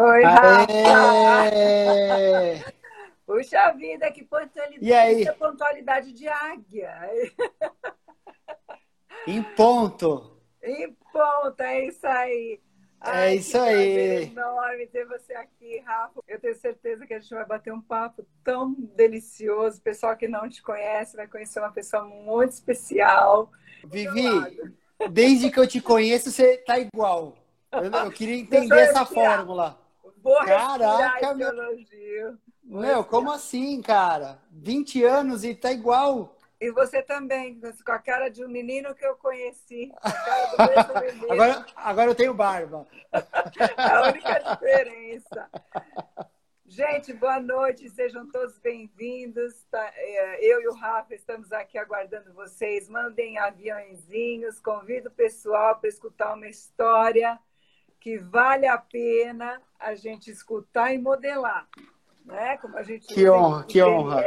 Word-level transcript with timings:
Oi, 0.00 0.22
Rafa! 0.22 0.70
Puxa 3.26 3.72
vida, 3.72 4.08
que 4.12 4.24
pontualidade, 4.24 4.78
e 4.80 4.92
aí? 4.92 5.26
Pontualidade 5.34 6.12
de 6.12 6.28
águia. 6.28 6.94
Em 9.26 9.42
ponto. 9.42 10.40
Em 10.62 10.96
ponto, 11.12 11.60
é 11.60 11.86
isso 11.86 12.06
aí. 12.06 12.60
É 13.02 13.10
Ai, 13.10 13.28
é 13.30 13.34
isso 13.34 13.58
aí. 13.58 14.22
enorme 14.26 14.86
ter 14.86 15.04
você 15.04 15.34
aqui, 15.34 15.80
Rafa. 15.80 16.20
Eu 16.28 16.38
tenho 16.38 16.54
certeza 16.54 17.04
que 17.04 17.14
a 17.14 17.18
gente 17.18 17.34
vai 17.34 17.44
bater 17.44 17.72
um 17.72 17.80
papo 17.80 18.24
tão 18.44 18.76
delicioso. 18.94 19.78
O 19.78 19.82
pessoal 19.82 20.16
que 20.16 20.28
não 20.28 20.48
te 20.48 20.62
conhece 20.62 21.16
vai 21.16 21.26
conhecer 21.26 21.58
uma 21.58 21.72
pessoa 21.72 22.04
muito 22.04 22.52
especial. 22.52 23.50
Vivi, 23.84 24.30
desde 25.10 25.50
que 25.50 25.58
eu 25.58 25.66
te 25.66 25.80
conheço, 25.80 26.30
você 26.30 26.56
tá 26.58 26.78
igual. 26.78 27.36
Eu, 27.72 27.90
eu 27.90 28.10
queria 28.12 28.36
entender 28.36 28.78
essa 28.78 29.04
fórmula. 29.04 29.87
Vou 30.22 30.36
Caraca, 30.44 31.34
meu 31.34 31.48
elogio. 31.48 32.38
Meu, 32.64 33.04
como 33.04 33.30
assim, 33.30 33.80
cara? 33.80 34.38
20 34.50 35.04
anos 35.04 35.44
e 35.44 35.54
tá 35.54 35.72
igual. 35.72 36.36
E 36.60 36.70
você 36.72 37.00
também, 37.02 37.60
com 37.84 37.92
a 37.92 37.98
cara 37.98 38.28
de 38.28 38.44
um 38.44 38.48
menino 38.48 38.94
que 38.94 39.06
eu 39.06 39.14
conheci. 39.16 39.92
agora, 41.30 41.66
agora 41.76 42.10
eu 42.10 42.14
tenho 42.14 42.34
barba. 42.34 42.86
a 43.76 44.08
única 44.08 44.38
diferença. 44.40 45.50
Gente, 46.66 47.12
boa 47.12 47.40
noite, 47.40 47.88
sejam 47.88 48.28
todos 48.30 48.58
bem-vindos. 48.58 49.64
Tá, 49.70 49.90
é, 49.94 50.44
eu 50.44 50.60
e 50.60 50.68
o 50.68 50.74
Rafa 50.74 51.14
estamos 51.14 51.52
aqui 51.52 51.78
aguardando 51.78 52.34
vocês. 52.34 52.88
Mandem 52.88 53.38
aviãozinhos, 53.38 54.60
convido 54.60 55.08
o 55.08 55.12
pessoal 55.12 55.76
para 55.76 55.88
escutar 55.88 56.34
uma 56.34 56.48
história 56.48 57.38
que 58.00 58.18
vale 58.18 58.66
a 58.66 58.78
pena 58.78 59.60
a 59.78 59.94
gente 59.94 60.30
escutar 60.30 60.92
e 60.92 60.98
modelar. 60.98 61.68
Né? 62.24 62.56
Como 62.58 62.76
a 62.76 62.82
gente 62.82 63.06
que 63.06 63.28
honra, 63.28 63.64
que 63.64 63.82
honra 63.82 64.22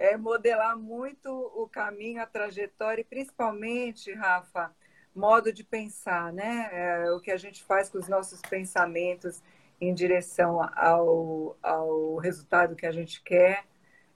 é 0.00 0.16
modelar 0.16 0.78
muito 0.78 1.28
o 1.28 1.68
caminho, 1.68 2.22
a 2.22 2.26
trajetória 2.26 3.02
e 3.02 3.04
principalmente, 3.04 4.10
Rafa, 4.14 4.74
modo 5.14 5.52
de 5.52 5.62
pensar, 5.62 6.32
né? 6.32 6.70
É, 6.72 7.12
o 7.12 7.20
que 7.20 7.30
a 7.30 7.36
gente 7.36 7.62
faz 7.62 7.90
com 7.90 7.98
os 7.98 8.08
nossos 8.08 8.40
pensamentos 8.40 9.42
em 9.78 9.92
direção 9.92 10.58
ao, 10.74 11.58
ao 11.62 12.16
resultado 12.16 12.74
que 12.74 12.86
a 12.86 12.92
gente 12.92 13.22
quer, 13.22 13.64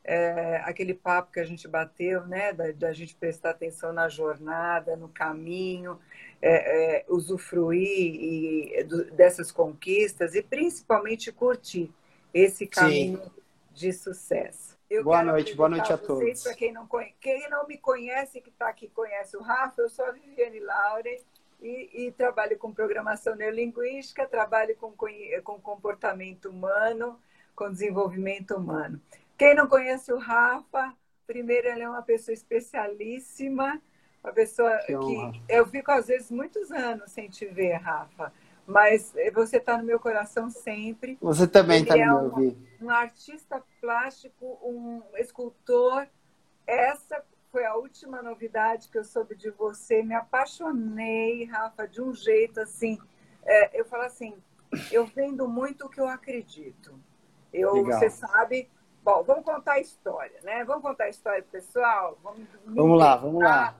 é, 0.05 0.57
aquele 0.65 0.93
papo 0.93 1.33
que 1.33 1.41
a 1.41 1.45
gente 1.45 1.67
bateu, 1.67 2.27
né? 2.27 2.53
Da, 2.53 2.71
da 2.73 2.93
gente 2.93 3.15
prestar 3.17 3.51
atenção 3.51 3.93
na 3.93 4.09
jornada, 4.09 4.97
no 4.97 5.09
caminho, 5.09 5.99
é, 6.43 6.99
é 6.99 7.05
usufruir 7.09 7.89
e, 7.89 8.85
do, 8.85 9.11
dessas 9.13 9.51
conquistas 9.51 10.35
e 10.35 10.43
principalmente 10.43 11.33
curtir 11.33 11.91
esse 12.35 12.67
caminho 12.67 13.23
Sim. 13.23 13.31
de 13.73 13.93
sucesso. 13.93 14.75
Eu 14.91 15.03
boa 15.03 15.25
noite, 15.25 15.55
boa 15.55 15.69
noite 15.69 15.91
a 15.93 15.97
todos. 15.97 16.43
Para 16.43 16.55
quem 16.55 16.71
não, 16.71 16.87
quem 17.21 17.49
não 17.49 17.67
me 17.67 17.79
conhece, 17.79 18.41
que 18.41 18.51
está 18.51 18.69
aqui, 18.69 18.89
conhece 18.89 19.37
o 19.37 19.41
Rafa, 19.41 19.81
eu 19.81 19.89
sou 19.89 20.05
a 20.05 20.11
Viviane 20.11 20.61
Laure 20.61 21.23
e, 21.63 22.07
e 22.07 22.13
trabalho 22.13 22.59
com 22.59 22.71
programação 22.73 23.35
neurolinguística, 23.35 24.27
trabalho 24.27 24.77
com, 24.77 24.93
com 25.43 25.61
comportamento 25.61 26.51
humano, 26.51 27.19
com 27.57 27.73
desenvolvimento 27.73 28.55
humano. 28.55 29.01
Quem 29.37 29.55
não 29.55 29.67
conhece 29.67 30.13
o 30.13 30.19
Rafa, 30.19 30.95
primeiro 31.27 31.69
ele 31.69 31.83
é 31.83 31.89
uma 31.89 32.03
pessoa 32.03 32.33
especialíssima, 32.33 33.81
uma 34.23 34.33
pessoa 34.33 34.79
que, 34.79 34.97
que 34.97 35.43
eu 35.49 35.67
fico 35.67 35.91
às 35.91 36.07
vezes 36.07 36.31
muitos 36.31 36.71
anos 36.71 37.11
sem 37.11 37.29
te 37.29 37.47
ver, 37.47 37.75
Rafa 37.75 38.33
mas 38.67 39.15
você 39.33 39.59
está 39.59 39.77
no 39.77 39.85
meu 39.85 40.01
coração 40.01 40.49
sempre. 40.49 41.19
Você 41.21 41.47
também 41.47 41.83
está 41.83 41.99
é 41.99 42.07
no 42.07 42.15
meu 42.15 42.25
ouvido. 42.31 42.67
Um, 42.81 42.87
um 42.87 42.91
artista 42.91 43.63
plástico, 43.81 44.59
um 44.63 45.03
escultor. 45.17 46.07
Essa 46.67 47.23
foi 47.53 47.65
a 47.65 47.75
última 47.75 48.23
novidade 48.23 48.89
que 48.89 48.99
eu 48.99 49.05
soube 49.05 49.37
de 49.37 49.51
você. 49.51 50.03
Me 50.03 50.15
apaixonei, 50.15 51.45
Rafa, 51.45 51.87
de 51.87 52.01
um 52.01 52.15
jeito 52.15 52.61
assim. 52.61 52.99
É, 53.45 53.79
eu 53.79 53.85
falo 53.85 54.05
assim, 54.05 54.35
eu 54.91 55.07
vendo 55.07 55.47
muito 55.47 55.87
o 55.87 55.91
que 55.91 56.01
eu 56.01 56.09
acredito. 56.09 56.99
Eu, 57.53 57.85
você 57.85 58.09
sabe. 58.09 58.69
Bom, 59.05 59.23
vamos 59.23 59.45
contar 59.45 59.75
a 59.75 59.81
história, 59.81 60.41
né? 60.43 60.65
Vamos 60.65 60.83
contar 60.83 61.05
a 61.05 61.09
história 61.11 61.43
pessoal? 61.53 62.19
Vamos, 62.23 62.49
vamos 62.65 62.99
lá, 62.99 63.17
vamos 63.17 63.43
lá. 63.43 63.77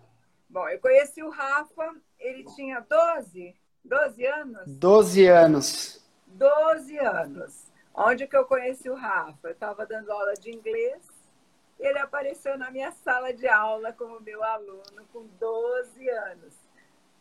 Bom, 0.51 0.69
eu 0.69 0.79
conheci 0.79 1.23
o 1.23 1.31
Rafa, 1.31 1.95
ele 2.19 2.45
tinha 2.55 2.81
12, 2.81 3.57
12 3.83 4.27
anos? 4.27 4.63
12 4.67 5.27
anos. 5.27 6.07
12 6.27 6.99
anos. 6.99 7.73
Onde 7.95 8.27
que 8.27 8.37
eu 8.37 8.45
conheci 8.45 8.91
o 8.91 8.95
Rafa? 8.95 9.49
Eu 9.49 9.53
estava 9.53 9.87
dando 9.87 10.13
aula 10.13 10.35
de 10.35 10.51
inglês. 10.51 11.03
Ele 11.81 11.99
apareceu 11.99 12.59
na 12.59 12.71
minha 12.71 12.93
sala 12.93 13.33
de 13.33 13.49
aula 13.49 13.95
como 13.95 14.21
meu 14.21 14.45
aluno 14.45 15.07
com 15.11 15.27
12 15.41 16.07
anos. 16.07 16.55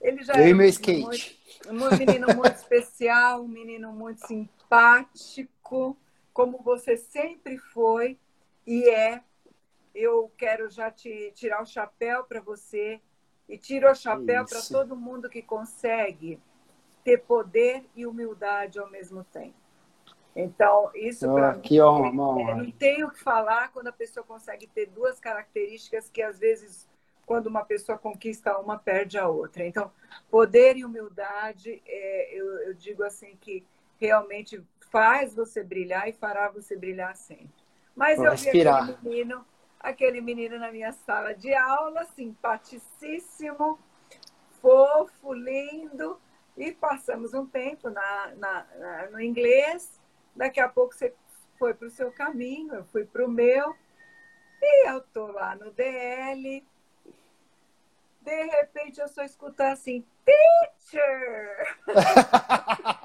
Ele 0.01 0.21
já 0.23 0.33
eu 0.33 0.49
e 0.49 0.53
meu 0.53 0.67
skate. 0.67 1.39
Muito, 1.67 1.95
um 1.95 1.97
menino 1.97 2.27
muito 2.35 2.55
especial, 2.59 3.43
um 3.43 3.47
menino 3.47 3.93
muito 3.93 4.27
simpático, 4.27 5.95
como 6.33 6.57
você 6.59 6.97
sempre 6.97 7.57
foi 7.57 8.17
e 8.65 8.89
é. 8.89 9.21
Eu 9.93 10.31
quero 10.35 10.69
já 10.69 10.89
te 10.89 11.31
tirar 11.35 11.61
o 11.61 11.67
chapéu 11.67 12.23
para 12.23 12.41
você 12.41 12.99
e 13.47 13.57
tiro 13.57 13.89
o 13.89 13.93
chapéu 13.93 14.43
para 14.43 14.61
todo 14.61 14.95
mundo 14.95 15.29
que 15.29 15.41
consegue 15.41 16.39
ter 17.03 17.19
poder 17.19 17.85
e 17.95 18.07
humildade 18.07 18.79
ao 18.79 18.89
mesmo 18.89 19.23
tempo. 19.25 19.53
Então, 20.35 20.89
isso 20.95 21.29
oh, 21.29 21.35
para 21.35 21.59
que 21.59 21.79
honra, 21.79 22.07
é, 22.09 22.55
não 22.55 22.71
tenho 22.71 23.07
o 23.07 23.11
que 23.11 23.19
falar 23.19 23.71
quando 23.71 23.89
a 23.89 23.91
pessoa 23.91 24.25
consegue 24.25 24.65
ter 24.65 24.87
duas 24.87 25.19
características 25.19 26.09
que 26.09 26.23
às 26.23 26.39
vezes 26.39 26.89
quando 27.25 27.47
uma 27.47 27.63
pessoa 27.63 27.97
conquista 27.97 28.57
uma 28.57 28.77
perde 28.77 29.17
a 29.17 29.27
outra. 29.27 29.65
Então, 29.65 29.91
poder 30.29 30.75
e 30.75 30.83
humildade, 30.83 31.81
é, 31.85 32.33
eu, 32.33 32.45
eu 32.61 32.73
digo 32.73 33.03
assim 33.03 33.37
que 33.39 33.63
realmente 34.05 34.61
faz 34.91 35.33
você 35.33 35.63
brilhar 35.63 36.09
e 36.09 36.13
fará 36.13 36.49
você 36.49 36.75
brilhar 36.75 37.15
sempre. 37.15 37.49
Mas 37.95 38.17
Vou 38.17 38.25
eu 38.25 38.31
respirar. 38.31 38.85
vi 38.85 38.91
aquele 38.91 39.09
menino, 39.09 39.45
aquele 39.79 40.21
menino 40.21 40.59
na 40.59 40.71
minha 40.71 40.91
sala 40.91 41.33
de 41.33 41.53
aula, 41.53 42.03
simpaticíssimo, 42.05 43.79
fofo, 44.61 45.33
lindo, 45.33 46.19
e 46.57 46.71
passamos 46.71 47.33
um 47.33 47.45
tempo 47.45 47.89
na, 47.89 48.33
na, 48.35 48.67
na 48.77 49.09
no 49.09 49.21
inglês. 49.21 49.99
Daqui 50.35 50.59
a 50.59 50.67
pouco 50.67 50.93
você 50.93 51.13
foi 51.57 51.73
para 51.73 51.87
o 51.87 51.91
seu 51.91 52.11
caminho, 52.11 52.73
eu 52.75 52.83
fui 52.85 53.05
para 53.05 53.25
o 53.25 53.29
meu. 53.29 53.75
E 54.61 54.89
eu 54.89 55.01
tô 55.13 55.27
lá 55.27 55.55
no 55.55 55.71
DL. 55.71 56.65
De 58.21 58.43
repente 58.43 58.99
eu 58.99 59.07
só 59.07 59.23
escutar 59.23 59.71
assim, 59.71 60.05
teacher! 60.25 61.77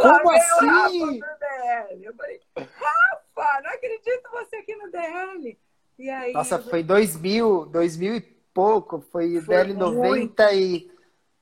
Como 0.00 0.30
assim? 0.30 1.20
DL. 1.20 2.04
Eu 2.04 2.14
falei, 2.14 2.40
Rafa, 2.56 3.62
não 3.62 3.70
acredito 3.70 4.30
você 4.32 4.56
aqui 4.56 4.74
no 4.76 4.90
DL. 4.90 5.58
E 5.98 6.10
aí, 6.10 6.32
Nossa, 6.32 6.58
foi 6.58 6.82
2000, 6.82 7.66
2000 7.66 8.16
e 8.16 8.20
pouco, 8.20 9.00
foi, 9.00 9.40
foi 9.40 9.56
DL 9.56 9.74
90 9.74 10.52
e 10.54 10.90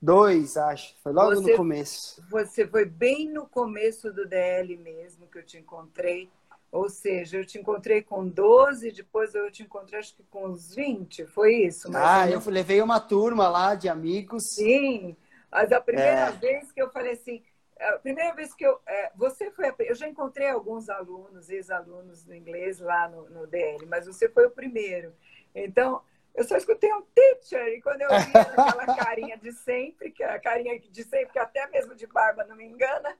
Dois, 0.01 0.57
acho. 0.57 0.95
Foi 1.03 1.13
logo 1.13 1.35
você, 1.35 1.51
no 1.51 1.57
começo. 1.57 2.23
Você 2.31 2.67
foi 2.67 2.85
bem 2.85 3.31
no 3.31 3.47
começo 3.47 4.13
do 4.13 4.27
DL 4.27 4.77
mesmo 4.77 5.27
que 5.27 5.39
eu 5.39 5.43
te 5.43 5.59
encontrei. 5.59 6.31
Ou 6.71 6.91
seja, 6.91 7.39
eu 7.39 7.47
te 7.47 7.59
encontrei 7.59 8.03
com 8.03 8.29
12, 8.29 8.93
depois 8.93 9.35
eu 9.35 9.51
te 9.51 9.63
encontrei 9.63 9.99
acho 9.99 10.15
que 10.15 10.23
com 10.25 10.47
uns 10.47 10.75
20, 10.75 11.25
foi 11.27 11.55
isso? 11.65 11.89
ah, 11.95 12.29
eu 12.31 12.43
levei 12.47 12.83
uma 12.83 13.01
turma 13.01 13.49
lá 13.49 13.75
de 13.75 13.89
amigos. 13.89 14.51
Sim, 14.55 15.17
mas 15.51 15.73
a 15.73 15.81
primeira 15.81 16.29
é... 16.29 16.33
vez 16.33 16.71
que 16.71 16.83
eu 16.83 16.91
falei 16.91 17.13
assim, 17.13 17.43
a 17.79 17.99
primeira 17.99 18.35
vez 18.35 18.55
que 18.55 18.65
eu. 18.65 18.81
É, 18.87 19.13
você 19.15 19.51
foi. 19.51 19.73
Eu 19.81 19.95
já 19.95 20.09
encontrei 20.09 20.49
alguns 20.49 20.89
alunos, 20.89 21.51
ex-alunos 21.51 22.25
do 22.25 22.35
inglês 22.35 22.79
lá 22.79 23.09
no, 23.09 23.29
no 23.29 23.47
DL, 23.47 23.85
mas 23.87 24.07
você 24.07 24.29
foi 24.29 24.47
o 24.47 24.51
primeiro. 24.51 25.15
Então, 25.55 26.03
eu 26.35 26.45
só 26.45 26.57
escutei 26.57 26.93
um 26.93 27.03
teacher, 27.03 27.67
e 27.69 27.83
quando 27.83 28.03
eu 28.03 28.09
vi 28.09 28.33
aquela 28.37 28.87
carinha 28.97 29.37
de 29.37 29.53
sempre, 29.53 30.11
que 30.11 30.23
é 30.23 30.31
a 30.31 30.39
carinha 30.39 30.79
de 30.79 31.05
sempre, 31.05 31.33
que 31.33 31.39
até 31.39 31.67
mesmo 31.69 31.95
de 31.95 32.07
barba 32.07 32.45
não 32.45 32.57
me 32.57 32.65
engana, 32.65 33.17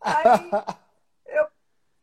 aí 0.00 0.22
eu 1.26 1.46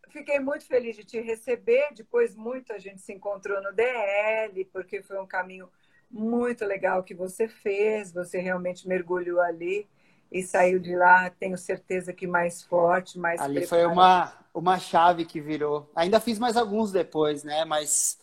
fiquei 0.10 0.40
muito 0.40 0.66
feliz 0.66 0.96
de 0.96 1.04
te 1.04 1.20
receber. 1.20 1.94
Depois, 1.94 2.36
muito 2.36 2.74
a 2.74 2.80
gente 2.80 3.02
se 3.02 3.14
encontrou 3.14 3.62
no 3.62 3.74
DL, 3.74 4.66
porque 4.66 5.04
foi 5.04 5.20
um 5.20 5.28
caminho 5.28 5.72
muito 6.10 6.66
legal 6.66 7.04
que 7.04 7.14
você 7.14 7.48
fez. 7.48 8.12
Você 8.12 8.40
realmente 8.40 8.88
mergulhou 8.88 9.40
ali 9.40 9.88
e 10.32 10.42
saiu 10.42 10.80
de 10.80 10.96
lá, 10.96 11.30
tenho 11.30 11.58
certeza 11.58 12.14
que 12.14 12.26
mais 12.26 12.64
forte, 12.64 13.20
mais 13.20 13.42
Ali 13.42 13.62
preparado. 13.62 13.70
foi 13.70 13.94
uma, 13.94 14.34
uma 14.54 14.80
chave 14.80 15.26
que 15.26 15.42
virou. 15.42 15.90
Ainda 15.96 16.20
fiz 16.20 16.40
mais 16.40 16.56
alguns 16.56 16.92
depois, 16.92 17.44
né? 17.44 17.66
Mas 17.66 18.18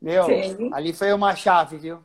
meu, 0.00 0.24
Sim. 0.24 0.70
ali 0.72 0.92
foi 0.92 1.12
uma 1.12 1.34
chave, 1.34 1.76
viu? 1.76 2.02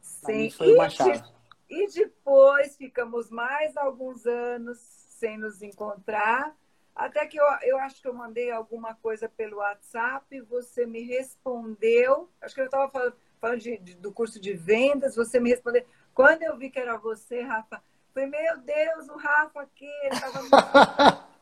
Sim. 0.00 0.50
Foi 0.50 0.74
uma 0.74 0.88
chave. 0.90 1.22
E 1.68 1.86
depois 1.88 2.76
ficamos 2.76 3.30
mais 3.30 3.76
alguns 3.76 4.26
anos 4.26 4.78
sem 4.78 5.38
nos 5.38 5.62
encontrar. 5.62 6.54
Até 6.94 7.26
que 7.26 7.40
eu, 7.40 7.44
eu 7.62 7.78
acho 7.78 8.02
que 8.02 8.08
eu 8.08 8.12
mandei 8.12 8.50
alguma 8.50 8.94
coisa 8.94 9.28
pelo 9.28 9.58
WhatsApp, 9.58 10.40
você 10.42 10.84
me 10.84 11.02
respondeu. 11.02 12.28
Acho 12.40 12.54
que 12.54 12.60
eu 12.60 12.64
estava 12.66 12.90
falando, 12.90 13.14
falando 13.40 13.60
de, 13.60 13.78
de, 13.78 13.94
do 13.94 14.12
curso 14.12 14.40
de 14.40 14.52
vendas, 14.52 15.14
você 15.14 15.38
me 15.38 15.50
respondeu. 15.50 15.84
Quando 16.12 16.42
eu 16.42 16.56
vi 16.58 16.68
que 16.68 16.78
era 16.78 16.96
você, 16.98 17.40
Rafa, 17.42 17.80
falei, 18.12 18.28
meu 18.28 18.58
Deus, 18.58 19.08
o 19.08 19.16
Rafa 19.16 19.62
aqui, 19.62 19.90
ele 20.02 20.14
estava. 20.14 21.30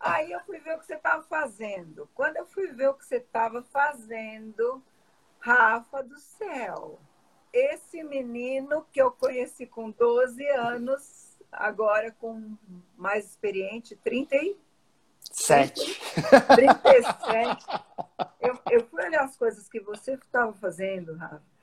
Aí 0.00 0.32
eu 0.32 0.40
fui 0.40 0.58
ver 0.58 0.76
o 0.76 0.78
que 0.78 0.86
você 0.86 0.96
estava 0.96 1.22
fazendo. 1.22 2.08
Quando 2.14 2.36
eu 2.36 2.46
fui 2.46 2.66
ver 2.68 2.88
o 2.88 2.94
que 2.94 3.06
você 3.06 3.16
estava 3.16 3.62
fazendo, 3.62 4.82
Rafa 5.38 6.02
do 6.02 6.18
céu, 6.18 6.98
esse 7.52 8.02
menino 8.02 8.86
que 8.92 9.00
eu 9.00 9.10
conheci 9.10 9.66
com 9.66 9.90
12 9.90 10.46
anos, 10.50 11.38
agora 11.50 12.10
com 12.12 12.56
mais 12.96 13.30
experiente, 13.30 13.96
37. 13.96 16.00
37. 16.54 17.66
Eu, 18.40 18.58
eu 18.70 18.86
fui 18.86 19.04
olhar 19.04 19.24
as 19.24 19.36
coisas 19.36 19.68
que 19.68 19.80
você 19.80 20.14
estava 20.14 20.52
fazendo, 20.52 21.16
Rafa. 21.16 21.53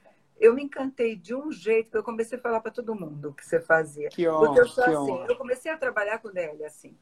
Eu 0.41 0.55
me 0.55 0.63
encantei 0.63 1.15
de 1.15 1.35
um 1.35 1.51
jeito 1.51 1.91
que 1.91 1.97
eu 1.97 2.03
comecei 2.03 2.37
a 2.37 2.41
falar 2.41 2.59
para 2.59 2.71
todo 2.71 2.95
mundo 2.95 3.29
o 3.29 3.33
que 3.33 3.45
você 3.45 3.61
fazia. 3.61 4.09
Que 4.09 4.27
honra, 4.27 4.45
Porque 4.47 4.59
eu 4.59 4.67
sou 4.67 4.83
assim, 4.83 5.11
honra. 5.11 5.25
eu 5.29 5.35
comecei 5.37 5.71
a 5.71 5.77
trabalhar 5.77 6.17
com 6.17 6.29
ele 6.35 6.65
assim. 6.65 6.97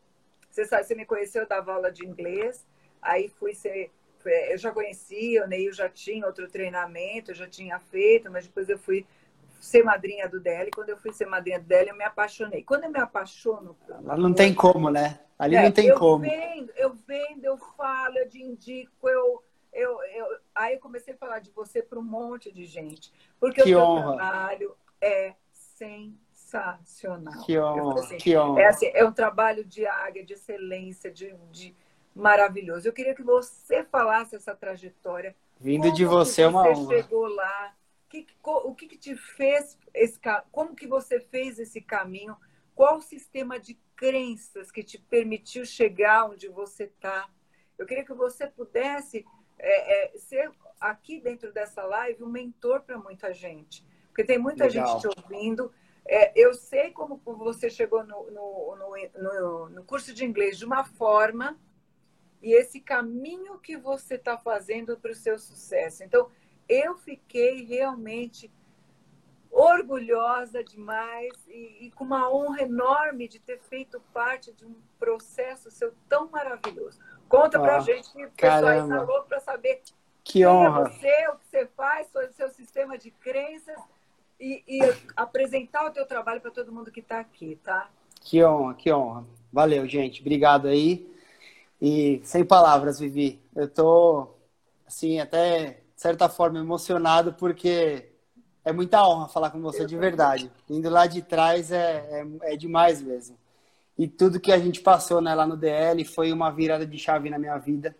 Você 0.49 0.65
sabe, 0.65 0.83
você 0.83 0.93
me 0.93 1.05
conheceu, 1.05 1.43
eu 1.43 1.47
dava 1.47 1.73
aula 1.73 1.91
de 1.91 2.05
inglês, 2.05 2.65
aí 3.01 3.29
fui 3.29 3.55
ser 3.55 3.91
eu 4.25 4.57
já 4.57 4.71
conhecia, 4.71 5.45
o 5.45 5.47
Neil 5.47 5.71
já 5.71 5.87
tinha 5.87 6.25
outro 6.25 6.47
treinamento, 6.49 7.31
eu 7.31 7.35
já 7.35 7.47
tinha 7.47 7.79
feito, 7.79 8.29
mas 8.29 8.45
depois 8.45 8.67
eu 8.67 8.77
fui 8.77 9.05
ser 9.59 9.83
madrinha 9.83 10.27
do 10.27 10.39
DL. 10.39 10.71
Quando 10.71 10.89
eu 10.89 10.97
fui 10.97 11.13
ser 11.13 11.25
madrinha 11.25 11.59
do 11.59 11.65
DL, 11.65 11.89
eu 11.89 11.95
me 11.95 12.03
apaixonei. 12.03 12.63
Quando 12.63 12.83
eu 12.83 12.91
me 12.91 12.99
apaixono. 12.99 13.77
Lá 14.03 14.17
não 14.17 14.33
tem 14.33 14.53
como, 14.53 14.89
né? 14.89 15.19
Ali 15.37 15.55
é, 15.55 15.63
não 15.63 15.71
tem 15.71 15.87
eu 15.87 15.97
como. 15.97 16.23
Vendo, 16.23 16.71
eu 16.75 16.93
vendo, 17.07 17.45
eu 17.45 17.57
falo, 17.57 18.17
eu 18.17 18.27
te 18.27 18.41
indico, 18.41 19.07
eu, 19.07 19.41
eu, 19.71 20.01
eu... 20.03 20.37
aí 20.53 20.75
eu 20.75 20.79
comecei 20.79 21.13
a 21.13 21.17
falar 21.17 21.39
de 21.39 21.51
você 21.51 21.81
para 21.81 21.99
um 21.99 22.03
monte 22.03 22.51
de 22.51 22.65
gente. 22.65 23.11
Porque 23.39 23.63
que 23.63 23.75
o 23.75 23.79
honra. 23.79 24.15
trabalho 24.15 24.75
é 25.01 25.35
sensacional. 25.51 27.43
Que 27.45 27.59
honra, 27.59 27.99
assim, 27.99 28.17
que 28.17 28.37
honra. 28.37 28.61
É, 28.61 28.65
assim, 28.67 28.91
é 28.93 29.05
um 29.05 29.13
trabalho 29.13 29.63
de 29.63 29.85
águia, 29.85 30.25
de 30.25 30.33
excelência, 30.33 31.11
de, 31.11 31.33
de 31.51 31.75
maravilhoso. 32.15 32.87
Eu 32.87 32.93
queria 32.93 33.15
que 33.15 33.23
você 33.23 33.83
falasse 33.83 34.35
essa 34.35 34.55
trajetória. 34.55 35.35
Vindo 35.59 35.91
de 35.91 36.05
você 36.05 36.43
é 36.43 36.47
uma 36.47 36.63
você 36.63 36.81
honra. 36.81 36.95
chegou 36.95 37.27
lá? 37.27 37.75
Que, 38.09 38.25
o 38.43 38.73
que, 38.73 38.87
que 38.87 38.97
te 38.97 39.15
fez 39.15 39.77
esse 39.93 40.19
como 40.51 40.75
que 40.75 40.87
você 40.87 41.19
fez 41.19 41.59
esse 41.59 41.79
caminho? 41.79 42.35
Qual 42.73 42.97
o 42.97 43.01
sistema 43.01 43.59
de 43.59 43.77
crenças 43.95 44.71
que 44.71 44.83
te 44.83 44.97
permitiu 44.97 45.65
chegar 45.65 46.25
onde 46.25 46.47
você 46.47 46.85
está? 46.85 47.29
Eu 47.77 47.85
queria 47.85 48.03
que 48.05 48.13
você 48.13 48.47
pudesse 48.47 49.25
é, 49.59 50.15
é, 50.15 50.17
ser 50.17 50.51
aqui 50.79 51.19
dentro 51.19 51.51
dessa 51.51 51.83
live 51.83 52.23
um 52.23 52.29
mentor 52.29 52.81
para 52.81 52.97
muita 52.97 53.33
gente, 53.33 53.85
porque 54.07 54.23
tem 54.23 54.37
muita 54.37 54.65
Legal. 54.65 54.87
gente 54.87 55.01
te 55.01 55.19
ouvindo. 55.19 55.71
É, 56.05 56.31
eu 56.35 56.53
sei 56.53 56.91
como 56.91 57.21
você 57.23 57.69
chegou 57.69 58.03
no, 58.03 58.31
no, 58.31 58.75
no, 59.15 59.69
no 59.69 59.83
curso 59.83 60.13
de 60.13 60.25
inglês 60.25 60.57
de 60.57 60.65
uma 60.65 60.83
forma 60.83 61.59
e 62.41 62.53
esse 62.53 62.79
caminho 62.79 63.59
que 63.59 63.77
você 63.77 64.15
está 64.15 64.37
fazendo 64.37 64.97
para 64.97 65.11
o 65.11 65.15
seu 65.15 65.37
sucesso. 65.37 66.03
Então, 66.03 66.31
eu 66.67 66.97
fiquei 66.97 67.65
realmente 67.65 68.51
orgulhosa 69.51 70.63
demais 70.63 71.33
e, 71.47 71.87
e, 71.87 71.91
com 71.91 72.03
uma 72.03 72.31
honra 72.31 72.61
enorme 72.61 73.27
de 73.27 73.39
ter 73.39 73.59
feito 73.59 73.99
parte 74.13 74.53
de 74.53 74.65
um 74.65 74.75
processo 74.99 75.71
seu 75.71 75.93
tão 76.07 76.29
maravilhoso. 76.29 76.99
Conta 77.29 77.57
ah, 77.57 77.61
pra 77.61 77.79
gente 77.81 78.09
pessoal 78.35 78.83
está 78.83 79.01
louco 79.03 79.27
para 79.27 79.39
saber 79.39 79.81
que 79.83 79.93
quem 80.23 80.47
honra. 80.47 80.81
é 80.81 80.89
você, 80.89 81.27
o 81.29 81.37
que 81.37 81.45
você 81.49 81.65
faz, 81.77 82.07
o 82.13 82.33
seu 82.33 82.49
sistema 82.49 82.97
de 82.97 83.11
crenças 83.11 83.79
e, 84.39 84.63
e 84.67 84.79
apresentar 85.15 85.85
o 85.85 85.91
teu 85.91 86.05
trabalho 86.05 86.41
para 86.41 86.51
todo 86.51 86.71
mundo 86.71 86.91
que 86.91 86.99
está 86.99 87.19
aqui, 87.19 87.59
tá? 87.63 87.89
Que 88.21 88.43
honra, 88.43 88.73
que 88.73 88.91
honra. 88.91 89.25
Valeu, 89.51 89.87
gente. 89.87 90.21
Obrigado 90.21 90.67
aí. 90.67 91.09
E 91.81 92.19
sem 92.23 92.43
palavras, 92.43 92.99
Vivi. 92.99 93.41
Eu 93.55 93.67
tô, 93.67 94.27
assim, 94.85 95.19
até 95.19 95.81
de 95.95 96.01
certa 96.01 96.29
forma 96.29 96.59
emocionado 96.59 97.33
porque 97.33 98.09
é 98.63 98.71
muita 98.71 99.05
honra 99.07 99.27
falar 99.27 99.51
com 99.51 99.61
você 99.61 99.85
de 99.85 99.97
verdade. 99.97 100.51
Indo 100.69 100.89
lá 100.89 101.07
de 101.07 101.21
trás 101.21 101.71
é, 101.71 102.25
é, 102.43 102.53
é, 102.53 102.55
demais 102.55 103.01
mesmo. 103.01 103.37
E 103.99 104.07
tudo 104.07 104.39
que 104.39 104.51
a 104.51 104.57
gente 104.57 104.81
passou 104.81 105.21
né, 105.21 105.35
lá 105.35 105.45
no 105.45 105.55
DL 105.57 106.03
foi 106.05 106.31
uma 106.31 106.49
virada 106.49 106.87
de 106.87 106.97
chave 106.97 107.29
na 107.29 107.37
minha 107.37 107.57
vida. 107.57 107.95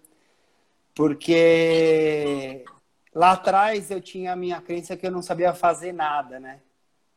Porque 0.96 2.66
lá 3.14 3.34
atrás 3.34 3.92
eu 3.92 4.02
tinha 4.02 4.34
a 4.34 4.36
minha 4.36 4.60
crença 4.62 4.98
que 4.98 5.06
eu 5.06 5.12
não 5.12 5.22
sabia 5.22 5.54
fazer 5.54 5.92
nada, 5.92 6.40
né? 6.40 6.62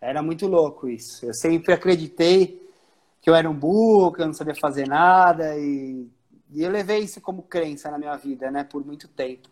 Era 0.01 0.21
muito 0.21 0.47
louco 0.47 0.89
isso. 0.89 1.25
Eu 1.25 1.33
sempre 1.33 1.73
acreditei 1.73 2.61
que 3.21 3.31
eu 3.31 3.35
era 3.35 3.49
um 3.49 3.55
burro, 3.55 4.13
que 4.13 4.21
eu 4.21 4.27
não 4.27 4.35
sabia 4.35 4.55
fazer 4.55 4.87
nada 4.87 5.57
e 5.57 6.11
e 6.55 6.63
eu 6.63 6.71
levei 6.71 6.99
isso 6.99 7.19
como 7.19 7.43
crença 7.43 7.91
na 7.91 7.97
minha 7.97 8.15
vida, 8.17 8.51
né, 8.51 8.63
por 8.63 8.85
muito 8.85 9.09
tempo. 9.09 9.49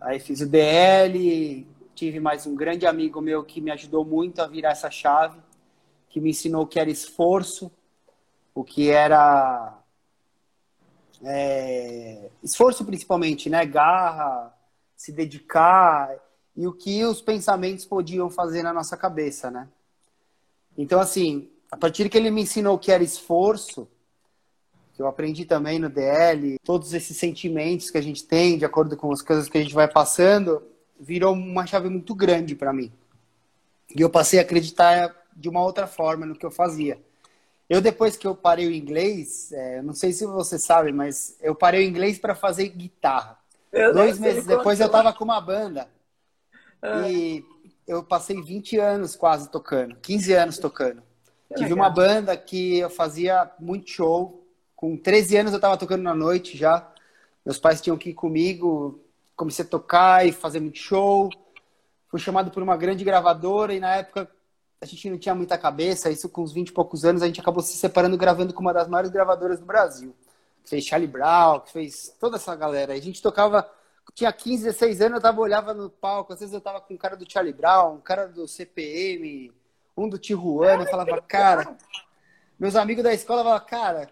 Aí 0.00 0.18
fiz 0.18 0.40
o 0.40 0.46
DL, 0.46 1.66
tive 1.94 2.18
mais 2.18 2.46
um 2.46 2.54
grande 2.54 2.86
amigo 2.86 3.20
meu 3.20 3.44
que 3.44 3.60
me 3.60 3.70
ajudou 3.70 4.06
muito 4.06 4.40
a 4.40 4.46
virar 4.46 4.70
essa 4.70 4.90
chave, 4.90 5.38
que 6.08 6.18
me 6.18 6.30
ensinou 6.30 6.66
que 6.66 6.80
era 6.80 6.88
esforço, 6.88 7.70
o 8.58 8.64
que 8.64 8.90
era 8.90 9.78
é, 11.22 12.28
esforço 12.42 12.84
principalmente, 12.84 13.48
né, 13.48 13.64
garra, 13.64 14.52
se 14.96 15.12
dedicar 15.12 16.12
e 16.56 16.66
o 16.66 16.72
que 16.72 17.04
os 17.04 17.22
pensamentos 17.22 17.84
podiam 17.84 18.28
fazer 18.28 18.64
na 18.64 18.72
nossa 18.72 18.96
cabeça, 18.96 19.48
né? 19.48 19.68
Então 20.76 20.98
assim, 20.98 21.48
a 21.70 21.76
partir 21.76 22.08
que 22.08 22.18
ele 22.18 22.32
me 22.32 22.42
ensinou 22.42 22.74
o 22.74 22.78
que 22.80 22.90
era 22.90 23.04
esforço, 23.04 23.86
que 24.92 25.00
eu 25.00 25.06
aprendi 25.06 25.44
também 25.44 25.78
no 25.78 25.88
DL, 25.88 26.58
todos 26.64 26.92
esses 26.94 27.16
sentimentos 27.16 27.92
que 27.92 27.98
a 27.98 28.02
gente 28.02 28.24
tem, 28.24 28.58
de 28.58 28.64
acordo 28.64 28.96
com 28.96 29.12
as 29.12 29.22
coisas 29.22 29.48
que 29.48 29.56
a 29.56 29.62
gente 29.62 29.74
vai 29.74 29.86
passando, 29.86 30.60
virou 30.98 31.32
uma 31.32 31.64
chave 31.64 31.88
muito 31.88 32.12
grande 32.12 32.56
para 32.56 32.72
mim. 32.72 32.92
E 33.94 34.00
eu 34.00 34.10
passei 34.10 34.40
a 34.40 34.42
acreditar 34.42 35.14
de 35.36 35.48
uma 35.48 35.62
outra 35.62 35.86
forma 35.86 36.26
no 36.26 36.34
que 36.34 36.44
eu 36.44 36.50
fazia. 36.50 37.00
Eu, 37.68 37.80
depois 37.80 38.16
que 38.16 38.26
eu 38.26 38.34
parei 38.34 38.66
o 38.66 38.72
inglês, 38.72 39.52
é, 39.52 39.82
não 39.82 39.92
sei 39.92 40.12
se 40.12 40.24
você 40.24 40.58
sabe, 40.58 40.90
mas 40.90 41.36
eu 41.40 41.54
parei 41.54 41.84
o 41.84 41.88
inglês 41.88 42.18
para 42.18 42.34
fazer 42.34 42.68
guitarra. 42.68 43.38
Eu 43.70 43.92
Dois 43.92 44.18
meses 44.18 44.46
depois 44.46 44.80
eu 44.80 44.86
estava 44.86 45.12
com 45.12 45.24
uma 45.24 45.40
banda. 45.40 45.86
Ah. 46.80 47.08
E 47.10 47.44
eu 47.86 48.02
passei 48.02 48.40
20 48.40 48.78
anos 48.78 49.14
quase 49.14 49.50
tocando, 49.50 49.96
15 49.96 50.32
anos 50.32 50.58
tocando. 50.58 51.02
Que 51.48 51.54
Tive 51.54 51.70
legal. 51.70 51.78
uma 51.78 51.90
banda 51.90 52.36
que 52.36 52.78
eu 52.78 52.88
fazia 52.88 53.50
muito 53.58 53.90
show, 53.90 54.46
com 54.74 54.96
13 54.96 55.36
anos 55.36 55.52
eu 55.52 55.56
estava 55.56 55.76
tocando 55.76 56.02
na 56.02 56.14
noite 56.14 56.56
já. 56.56 56.90
Meus 57.44 57.58
pais 57.58 57.80
tinham 57.80 57.96
que 57.98 58.10
ir 58.10 58.14
comigo. 58.14 59.02
Comecei 59.34 59.64
a 59.64 59.68
tocar 59.68 60.26
e 60.26 60.32
fazer 60.32 60.60
muito 60.60 60.78
show. 60.78 61.30
Fui 62.08 62.20
chamado 62.20 62.50
por 62.50 62.62
uma 62.62 62.76
grande 62.76 63.04
gravadora 63.04 63.74
e 63.74 63.80
na 63.80 63.96
época 63.96 64.30
a 64.80 64.86
gente 64.86 65.10
não 65.10 65.18
tinha 65.18 65.34
muita 65.34 65.58
cabeça. 65.58 66.10
Isso 66.10 66.28
com 66.28 66.42
uns 66.42 66.52
20 66.52 66.68
e 66.68 66.72
poucos 66.72 67.04
anos 67.04 67.22
a 67.22 67.26
gente 67.26 67.40
acabou 67.40 67.62
se 67.62 67.76
separando 67.76 68.16
gravando 68.16 68.52
com 68.52 68.60
uma 68.60 68.72
das 68.72 68.88
maiores 68.88 69.10
gravadoras 69.10 69.60
do 69.60 69.66
Brasil. 69.66 70.14
Que 70.62 70.70
fez 70.70 70.84
Charlie 70.84 71.08
Brown, 71.08 71.60
que 71.60 71.72
fez 71.72 72.14
toda 72.20 72.36
essa 72.36 72.54
galera. 72.54 72.92
A 72.92 73.00
gente 73.00 73.22
tocava 73.22 73.68
tinha 74.14 74.32
15, 74.32 74.64
16 74.64 75.00
anos, 75.02 75.16
eu 75.16 75.22
tava, 75.22 75.40
olhava 75.40 75.74
no 75.74 75.90
palco, 75.90 76.32
às 76.32 76.40
vezes 76.40 76.54
eu 76.54 76.60
tava 76.60 76.80
com 76.80 76.94
um 76.94 76.96
cara 76.96 77.14
do 77.14 77.30
Charlie 77.30 77.52
Brown, 77.52 77.96
um 77.96 78.00
cara 78.00 78.26
do 78.26 78.48
CPM, 78.48 79.52
um 79.96 80.08
do 80.08 80.18
Tijuana, 80.18 80.82
eu 80.82 80.90
falava, 80.90 81.20
cara, 81.20 81.76
meus 82.58 82.74
amigos 82.74 83.04
da 83.04 83.12
escola 83.12 83.44
falavam, 83.44 83.66
cara, 83.68 84.10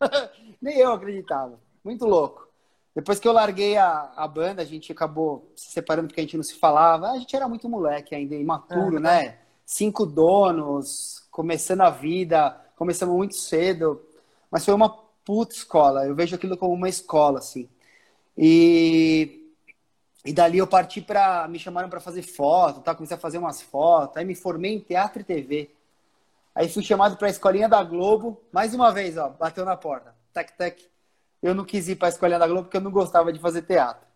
Nem 0.60 0.78
eu 0.78 0.92
acreditava. 0.92 1.58
Muito 1.82 2.04
louco. 2.04 2.48
Depois 2.94 3.20
que 3.20 3.28
eu 3.28 3.32
larguei 3.32 3.76
a, 3.76 4.12
a 4.16 4.26
banda, 4.26 4.62
a 4.62 4.64
gente 4.64 4.90
acabou 4.90 5.52
se 5.54 5.70
separando 5.70 6.08
porque 6.08 6.20
a 6.20 6.24
gente 6.24 6.36
não 6.36 6.44
se 6.44 6.54
falava. 6.54 7.10
A 7.10 7.18
gente 7.18 7.34
era 7.34 7.48
muito 7.48 7.68
moleque 7.68 8.14
ainda, 8.14 8.34
imaturo, 8.34 8.96
uhum. 8.96 9.00
né? 9.00 9.38
Cinco 9.70 10.06
donos, 10.06 11.28
começando 11.30 11.82
a 11.82 11.90
vida, 11.90 12.58
começamos 12.74 13.14
muito 13.14 13.36
cedo. 13.36 14.02
Mas 14.50 14.64
foi 14.64 14.72
uma 14.72 14.88
puta 14.88 15.54
escola. 15.54 16.06
Eu 16.06 16.14
vejo 16.14 16.34
aquilo 16.34 16.56
como 16.56 16.72
uma 16.72 16.88
escola, 16.88 17.38
assim. 17.38 17.68
E, 18.34 19.52
e 20.24 20.32
dali 20.32 20.56
eu 20.56 20.66
parti 20.66 21.02
para 21.02 21.46
Me 21.48 21.58
chamaram 21.58 21.90
para 21.90 22.00
fazer 22.00 22.22
foto, 22.22 22.80
tá? 22.80 22.94
comecei 22.94 23.14
a 23.14 23.20
fazer 23.20 23.36
umas 23.36 23.60
fotos. 23.60 24.16
Aí 24.16 24.24
me 24.24 24.34
formei 24.34 24.72
em 24.72 24.80
teatro 24.80 25.20
e 25.20 25.24
TV. 25.24 25.70
Aí 26.54 26.66
fui 26.66 26.82
chamado 26.82 27.18
para 27.18 27.26
a 27.26 27.30
escolinha 27.30 27.68
da 27.68 27.84
Globo, 27.84 28.40
mais 28.50 28.72
uma 28.72 28.90
vez, 28.90 29.18
ó, 29.18 29.28
bateu 29.28 29.66
na 29.66 29.76
porta. 29.76 30.14
Tac, 30.32 30.50
tac. 30.56 30.82
Eu 31.42 31.54
não 31.54 31.66
quis 31.66 31.88
ir 31.88 31.96
para 31.96 32.08
a 32.08 32.10
escolinha 32.10 32.38
da 32.38 32.46
Globo 32.46 32.64
porque 32.64 32.78
eu 32.78 32.80
não 32.80 32.90
gostava 32.90 33.30
de 33.30 33.38
fazer 33.38 33.60
teatro. 33.60 34.06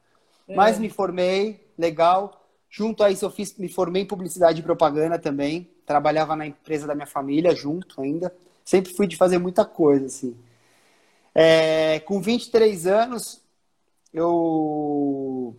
É. 0.49 0.57
Mas 0.57 0.79
me 0.79 0.89
formei, 0.89 1.71
legal. 1.77 2.42
Junto 2.75 3.05
a 3.05 3.11
isso 3.11 3.26
eu 3.26 3.31
fiz, 3.31 3.55
me 3.59 3.69
formei 3.69 4.00
em 4.02 4.07
publicidade 4.07 4.61
e 4.61 4.62
propaganda 4.62 5.19
também. 5.19 5.69
Trabalhava 5.85 6.35
na 6.35 6.47
empresa 6.47 6.87
da 6.87 6.95
minha 6.95 7.07
família 7.07 7.55
junto 7.55 8.00
ainda. 8.00 8.35
sempre 8.64 8.95
fui 8.95 9.07
de 9.07 9.14
fazer 9.14 9.37
muita 9.37 9.62
coisa, 9.62 10.07
assim. 10.07 10.35
É, 11.35 12.00
com 12.00 12.21
23 12.21 12.87
anos, 12.87 13.43
eu 14.14 15.55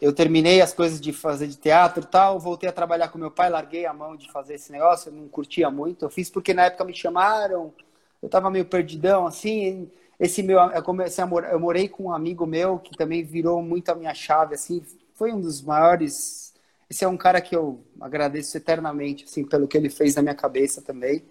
eu 0.00 0.12
terminei 0.14 0.60
as 0.62 0.72
coisas 0.72 1.00
de 1.00 1.12
fazer 1.12 1.48
de 1.48 1.56
teatro 1.56 2.04
e 2.04 2.06
tal, 2.06 2.38
voltei 2.40 2.68
a 2.68 2.72
trabalhar 2.72 3.08
com 3.08 3.18
meu 3.18 3.30
pai, 3.32 3.50
larguei 3.50 3.84
a 3.84 3.92
mão 3.92 4.16
de 4.16 4.30
fazer 4.32 4.54
esse 4.54 4.72
negócio, 4.72 5.10
eu 5.10 5.12
não 5.14 5.28
curtia 5.28 5.70
muito. 5.70 6.04
Eu 6.04 6.10
fiz 6.10 6.30
porque 6.30 6.54
na 6.54 6.66
época 6.66 6.84
me 6.84 6.94
chamaram, 6.94 7.74
eu 8.22 8.28
tava 8.28 8.50
meio 8.50 8.64
perdidão, 8.66 9.26
assim. 9.26 9.90
Esse 10.20 10.42
meu, 10.42 10.58
eu 10.60 10.82
comecei 10.82 11.22
a 11.22 11.28
eu 11.52 11.60
morei 11.60 11.88
com 11.88 12.04
um 12.04 12.12
amigo 12.12 12.46
meu 12.46 12.78
que 12.78 12.96
também 12.96 13.24
virou 13.24 13.62
muito 13.62 13.90
a 13.90 13.94
minha 13.94 14.14
chave, 14.14 14.54
assim. 14.54 14.82
Foi 15.18 15.32
um 15.32 15.40
dos 15.40 15.60
maiores. 15.60 16.54
Esse 16.88 17.04
é 17.04 17.08
um 17.08 17.16
cara 17.16 17.40
que 17.40 17.54
eu 17.54 17.84
agradeço 18.00 18.56
eternamente, 18.56 19.24
assim, 19.24 19.44
pelo 19.44 19.66
que 19.66 19.76
ele 19.76 19.90
fez 19.90 20.14
na 20.14 20.22
minha 20.22 20.34
cabeça 20.34 20.80
também. 20.80 21.24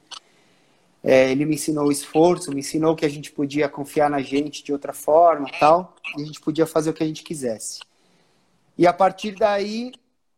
É, 1.02 1.32
ele 1.32 1.46
me 1.46 1.56
ensinou 1.56 1.88
o 1.88 1.92
esforço, 1.92 2.52
me 2.52 2.60
ensinou 2.60 2.98
que 2.98 3.06
a 3.06 3.10
gente 3.10 3.32
podia 3.32 3.70
confiar 3.70 4.10
na 4.10 4.22
gente 4.22 4.62
de 4.62 4.74
outra 4.74 4.92
forma, 4.92 5.48
tal, 5.58 5.96
e 6.18 6.22
a 6.22 6.26
gente 6.26 6.42
podia 6.42 6.66
fazer 6.66 6.90
o 6.90 6.94
que 6.94 7.02
a 7.02 7.08
gente 7.08 7.24
quisesse. 7.24 7.80
E 8.78 8.86
a 8.86 8.92
partir 8.92 9.32
daí, 9.36 9.94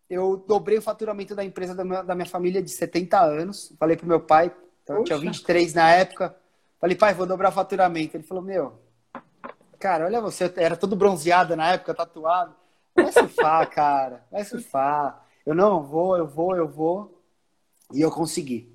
eu 0.08 0.38
dobrei 0.48 0.78
o 0.78 0.82
faturamento 0.82 1.34
da 1.34 1.44
empresa 1.44 1.74
da 1.74 1.84
minha, 1.84 2.04
da 2.04 2.14
minha 2.14 2.28
família 2.28 2.62
de 2.62 2.70
70 2.70 3.20
anos. 3.20 3.74
Falei 3.80 3.98
pro 3.98 4.06
meu 4.06 4.20
pai, 4.20 4.54
então, 4.84 4.98
eu 4.98 5.04
tinha 5.06 5.18
23 5.18 5.74
na 5.74 5.90
época. 5.90 6.36
Falei, 6.80 6.96
pai, 6.96 7.16
vou 7.16 7.26
dobrar 7.26 7.50
o 7.50 7.54
faturamento. 7.54 8.16
Ele 8.16 8.24
falou, 8.24 8.44
meu, 8.44 8.80
cara, 9.80 10.06
olha 10.06 10.22
você, 10.22 10.54
era 10.56 10.78
todo 10.78 10.96
bronzeado 10.96 11.56
na 11.56 11.74
época, 11.74 11.96
tatuado. 11.96 12.59
Vai 13.04 13.12
surfar, 13.12 13.70
cara, 13.70 14.26
vai 14.32 14.44
surfar. 14.44 15.26
Eu 15.46 15.56
não 15.56 15.84
vou, 15.84 16.18
eu 16.18 16.28
vou, 16.28 16.56
eu 16.56 16.68
vou. 16.68 17.20
E 17.94 18.02
eu 18.02 18.12
consegui. 18.12 18.70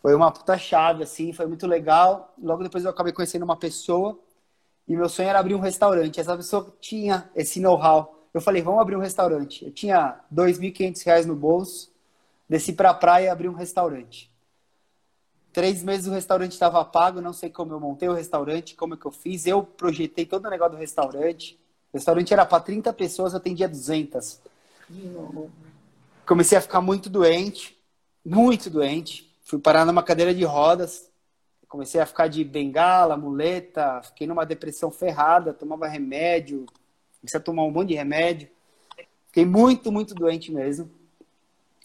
Foi 0.00 0.14
uma 0.14 0.30
puta 0.30 0.56
chave, 0.56 1.02
assim, 1.02 1.32
foi 1.32 1.46
muito 1.46 1.66
legal. 1.66 2.34
Logo 2.40 2.62
depois 2.62 2.84
eu 2.84 2.90
acabei 2.90 3.12
conhecendo 3.12 3.42
uma 3.42 3.56
pessoa 3.56 4.18
e 4.88 4.96
meu 4.96 5.08
sonho 5.08 5.28
era 5.28 5.38
abrir 5.38 5.54
um 5.54 5.60
restaurante. 5.60 6.18
Essa 6.18 6.36
pessoa 6.36 6.74
tinha 6.80 7.30
esse 7.36 7.60
know-how. 7.60 8.18
Eu 8.32 8.40
falei, 8.40 8.62
vamos 8.62 8.80
abrir 8.80 8.96
um 8.96 9.00
restaurante. 9.00 9.64
Eu 9.64 9.72
tinha 9.72 10.20
R$ 10.30 10.34
2.500 10.34 11.26
no 11.26 11.36
bolso, 11.36 11.92
desci 12.48 12.72
para 12.72 12.90
a 12.90 12.94
praia 12.94 13.26
e 13.26 13.28
abri 13.28 13.48
um 13.48 13.54
restaurante. 13.54 14.30
Três 15.52 15.82
meses 15.82 16.06
o 16.06 16.12
restaurante 16.12 16.52
estava 16.52 16.84
pago, 16.84 17.20
não 17.20 17.32
sei 17.32 17.50
como 17.50 17.72
eu 17.72 17.80
montei 17.80 18.08
o 18.08 18.14
restaurante, 18.14 18.76
como 18.76 18.94
é 18.94 18.96
que 18.96 19.06
eu 19.06 19.10
fiz. 19.10 19.46
Eu 19.46 19.62
projetei 19.62 20.24
todo 20.24 20.46
o 20.46 20.50
negócio 20.50 20.72
do 20.72 20.78
restaurante. 20.78 21.58
O 21.92 21.96
restaurante 21.96 22.32
era 22.32 22.46
para 22.46 22.62
30 22.62 22.92
pessoas, 22.92 23.32
eu 23.32 23.38
atendia 23.38 23.68
200. 23.68 24.40
Comecei 26.26 26.56
a 26.56 26.60
ficar 26.60 26.80
muito 26.80 27.10
doente, 27.10 27.76
muito 28.24 28.70
doente. 28.70 29.30
Fui 29.42 29.58
parar 29.58 29.84
numa 29.84 30.02
cadeira 30.02 30.34
de 30.34 30.44
rodas. 30.44 31.08
Comecei 31.68 32.00
a 32.00 32.06
ficar 32.06 32.28
de 32.28 32.44
bengala, 32.44 33.16
muleta. 33.16 34.02
Fiquei 34.02 34.26
numa 34.26 34.46
depressão 34.46 34.90
ferrada, 34.90 35.52
tomava 35.52 35.86
remédio, 35.86 36.66
Comecei 37.20 37.38
a 37.38 37.42
tomar 37.42 37.64
um 37.64 37.70
monte 37.70 37.88
de 37.88 37.94
remédio. 37.94 38.48
Fiquei 39.26 39.44
muito, 39.44 39.92
muito 39.92 40.14
doente 40.14 40.50
mesmo. 40.50 40.90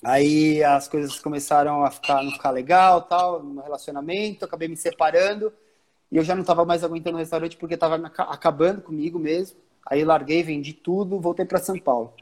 Aí 0.03 0.63
as 0.63 0.87
coisas 0.87 1.19
começaram 1.19 1.83
a 1.83 1.91
ficar, 1.91 2.23
não 2.23 2.31
ficar 2.31 2.51
legal, 2.51 3.01
tal, 3.01 3.43
no 3.43 3.61
relacionamento, 3.61 4.45
acabei 4.45 4.67
me 4.67 4.77
separando 4.77 5.51
e 6.11 6.17
eu 6.17 6.23
já 6.23 6.35
não 6.35 6.41
estava 6.41 6.63
mais 6.63 6.83
aguentando 6.83 7.17
o 7.17 7.19
restaurante 7.19 7.57
porque 7.57 7.73
estava 7.73 7.95
acabando 8.05 8.81
comigo 8.81 9.17
mesmo. 9.17 9.57
Aí 9.85 10.03
larguei, 10.03 10.41
vendi 10.41 10.73
tudo, 10.73 11.19
voltei 11.19 11.45
para 11.45 11.59
São 11.59 11.77
Paulo. 11.77 12.13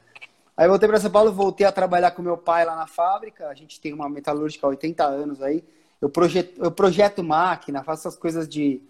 Aí 0.56 0.68
voltei 0.68 0.88
para 0.88 1.00
São 1.00 1.10
Paulo, 1.10 1.32
voltei 1.32 1.66
a 1.66 1.72
trabalhar 1.72 2.10
com 2.12 2.22
meu 2.22 2.36
pai 2.36 2.64
lá 2.64 2.76
na 2.76 2.86
fábrica. 2.86 3.48
A 3.48 3.54
gente 3.54 3.80
tem 3.80 3.92
uma 3.92 4.08
metalúrgica 4.08 4.66
há 4.66 4.70
80 4.70 5.04
anos 5.04 5.42
aí. 5.42 5.64
Eu 6.00 6.08
projeto, 6.10 6.62
eu 6.62 6.70
projeto 6.70 7.24
máquina, 7.24 7.82
faço 7.82 8.06
as 8.06 8.16
coisas 8.16 8.48
de 8.48 8.82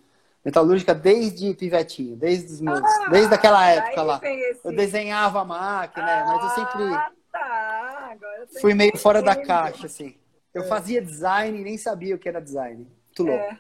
metalúrgica 0.44 0.94
desde 0.94 1.54
pivetinho, 1.54 2.16
desde 2.16 2.52
os 2.52 2.60
meus, 2.60 2.80
ah, 2.80 3.08
desde 3.10 3.32
aquela 3.32 3.66
época 3.70 4.02
lá. 4.02 4.20
Eu 4.64 4.74
desenhava 4.74 5.40
a 5.40 5.44
máquina, 5.44 6.06
ah, 6.06 6.26
mas 6.26 6.42
eu 6.42 6.50
sempre 6.50 6.90
tá. 7.32 8.10
Agora 8.12 8.38
eu 8.40 8.60
fui 8.60 8.74
meio 8.74 8.96
fora 8.98 9.22
da 9.22 9.34
caixa, 9.34 9.86
assim. 9.86 10.16
Eu 10.52 10.62
é. 10.62 10.66
fazia 10.66 11.00
design 11.00 11.58
e 11.58 11.64
nem 11.64 11.78
sabia 11.78 12.14
o 12.14 12.18
que 12.18 12.28
era 12.28 12.40
design. 12.40 12.86
Muito 13.06 13.22
louco. 13.22 13.42
É. 13.42 13.58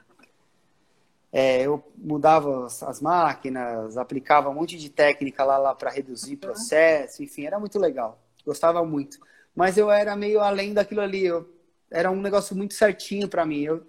É, 1.36 1.62
eu 1.62 1.82
mudava 1.98 2.66
as 2.66 3.00
máquinas, 3.00 3.96
aplicava 3.98 4.48
um 4.48 4.54
monte 4.54 4.78
de 4.78 4.88
técnica 4.88 5.42
lá, 5.42 5.58
lá 5.58 5.74
para 5.74 5.90
reduzir 5.90 6.36
processo, 6.36 7.24
enfim, 7.24 7.44
era 7.44 7.58
muito 7.58 7.76
legal. 7.76 8.22
Gostava 8.46 8.84
muito. 8.84 9.18
Mas 9.52 9.76
eu 9.76 9.90
era 9.90 10.14
meio 10.14 10.38
além 10.38 10.72
daquilo 10.72 11.00
ali. 11.00 11.26
Eu, 11.26 11.52
era 11.90 12.08
um 12.08 12.20
negócio 12.20 12.54
muito 12.54 12.74
certinho 12.74 13.26
para 13.26 13.44
mim. 13.44 13.62
Eu, 13.62 13.82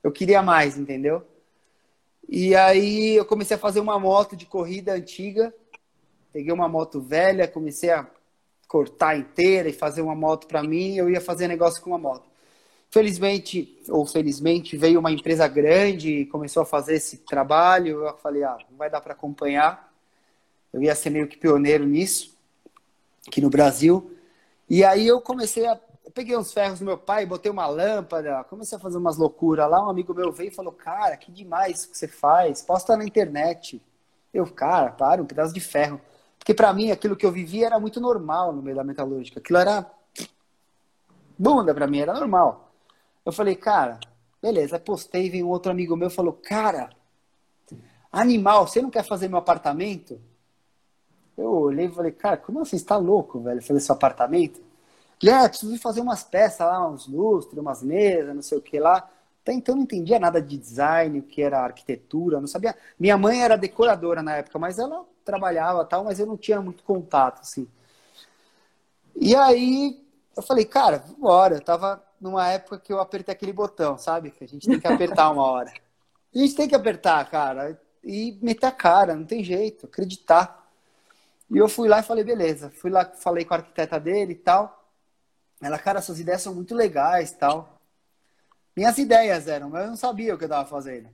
eu 0.00 0.12
queria 0.12 0.42
mais, 0.42 0.78
entendeu? 0.78 1.26
E 2.28 2.54
aí 2.54 3.16
eu 3.16 3.24
comecei 3.24 3.56
a 3.56 3.58
fazer 3.58 3.80
uma 3.80 3.98
moto 3.98 4.36
de 4.36 4.46
corrida 4.46 4.92
antiga. 4.92 5.52
Peguei 6.32 6.52
uma 6.52 6.68
moto 6.68 7.00
velha, 7.00 7.48
comecei 7.48 7.90
a 7.90 8.06
cortar 8.68 9.18
inteira 9.18 9.68
e 9.68 9.72
fazer 9.72 10.02
uma 10.02 10.14
moto 10.14 10.46
para 10.46 10.62
mim. 10.62 10.94
Eu 10.94 11.10
ia 11.10 11.20
fazer 11.20 11.48
negócio 11.48 11.82
com 11.82 11.90
uma 11.90 11.98
moto. 11.98 12.30
Felizmente, 12.96 13.78
ou 13.90 14.06
felizmente, 14.06 14.74
veio 14.74 15.00
uma 15.00 15.12
empresa 15.12 15.46
grande 15.46 16.20
e 16.20 16.24
começou 16.24 16.62
a 16.62 16.64
fazer 16.64 16.94
esse 16.94 17.18
trabalho. 17.18 18.06
Eu 18.06 18.16
falei, 18.16 18.42
ah, 18.42 18.56
não 18.70 18.78
vai 18.78 18.88
dar 18.88 19.02
para 19.02 19.12
acompanhar. 19.12 19.92
Eu 20.72 20.82
ia 20.82 20.94
ser 20.94 21.10
meio 21.10 21.28
que 21.28 21.36
pioneiro 21.36 21.84
nisso, 21.84 22.34
aqui 23.28 23.42
no 23.42 23.50
Brasil. 23.50 24.16
E 24.66 24.82
aí 24.82 25.06
eu 25.06 25.20
comecei 25.20 25.66
a 25.66 25.78
eu 26.06 26.10
peguei 26.10 26.34
uns 26.38 26.54
ferros 26.54 26.78
do 26.78 26.86
meu 26.86 26.96
pai, 26.96 27.26
botei 27.26 27.52
uma 27.52 27.66
lâmpada, 27.66 28.42
comecei 28.44 28.78
a 28.78 28.80
fazer 28.80 28.96
umas 28.96 29.18
loucuras 29.18 29.68
lá. 29.68 29.84
Um 29.84 29.90
amigo 29.90 30.14
meu 30.14 30.32
veio 30.32 30.48
e 30.48 30.54
falou: 30.54 30.72
Cara, 30.72 31.18
que 31.18 31.30
demais 31.30 31.84
que 31.84 31.98
você 31.98 32.08
faz, 32.08 32.62
posta 32.62 32.96
na 32.96 33.04
internet. 33.04 33.82
Eu, 34.32 34.46
cara, 34.46 34.90
para, 34.92 35.20
um 35.20 35.26
pedaço 35.26 35.52
de 35.52 35.60
ferro. 35.60 36.00
Porque 36.38 36.54
para 36.54 36.72
mim 36.72 36.90
aquilo 36.90 37.14
que 37.14 37.26
eu 37.26 37.30
vivia 37.30 37.66
era 37.66 37.78
muito 37.78 38.00
normal 38.00 38.54
no 38.54 38.62
meio 38.62 38.74
da 38.74 38.82
metalúrgica. 38.82 39.38
Aquilo 39.38 39.58
era 39.58 39.84
bunda 41.38 41.74
para 41.74 41.86
mim, 41.86 42.00
era 42.00 42.14
normal. 42.14 42.65
Eu 43.26 43.32
falei, 43.32 43.56
cara, 43.56 43.98
beleza, 44.40 44.78
postei, 44.78 45.28
vem 45.28 45.42
um 45.42 45.48
outro 45.48 45.72
amigo 45.72 45.96
meu 45.96 46.08
falou: 46.08 46.32
Cara, 46.32 46.90
animal, 48.12 48.68
você 48.68 48.80
não 48.80 48.88
quer 48.88 49.02
fazer 49.02 49.26
meu 49.28 49.38
apartamento? 49.38 50.20
Eu 51.36 51.50
olhei 51.50 51.86
e 51.86 51.92
falei, 51.92 52.12
cara, 52.12 52.36
como 52.36 52.60
assim? 52.60 52.70
Você 52.70 52.76
está 52.76 52.96
louco, 52.96 53.40
velho, 53.40 53.60
fazer 53.60 53.80
seu 53.80 53.94
apartamento? 53.94 54.60
E 55.22 55.28
é, 55.28 55.48
preciso 55.48 55.76
fazer 55.78 56.00
umas 56.00 56.22
peças 56.22 56.60
lá, 56.60 56.88
uns 56.88 57.06
lustres, 57.08 57.58
umas 57.58 57.82
mesas, 57.82 58.34
não 58.34 58.42
sei 58.42 58.58
o 58.58 58.62
que 58.62 58.78
lá. 58.78 59.10
Até 59.42 59.52
então 59.52 59.74
não 59.74 59.82
entendia 59.82 60.18
nada 60.18 60.40
de 60.40 60.56
design, 60.56 61.18
o 61.18 61.22
que 61.22 61.42
era 61.42 61.60
arquitetura, 61.60 62.40
não 62.40 62.46
sabia. 62.46 62.76
Minha 62.98 63.18
mãe 63.18 63.42
era 63.42 63.56
decoradora 63.56 64.22
na 64.22 64.36
época, 64.36 64.58
mas 64.58 64.78
ela 64.78 65.04
trabalhava 65.24 65.84
tal, 65.84 66.04
mas 66.04 66.20
eu 66.20 66.26
não 66.26 66.36
tinha 66.36 66.60
muito 66.60 66.82
contato, 66.84 67.40
assim. 67.40 67.68
E 69.14 69.34
aí 69.34 70.00
eu 70.36 70.42
falei, 70.42 70.64
cara, 70.64 71.02
bora. 71.18 71.56
Eu 71.56 71.60
tava 71.60 72.05
numa 72.26 72.48
época 72.48 72.78
que 72.78 72.92
eu 72.92 73.00
apertei 73.00 73.32
aquele 73.32 73.52
botão, 73.52 73.96
sabe? 73.96 74.30
Que 74.30 74.44
a 74.44 74.48
gente 74.48 74.66
tem 74.68 74.78
que 74.78 74.86
apertar 74.86 75.30
uma 75.30 75.44
hora. 75.44 75.72
A 76.34 76.38
gente 76.38 76.54
tem 76.54 76.68
que 76.68 76.74
apertar, 76.74 77.28
cara, 77.30 77.80
e 78.04 78.38
meter 78.42 78.66
a 78.66 78.72
cara, 78.72 79.14
não 79.14 79.24
tem 79.24 79.42
jeito, 79.42 79.86
acreditar. 79.86 80.68
E 81.50 81.56
eu 81.56 81.68
fui 81.68 81.88
lá 81.88 82.00
e 82.00 82.02
falei, 82.02 82.24
beleza. 82.24 82.70
Fui 82.70 82.90
lá, 82.90 83.04
falei 83.04 83.44
com 83.44 83.54
a 83.54 83.58
arquiteta 83.58 83.98
dele 83.98 84.32
e 84.32 84.36
tal. 84.36 84.84
Ela, 85.62 85.78
cara, 85.78 86.02
suas 86.02 86.20
ideias 86.20 86.42
são 86.42 86.54
muito 86.54 86.74
legais 86.74 87.32
tal. 87.32 87.78
Minhas 88.76 88.98
ideias 88.98 89.48
eram, 89.48 89.70
mas 89.70 89.84
eu 89.84 89.88
não 89.88 89.96
sabia 89.96 90.34
o 90.34 90.38
que 90.38 90.44
eu 90.44 90.48
estava 90.48 90.68
fazendo. 90.68 91.08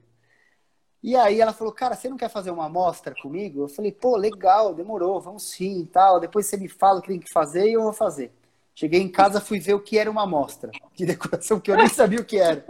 E 1.03 1.17
aí 1.17 1.41
ela 1.41 1.53
falou, 1.53 1.73
cara, 1.73 1.97
você 1.97 2.09
não 2.09 2.17
quer 2.17 2.29
fazer 2.29 2.51
uma 2.51 2.67
amostra 2.67 3.15
comigo? 3.21 3.63
Eu 3.63 3.69
falei, 3.69 3.93
pô, 3.93 4.17
legal, 4.17 4.75
demorou, 4.75 5.21
vamos 5.21 5.51
sim 5.51 5.85
tal. 5.87 6.21
Depois 6.21 6.47
você 6.47 6.57
me 6.57 6.69
fala 6.69 6.99
o 6.99 7.03
que 7.03 7.09
tem 7.09 7.21
que 7.21 7.33
fazer 7.33 7.69
e 7.69 7.73
eu 7.75 7.83
vou 7.83 7.93
fazer. 7.93 8.33
Cheguei 8.75 9.01
em 9.01 9.09
casa, 9.09 9.41
fui 9.41 9.59
ver 9.59 9.75
o 9.75 9.81
que 9.81 9.99
era 9.99 10.11
uma 10.11 10.23
amostra 10.23 10.71
de 10.95 11.05
decoração, 11.07 11.61
que 11.61 11.71
eu 11.71 11.77
nem 11.77 11.89
sabia 11.89 12.21
o 12.21 12.25
que 12.25 12.39
era. 12.39 12.65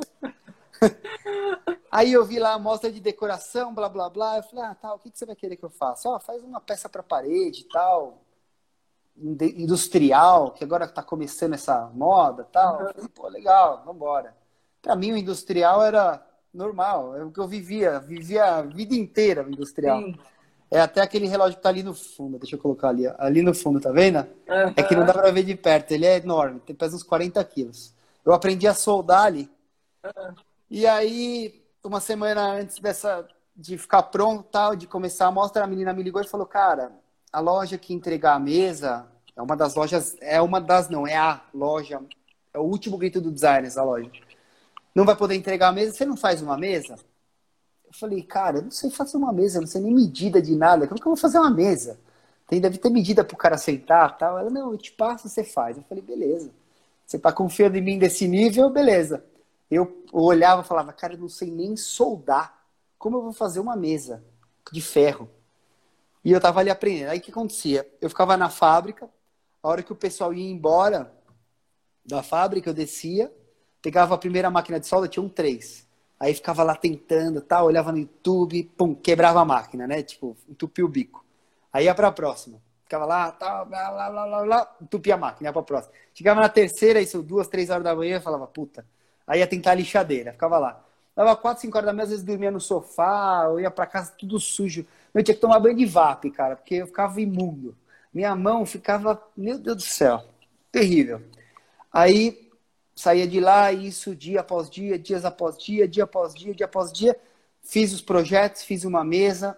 Aí 1.90 2.12
eu 2.12 2.25
vi 2.25 2.38
lá 2.38 2.50
a 2.50 2.54
amostra 2.54 2.90
de 2.90 3.00
decoração, 3.00 3.75
blá, 3.75 3.88
blá, 3.88 4.09
blá. 4.09 4.38
Eu 4.38 4.42
falei, 4.42 4.64
ah, 4.64 4.75
tá, 4.75 4.94
o 4.94 4.99
que, 4.99 5.11
você 5.12 5.26
vai 5.26 5.37
querer 5.37 5.56
que 5.56 5.64
eu 5.64 5.71
faça? 5.71 6.09
Ó, 6.09 6.16
oh, 6.16 6.21
faz 6.21 6.42
uma 6.42 6.61
peça 6.61 6.88
para 6.88 7.02
parede 7.02 7.61
e 7.61 7.64
tal 7.68 8.23
industrial, 9.16 10.52
que 10.52 10.64
agora 10.64 10.87
está 10.87 11.02
começando 11.02 11.54
essa 11.54 11.90
moda 11.94 12.44
tal. 12.44 12.80
Uhum. 12.80 12.92
Falei, 12.92 13.09
Pô, 13.14 13.28
legal, 13.28 13.78
vamos 13.85 13.97
embora. 13.97 14.37
Para 14.80 14.97
mim, 14.97 15.12
o 15.12 15.16
industrial 15.16 15.82
era 15.82 16.25
normal, 16.52 17.16
é 17.16 17.25
o 17.25 17.30
que 17.30 17.40
eu 17.40 17.49
vivia, 17.49 17.99
vivia 18.00 18.44
a 18.44 18.62
vida 18.62 18.94
inteira 18.94 19.44
o 19.44 19.50
industrial. 19.50 20.00
Sim. 20.00 20.18
É 20.73 20.81
até 20.81 21.02
aquele 21.02 21.26
relógio 21.26 21.57
que 21.59 21.62
tá 21.62 21.69
ali 21.69 21.83
no 21.83 21.93
fundo, 21.93 22.38
deixa 22.38 22.57
eu 22.57 22.59
colocar 22.59 22.88
ali, 22.88 23.07
ali 23.19 23.43
no 23.43 23.55
fundo, 23.55 23.79
tá 23.79 23.93
vendo? 23.93 24.21
Uhum. 24.49 24.73
É 24.75 24.83
que 24.83 24.97
não 24.97 25.05
dá 25.05 25.12
para 25.12 25.31
ver 25.31 25.43
de 25.43 25.55
perto, 25.55 25.93
ele 25.93 26.07
é 26.07 26.17
enorme, 26.17 26.61
tem 26.61 26.75
pesa 26.75 26.97
uns 26.97 27.02
40 27.02 27.45
quilos. 27.45 27.93
Eu 28.25 28.33
aprendi 28.33 28.67
a 28.67 28.73
soldar 28.73 29.25
ali. 29.26 29.50
Uhum. 30.02 30.35
E 30.71 30.87
aí, 30.87 31.62
uma 31.85 32.00
semana 32.00 32.55
antes 32.55 32.79
dessa, 32.79 33.29
de 33.55 33.76
ficar 33.76 34.05
pronto, 34.05 34.45
tal, 34.45 34.75
de 34.75 34.87
começar 34.87 35.26
a 35.26 35.31
mostra, 35.31 35.62
a 35.62 35.67
menina 35.67 35.93
me 35.93 36.02
ligou 36.02 36.23
e 36.23 36.26
falou, 36.26 36.47
cara, 36.47 36.91
a 37.31 37.38
loja 37.38 37.76
que 37.76 37.93
entregar 37.93 38.33
a 38.33 38.41
mesa 38.41 39.07
é 39.37 39.43
uma 39.43 39.55
das 39.55 39.75
lojas, 39.75 40.17
é 40.23 40.41
uma 40.41 40.59
das, 40.59 40.88
não, 40.88 41.07
é 41.07 41.19
a 41.19 41.38
loja, 41.52 42.00
é 42.55 42.59
o 42.59 42.62
último 42.62 42.97
grito 42.97 43.21
do 43.21 43.31
design 43.31 43.69
essa 43.69 43.85
loja. 43.85 44.11
não 44.95 45.05
vai 45.05 45.17
poder 45.17 45.35
entregar 45.35 45.69
a 45.69 45.73
mesa, 45.73 45.93
você 45.93 46.07
não 46.07 46.17
faz 46.17 46.41
uma 46.41 46.57
mesa? 46.57 46.97
Eu 47.92 47.99
falei, 47.99 48.22
cara, 48.22 48.58
eu 48.58 48.62
não 48.62 48.70
sei 48.70 48.88
fazer 48.88 49.18
uma 49.18 49.34
mesa, 49.34 49.61
não 49.61 49.66
sei 49.66 49.82
nem 49.82 49.92
medida 49.92 50.40
de 50.40 50.56
nada, 50.56 50.88
como 50.88 50.99
que 50.99 51.06
eu 51.06 51.11
vou 51.11 51.16
fazer 51.16 51.38
uma 51.38 51.50
mesa? 51.50 52.00
Tem, 52.49 52.58
deve 52.58 52.78
ter 52.78 52.88
medida 52.88 53.22
pro 53.22 53.37
cara 53.37 53.58
sentar 53.58 54.16
tal. 54.16 54.38
Ela, 54.38 54.49
não, 54.49 54.72
eu 54.72 54.78
te 54.78 54.90
passo, 54.92 55.28
você 55.28 55.44
faz. 55.44 55.76
Eu 55.76 55.82
falei, 55.82 56.02
beleza. 56.02 56.50
Você 57.04 57.18
tá 57.18 57.30
confiando 57.30 57.76
em 57.76 57.82
mim 57.82 57.99
desse 57.99 58.26
nível, 58.26 58.70
beleza. 58.70 59.22
Eu 59.70 60.04
olhava 60.11 60.62
e 60.62 60.64
falava, 60.64 60.90
cara, 60.90 61.12
eu 61.12 61.18
não 61.18 61.28
sei 61.28 61.50
nem 61.50 61.76
soldar. 61.76 62.64
Como 62.99 63.18
eu 63.18 63.22
vou 63.22 63.32
fazer 63.34 63.61
uma 63.61 63.76
mesa 63.76 64.25
de 64.72 64.80
ferro? 64.80 65.28
E 66.25 66.32
eu 66.32 66.40
tava 66.40 66.61
ali 66.61 66.70
aprendendo. 66.70 67.11
Aí 67.11 67.18
o 67.18 67.20
que 67.20 67.30
acontecia? 67.30 67.87
Eu 68.00 68.08
ficava 68.08 68.38
na 68.38 68.49
fábrica, 68.49 69.06
a 69.62 69.68
hora 69.68 69.82
que 69.82 69.92
o 69.92 69.96
pessoal 69.96 70.32
ia 70.32 70.50
embora 70.50 71.12
da 72.06 72.22
fábrica, 72.22 72.70
eu 72.70 72.75
descia, 72.75 73.30
pegava 73.82 74.14
a 74.14 74.18
primeira 74.18 74.50
máquina 74.50 74.80
de 74.80 74.87
solda, 74.87 75.08
tinha 75.08 75.22
um 75.22 75.28
três. 75.28 75.87
Aí 76.23 76.33
ficava 76.35 76.62
lá 76.62 76.76
tentando, 76.76 77.41
tal, 77.41 77.67
olhava 77.67 77.91
no 77.91 77.99
YouTube, 77.99 78.71
pum, 78.79 78.95
quebrava 78.95 79.41
a 79.41 79.45
máquina, 79.45 79.88
né? 79.88 80.05
Tipo, 80.05 80.37
entupia 80.49 80.85
o 80.85 80.88
bico. 80.88 81.25
Aí 81.73 81.87
ia 81.87 81.95
para 81.97 82.07
a 82.07 82.12
próxima. 82.12 82.62
Ficava 82.85 83.05
lá, 83.05 83.33
tal, 83.33 83.67
blá, 83.67 83.91
blá, 83.91 84.09
blá, 84.09 84.26
blá, 84.29 84.43
blá, 84.45 84.76
entupia 84.81 85.14
a 85.14 85.17
máquina, 85.17 85.49
ia 85.49 85.52
para 85.52 85.62
a 85.62 85.64
próxima. 85.64 85.93
Chegava 86.14 86.41
na 86.41 86.49
terceira, 86.49 87.00
isso 87.00 87.21
duas, 87.25 87.49
três 87.49 87.71
horas 87.71 87.83
da 87.83 87.97
manhã, 87.97 88.19
eu 88.19 88.21
falava, 88.21 88.47
puta. 88.47 88.87
Aí 89.26 89.41
ia 89.41 89.49
tentar 89.49 89.73
a 89.73 89.75
lixadeira, 89.75 90.31
ficava 90.31 90.61
lá. 90.61 90.85
Dava 91.17 91.35
quatro, 91.35 91.61
cinco 91.61 91.76
horas 91.76 91.87
da 91.87 91.93
manhã, 91.93 92.05
às 92.05 92.11
vezes 92.11 92.25
dormia 92.25 92.52
no 92.52 92.61
sofá, 92.61 93.49
ou 93.49 93.59
ia 93.59 93.69
para 93.69 93.87
casa 93.87 94.12
tudo 94.17 94.38
sujo. 94.38 94.87
Eu 95.12 95.25
tinha 95.25 95.35
que 95.35 95.41
tomar 95.41 95.59
banho 95.59 95.76
de 95.76 95.87
VAP, 95.87 96.31
cara, 96.31 96.55
porque 96.55 96.76
eu 96.76 96.87
ficava 96.87 97.21
imundo. 97.21 97.76
Minha 98.14 98.37
mão 98.37 98.64
ficava, 98.64 99.21
meu 99.37 99.59
Deus 99.59 99.76
do 99.79 99.83
céu, 99.83 100.23
terrível. 100.71 101.21
Aí 101.93 102.51
saía 102.94 103.26
de 103.26 103.40
lá, 103.40 103.72
isso 103.72 104.14
dia 104.14 104.40
após 104.40 104.68
dia, 104.68 104.99
dias 104.99 105.25
após 105.25 105.56
dia, 105.58 105.88
dia 105.88 106.04
após 106.04 106.34
dia, 106.34 106.54
dia 106.54 106.66
após 106.66 106.92
dia. 106.92 107.16
Fiz 107.62 107.92
os 107.92 108.02
projetos, 108.02 108.62
fiz 108.62 108.84
uma 108.84 109.04
mesa, 109.04 109.56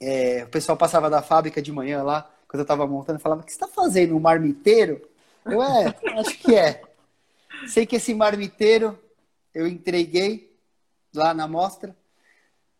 é, 0.00 0.44
o 0.44 0.48
pessoal 0.48 0.76
passava 0.76 1.10
da 1.10 1.20
fábrica 1.22 1.60
de 1.60 1.72
manhã 1.72 2.02
lá, 2.02 2.30
quando 2.46 2.60
eu 2.60 2.62
estava 2.62 2.86
montando, 2.86 3.18
falava: 3.18 3.42
O 3.42 3.44
que 3.44 3.52
você 3.52 3.56
está 3.56 3.68
fazendo? 3.68 4.16
Um 4.16 4.20
marmiteiro? 4.20 5.02
Eu, 5.44 5.62
é, 5.62 5.94
acho 6.18 6.38
que 6.38 6.54
é. 6.54 6.82
Sei 7.66 7.84
que 7.84 7.96
esse 7.96 8.14
marmiteiro 8.14 8.98
eu 9.52 9.66
entreguei 9.66 10.56
lá 11.14 11.34
na 11.34 11.48
mostra. 11.48 11.96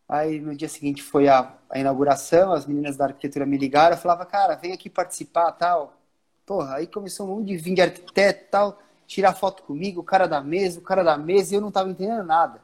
Aí 0.08 0.40
no 0.40 0.54
dia 0.54 0.68
seguinte 0.68 1.02
foi 1.02 1.28
a, 1.28 1.54
a 1.68 1.78
inauguração, 1.78 2.52
as 2.52 2.64
meninas 2.64 2.96
da 2.96 3.06
arquitetura 3.06 3.44
me 3.44 3.58
ligaram, 3.58 3.94
eu 3.94 4.00
falava, 4.00 4.24
cara, 4.24 4.54
vem 4.54 4.72
aqui 4.72 4.88
participar 4.88 5.52
tal. 5.52 5.94
Porra, 6.46 6.76
aí 6.76 6.86
começou 6.86 7.26
um 7.26 7.36
monte 7.36 7.48
de 7.48 7.56
vir 7.58 7.74
de 7.74 7.82
arquiteto 7.82 8.46
tal, 8.50 8.78
tirar 9.08 9.34
foto 9.34 9.64
comigo, 9.64 10.00
o 10.00 10.04
cara 10.04 10.28
da 10.28 10.40
mesa, 10.40 10.78
o 10.78 10.82
cara 10.82 11.02
da 11.02 11.18
mesa, 11.18 11.52
e 11.52 11.56
eu 11.56 11.60
não 11.60 11.72
tava 11.72 11.90
entendendo 11.90 12.22
nada. 12.22 12.62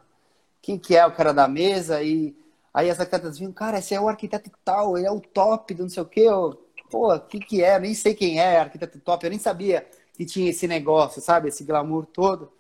Quem 0.63 0.79
que 0.79 0.97
é 0.97 1.05
o 1.05 1.13
cara 1.13 1.35
da 1.35 1.49
mesa? 1.49 2.01
E 2.05 2.37
Aí 2.75 2.91
as 2.91 2.99
arquitetas 2.99 3.39
vinham, 3.39 3.53
cara, 3.53 3.79
esse 3.79 3.95
é 3.95 4.01
o 4.01 4.09
arquiteto 4.09 4.51
tal, 4.65 4.99
ele 4.99 5.07
é 5.07 5.11
o 5.11 5.21
top 5.21 5.73
do 5.75 5.85
não 5.85 5.91
sei 5.91 6.03
o 6.03 6.07
quê. 6.07 6.23
Eu, 6.23 6.61
Pô, 6.91 7.15
o 7.15 7.21
que 7.21 7.39
que 7.39 7.63
é? 7.63 7.77
Eu 7.77 7.81
nem 7.81 7.95
sei 7.95 8.15
quem 8.15 8.41
é 8.41 8.59
arquiteto 8.59 8.99
top. 9.01 9.25
Eu 9.25 9.31
nem 9.31 9.39
sabia 9.39 9.89
que 10.13 10.25
tinha 10.25 10.51
esse 10.51 10.67
negócio, 10.67 11.23
sabe? 11.23 11.49
Esse 11.49 11.65
glamour 11.65 12.07
todo. 12.07 12.53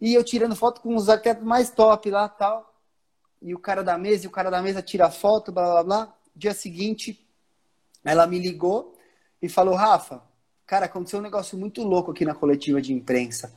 E 0.00 0.14
eu 0.14 0.24
tirando 0.24 0.56
foto 0.56 0.80
com 0.80 0.94
os 0.94 1.08
arquitetos 1.08 1.44
mais 1.44 1.70
top 1.70 2.10
lá 2.10 2.28
tal. 2.28 2.74
E 3.40 3.54
o 3.54 3.58
cara 3.58 3.84
da 3.84 3.96
mesa, 3.98 4.24
e 4.24 4.28
o 4.28 4.30
cara 4.30 4.50
da 4.50 4.62
mesa 4.62 4.82
tira 4.82 5.10
foto, 5.10 5.52
blá, 5.52 5.64
blá, 5.64 5.84
blá. 5.84 6.14
Dia 6.34 6.54
seguinte, 6.54 7.26
ela 8.04 8.26
me 8.26 8.38
ligou 8.38 8.96
e 9.40 9.48
falou, 9.48 9.74
Rafa, 9.74 10.22
cara, 10.66 10.86
aconteceu 10.86 11.20
um 11.20 11.22
negócio 11.22 11.56
muito 11.56 11.82
louco 11.82 12.10
aqui 12.10 12.24
na 12.24 12.34
coletiva 12.34 12.80
de 12.82 12.92
imprensa. 12.92 13.52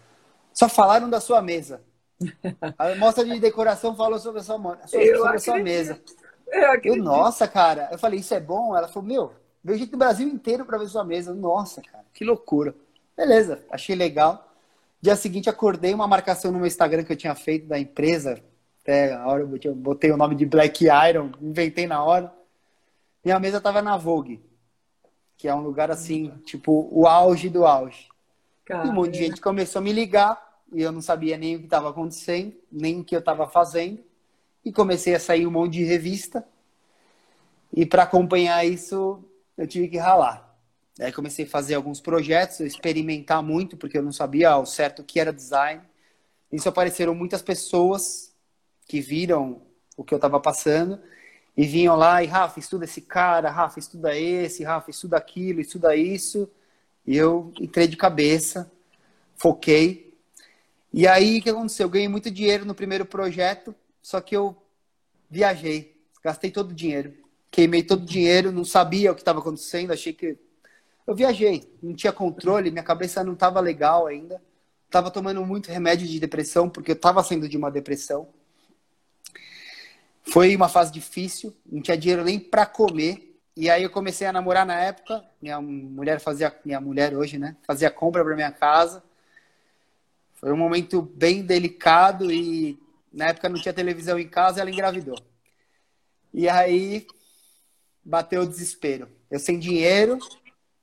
Só 0.54 0.70
falaram 0.70 1.10
da 1.10 1.20
sua 1.20 1.42
mesa. 1.42 1.82
A 2.78 2.96
mostra 2.96 3.26
de 3.26 3.40
decoração 3.40 3.96
falou 3.96 4.20
sobre 4.20 4.42
a 4.42 4.44
sua, 4.44 4.58
sobre, 4.86 5.18
sobre 5.18 5.36
a 5.36 5.40
sua 5.40 5.60
mesa. 5.60 6.00
Eu, 6.48 6.82
eu, 6.84 6.96
nossa, 6.98 7.48
cara. 7.48 7.88
Eu 7.92 7.98
falei, 7.98 8.20
isso 8.20 8.34
é 8.34 8.40
bom? 8.40 8.76
Ela 8.76 8.88
falou, 8.88 9.08
meu, 9.08 9.34
veio 9.64 9.80
gente 9.80 9.92
do 9.92 9.98
Brasil 9.98 10.28
inteiro 10.28 10.66
para 10.66 10.78
ver 10.78 10.88
sua 10.88 11.04
mesa. 11.04 11.34
Nossa, 11.34 11.82
cara, 11.82 12.04
que 12.14 12.26
loucura. 12.26 12.76
Beleza, 13.16 13.64
achei 13.72 13.96
legal. 13.96 14.50
Dia 15.02 15.16
seguinte, 15.16 15.50
acordei 15.50 15.94
uma 15.94 16.08
marcação 16.08 16.52
no 16.52 16.58
meu 16.58 16.68
Instagram 16.68 17.04
que 17.04 17.14
eu 17.14 17.18
tinha 17.18 17.36
feito 17.36 17.68
da 17.68 17.80
empresa. 17.80 18.42
Até 18.82 19.14
a 19.14 19.28
hora 19.28 19.42
eu 19.42 19.76
botei 19.76 20.12
o 20.12 20.18
nome 20.18 20.36
de 20.36 20.46
Black 20.46 20.86
Iron, 20.86 21.32
inventei 21.42 21.88
na 21.88 22.04
hora. 22.04 22.34
Minha 23.24 23.40
mesa 23.40 23.62
tava 23.62 23.82
na 23.82 23.96
Vogue, 23.98 24.42
que 25.40 25.48
é 25.48 25.56
um 25.56 25.62
lugar 25.62 25.90
assim, 25.90 26.34
tipo, 26.44 26.90
o 26.92 27.08
auge 27.08 27.50
do 27.50 27.66
auge. 27.66 28.10
E 28.70 28.74
um 28.90 28.94
monte 28.94 29.14
de 29.14 29.20
gente 29.20 29.40
começou 29.40 29.80
a 29.80 29.82
me 29.82 29.94
ligar 29.94 30.38
e 30.74 30.82
eu 30.82 30.92
não 30.92 31.02
sabia 31.02 31.38
nem 31.38 31.56
o 31.56 31.60
que 31.60 31.66
estava 31.66 31.90
acontecendo, 31.90 32.54
nem 32.70 33.00
o 33.00 33.06
que 33.06 33.16
eu 33.16 33.20
estava 33.20 33.48
fazendo. 33.48 34.04
E 34.66 34.72
comecei 34.74 35.16
a 35.16 35.20
sair 35.20 35.48
um 35.48 35.52
monte 35.52 35.76
de 35.76 35.86
revista. 35.86 36.46
E 37.74 37.86
para 37.86 38.04
acompanhar 38.04 38.66
isso, 38.66 39.24
eu 39.58 39.66
tive 39.66 39.88
que 39.88 39.98
ralar. 39.98 40.54
Aí 41.00 41.14
comecei 41.14 41.46
a 41.46 41.50
fazer 41.50 41.76
alguns 41.76 42.02
projetos, 42.02 42.60
experimentar 42.60 43.42
muito, 43.42 43.78
porque 43.78 43.98
eu 43.98 44.04
não 44.04 44.12
sabia 44.12 44.50
ao 44.50 44.66
certo 44.66 45.00
o 45.04 45.06
que 45.06 45.22
era 45.22 45.32
design. 45.32 45.82
Isso 46.52 46.68
apareceram 46.68 47.16
muitas 47.16 47.42
pessoas 47.42 48.36
que 48.86 49.00
viram 49.00 49.62
o 49.96 50.04
que 50.04 50.14
eu 50.14 50.18
estava 50.18 50.38
passando 50.38 51.00
e 51.60 51.66
vinham 51.66 51.96
lá 51.96 52.24
e 52.24 52.28
Rafa, 52.28 52.60
estuda 52.60 52.86
esse 52.86 53.02
cara, 53.02 53.50
Rafa, 53.50 53.80
estuda 53.80 54.18
esse, 54.18 54.64
Rafa, 54.64 54.90
estuda 54.90 55.18
aquilo, 55.18 55.60
estuda 55.60 55.96
isso. 55.96 56.50
E 57.06 57.18
eu 57.18 57.52
entrei 57.60 57.88
de 57.88 57.98
cabeça, 57.98 58.72
foquei 59.36 60.10
e 60.92 61.08
aí, 61.08 61.38
o 61.38 61.42
que 61.42 61.50
aconteceu? 61.50 61.86
Eu 61.86 61.90
ganhei 61.90 62.08
muito 62.08 62.32
dinheiro 62.32 62.66
no 62.66 62.74
primeiro 62.74 63.06
projeto, 63.06 63.76
só 64.02 64.20
que 64.20 64.36
eu 64.36 64.58
viajei, 65.30 65.96
gastei 66.24 66.50
todo 66.50 66.72
o 66.72 66.74
dinheiro, 66.74 67.14
queimei 67.52 67.84
todo 67.84 68.02
o 68.02 68.06
dinheiro, 68.06 68.52
não 68.52 68.66
sabia 68.66 69.12
o 69.12 69.16
que 69.16 69.22
estava 69.22 69.40
acontecendo, 69.40 69.92
achei 69.92 70.14
que. 70.14 70.38
Eu 71.06 71.16
viajei, 71.16 71.72
não 71.82 71.94
tinha 71.94 72.12
controle, 72.12 72.72
minha 72.72 72.84
cabeça 72.84 73.24
não 73.24 73.34
estava 73.34 73.60
legal 73.60 74.08
ainda. 74.08 74.42
Estava 74.86 75.12
tomando 75.12 75.46
muito 75.46 75.72
remédio 75.72 76.08
de 76.08 76.20
depressão, 76.20 76.68
porque 76.68 76.92
eu 76.92 76.96
estava 76.96 77.24
saindo 77.24 77.48
de 77.48 77.58
uma 77.58 77.70
depressão. 77.70 78.28
Foi 80.32 80.56
uma 80.56 80.70
fase 80.70 80.92
difícil, 80.92 81.56
não 81.66 81.82
tinha 81.82 81.98
dinheiro 81.98 82.24
nem 82.24 82.40
para 82.40 82.66
comer. 82.66 83.40
E 83.56 83.70
aí 83.70 83.84
eu 83.84 83.90
comecei 83.90 84.28
a 84.28 84.34
namorar 84.34 84.66
na 84.66 84.80
época. 84.80 85.26
Minha 85.42 85.60
mulher 85.60 86.20
fazia, 86.20 86.56
minha 86.64 86.80
mulher 86.80 87.16
hoje, 87.16 87.38
né? 87.38 87.58
Fazia 87.66 87.90
compra 87.90 88.24
para 88.24 88.36
minha 88.36 88.52
casa. 88.52 89.04
Foi 90.36 90.52
um 90.54 90.58
momento 90.58 91.02
bem 91.02 91.44
delicado 91.44 92.32
e 92.32 92.80
na 93.12 93.30
época 93.30 93.50
não 93.50 93.60
tinha 93.60 93.74
televisão 93.74 94.20
em 94.20 94.28
casa, 94.28 94.62
ela 94.62 94.70
engravidou. 94.70 95.18
E 96.34 96.48
aí 96.48 97.08
bateu 98.06 98.44
o 98.44 98.48
desespero. 98.48 99.10
Eu 99.30 99.40
sem 99.40 99.60
dinheiro, 99.60 100.20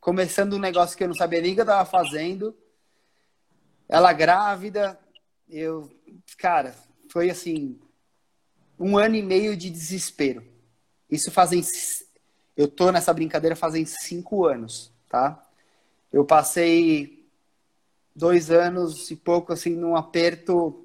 começando 0.01 0.55
um 0.55 0.59
negócio 0.59 0.97
que 0.97 1.05
eu 1.05 1.09
não 1.09 1.15
sabia 1.15 1.41
nem 1.41 1.55
que 1.55 1.61
eu 1.61 1.65
estava 1.65 1.89
fazendo. 1.89 2.55
Ela 3.89 4.13
grávida, 4.13 4.99
eu, 5.49 5.91
cara, 6.37 6.75
foi 7.09 7.31
assim, 7.31 7.79
um 8.79 8.99
ano 8.99 9.17
e 9.17 9.23
meio 9.23 9.57
de 9.57 9.71
desespero. 9.71 10.45
Isso 11.11 11.31
fazem, 11.31 11.63
eu 12.57 12.69
tô 12.69 12.91
nessa 12.91 13.13
brincadeira 13.13 13.57
fazem 13.57 13.85
cinco 13.85 14.45
anos, 14.45 14.93
tá? 15.09 15.43
Eu 16.13 16.25
passei 16.25 17.27
dois 18.15 18.51
anos 18.51 19.11
e 19.11 19.17
pouco, 19.17 19.53
assim, 19.53 19.71
num 19.71 19.95
aperto 19.95 20.85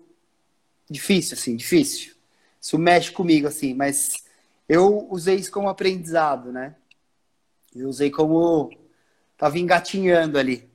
difícil, 0.90 1.36
assim, 1.36 1.56
difícil. 1.56 2.14
Isso 2.60 2.78
mexe 2.78 3.12
comigo, 3.12 3.48
assim, 3.48 3.74
mas 3.74 4.24
eu 4.68 5.08
usei 5.10 5.36
isso 5.36 5.52
como 5.52 5.70
aprendizado, 5.70 6.52
né? 6.52 6.76
Eu 7.74 7.88
usei 7.88 8.12
como 8.12 8.70
tava 9.38 9.58
engatinhando 9.58 10.38
ali. 10.38 10.70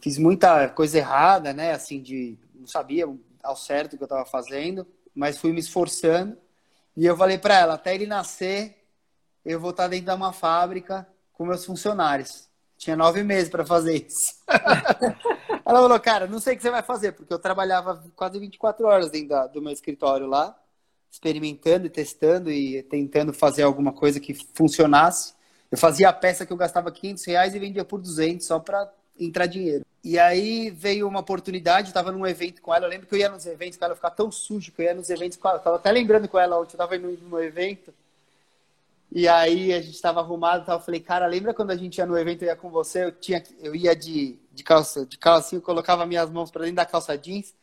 Fiz 0.00 0.18
muita 0.18 0.68
coisa 0.68 0.98
errada, 0.98 1.52
né? 1.52 1.72
Assim, 1.72 2.00
de 2.00 2.38
não 2.54 2.66
sabia 2.66 3.06
ao 3.42 3.56
certo 3.56 3.94
o 3.94 3.96
que 3.96 4.02
eu 4.02 4.06
estava 4.06 4.24
fazendo, 4.26 4.86
mas 5.14 5.38
fui 5.38 5.52
me 5.52 5.60
esforçando. 5.60 6.36
E 6.96 7.06
eu 7.06 7.16
falei 7.16 7.38
para 7.38 7.58
ela, 7.58 7.74
até 7.74 7.94
ele 7.94 8.06
nascer, 8.06 8.84
eu 9.44 9.60
vou 9.60 9.70
estar 9.70 9.88
dentro 9.88 10.06
de 10.06 10.12
uma 10.12 10.32
fábrica 10.32 11.06
com 11.32 11.46
meus 11.46 11.64
funcionários. 11.64 12.48
Tinha 12.76 12.96
nove 12.96 13.22
meses 13.22 13.48
para 13.48 13.64
fazer 13.64 14.06
isso. 14.06 14.34
Ela 15.66 15.80
falou, 15.80 16.00
cara, 16.00 16.26
não 16.26 16.38
sei 16.38 16.54
o 16.54 16.56
que 16.56 16.62
você 16.62 16.70
vai 16.70 16.82
fazer, 16.82 17.12
porque 17.12 17.32
eu 17.32 17.38
trabalhava 17.38 18.04
quase 18.14 18.38
24 18.38 18.86
horas 18.86 19.10
dentro 19.10 19.28
da, 19.28 19.46
do 19.46 19.62
meu 19.62 19.72
escritório 19.72 20.26
lá, 20.26 20.54
experimentando 21.10 21.86
e 21.86 21.90
testando 21.90 22.50
e 22.50 22.82
tentando 22.82 23.32
fazer 23.32 23.62
alguma 23.62 23.92
coisa 23.92 24.20
que 24.20 24.34
funcionasse. 24.54 25.34
Eu 25.70 25.78
fazia 25.78 26.08
a 26.08 26.12
peça 26.12 26.44
que 26.44 26.52
eu 26.52 26.56
gastava 26.56 26.92
500 26.92 27.24
reais 27.24 27.54
e 27.54 27.58
vendia 27.58 27.84
por 27.84 28.00
200 28.00 28.46
só 28.46 28.60
para 28.60 28.92
entrar 29.18 29.46
dinheiro. 29.46 29.86
E 30.04 30.18
aí 30.18 30.70
veio 30.70 31.08
uma 31.08 31.20
oportunidade, 31.20 31.88
estava 31.88 32.12
num 32.12 32.26
evento 32.26 32.60
com 32.60 32.74
ela. 32.74 32.84
Eu 32.84 32.90
lembro 32.90 33.06
que 33.06 33.14
eu 33.14 33.18
ia 33.18 33.28
nos 33.28 33.46
eventos 33.46 33.78
com 33.78 33.84
ela, 33.86 33.92
eu 33.92 33.96
ficava 33.96 34.14
tão 34.14 34.30
sujo 34.30 34.70
que 34.70 34.82
eu 34.82 34.84
ia 34.84 34.94
nos 34.94 35.08
eventos 35.10 35.38
com 35.38 35.48
ela. 35.48 35.58
Eu 35.58 35.62
tava 35.62 35.76
até 35.76 35.90
lembrando 35.90 36.28
com 36.28 36.38
ela 36.38 36.56
ontem, 36.56 36.74
eu 36.74 36.84
estava 36.84 36.96
indo 36.96 37.18
num 37.22 37.40
evento. 37.40 37.92
E 39.10 39.26
aí 39.26 39.72
a 39.72 39.80
gente 39.80 39.94
estava 39.94 40.20
arrumado 40.20 40.66
tal. 40.66 40.78
Eu 40.78 40.84
falei, 40.84 41.00
cara, 41.00 41.26
lembra 41.26 41.54
quando 41.54 41.70
a 41.70 41.76
gente 41.76 41.98
ia 41.98 42.06
no 42.06 42.18
evento 42.18 42.42
e 42.42 42.46
ia 42.46 42.56
com 42.56 42.68
você? 42.70 43.04
Eu, 43.04 43.12
tinha, 43.12 43.42
eu 43.60 43.74
ia 43.74 43.96
de, 43.96 44.38
de 44.52 44.62
calça, 44.62 45.06
de 45.06 45.18
assim, 45.22 45.56
eu 45.56 45.62
colocava 45.62 46.04
minhas 46.04 46.30
mãos 46.30 46.50
para 46.50 46.62
dentro 46.62 46.76
da 46.76 46.84
calça 46.84 47.16
jeans 47.16 47.54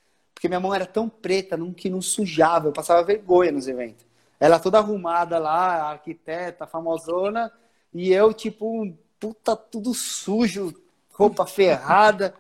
porque 0.42 0.48
minha 0.48 0.60
mão 0.60 0.74
era 0.74 0.88
tão 0.88 1.08
preta 1.08 1.56
que 1.78 1.88
não 1.88 2.02
sujava, 2.02 2.68
eu 2.68 2.72
passava 2.72 3.04
vergonha 3.04 3.52
nos 3.52 3.68
eventos. 3.68 4.04
Ela 4.40 4.60
toda 4.60 4.80
arrumada 4.80 5.38
lá, 5.38 5.92
arquiteta, 5.92 6.66
famosona, 6.66 7.52
e 7.94 8.12
eu, 8.12 8.34
tipo, 8.34 8.92
puta, 9.20 9.56
tudo 9.56 9.94
sujo, 9.94 10.74
roupa 11.22 11.46
ferrada. 11.46 12.34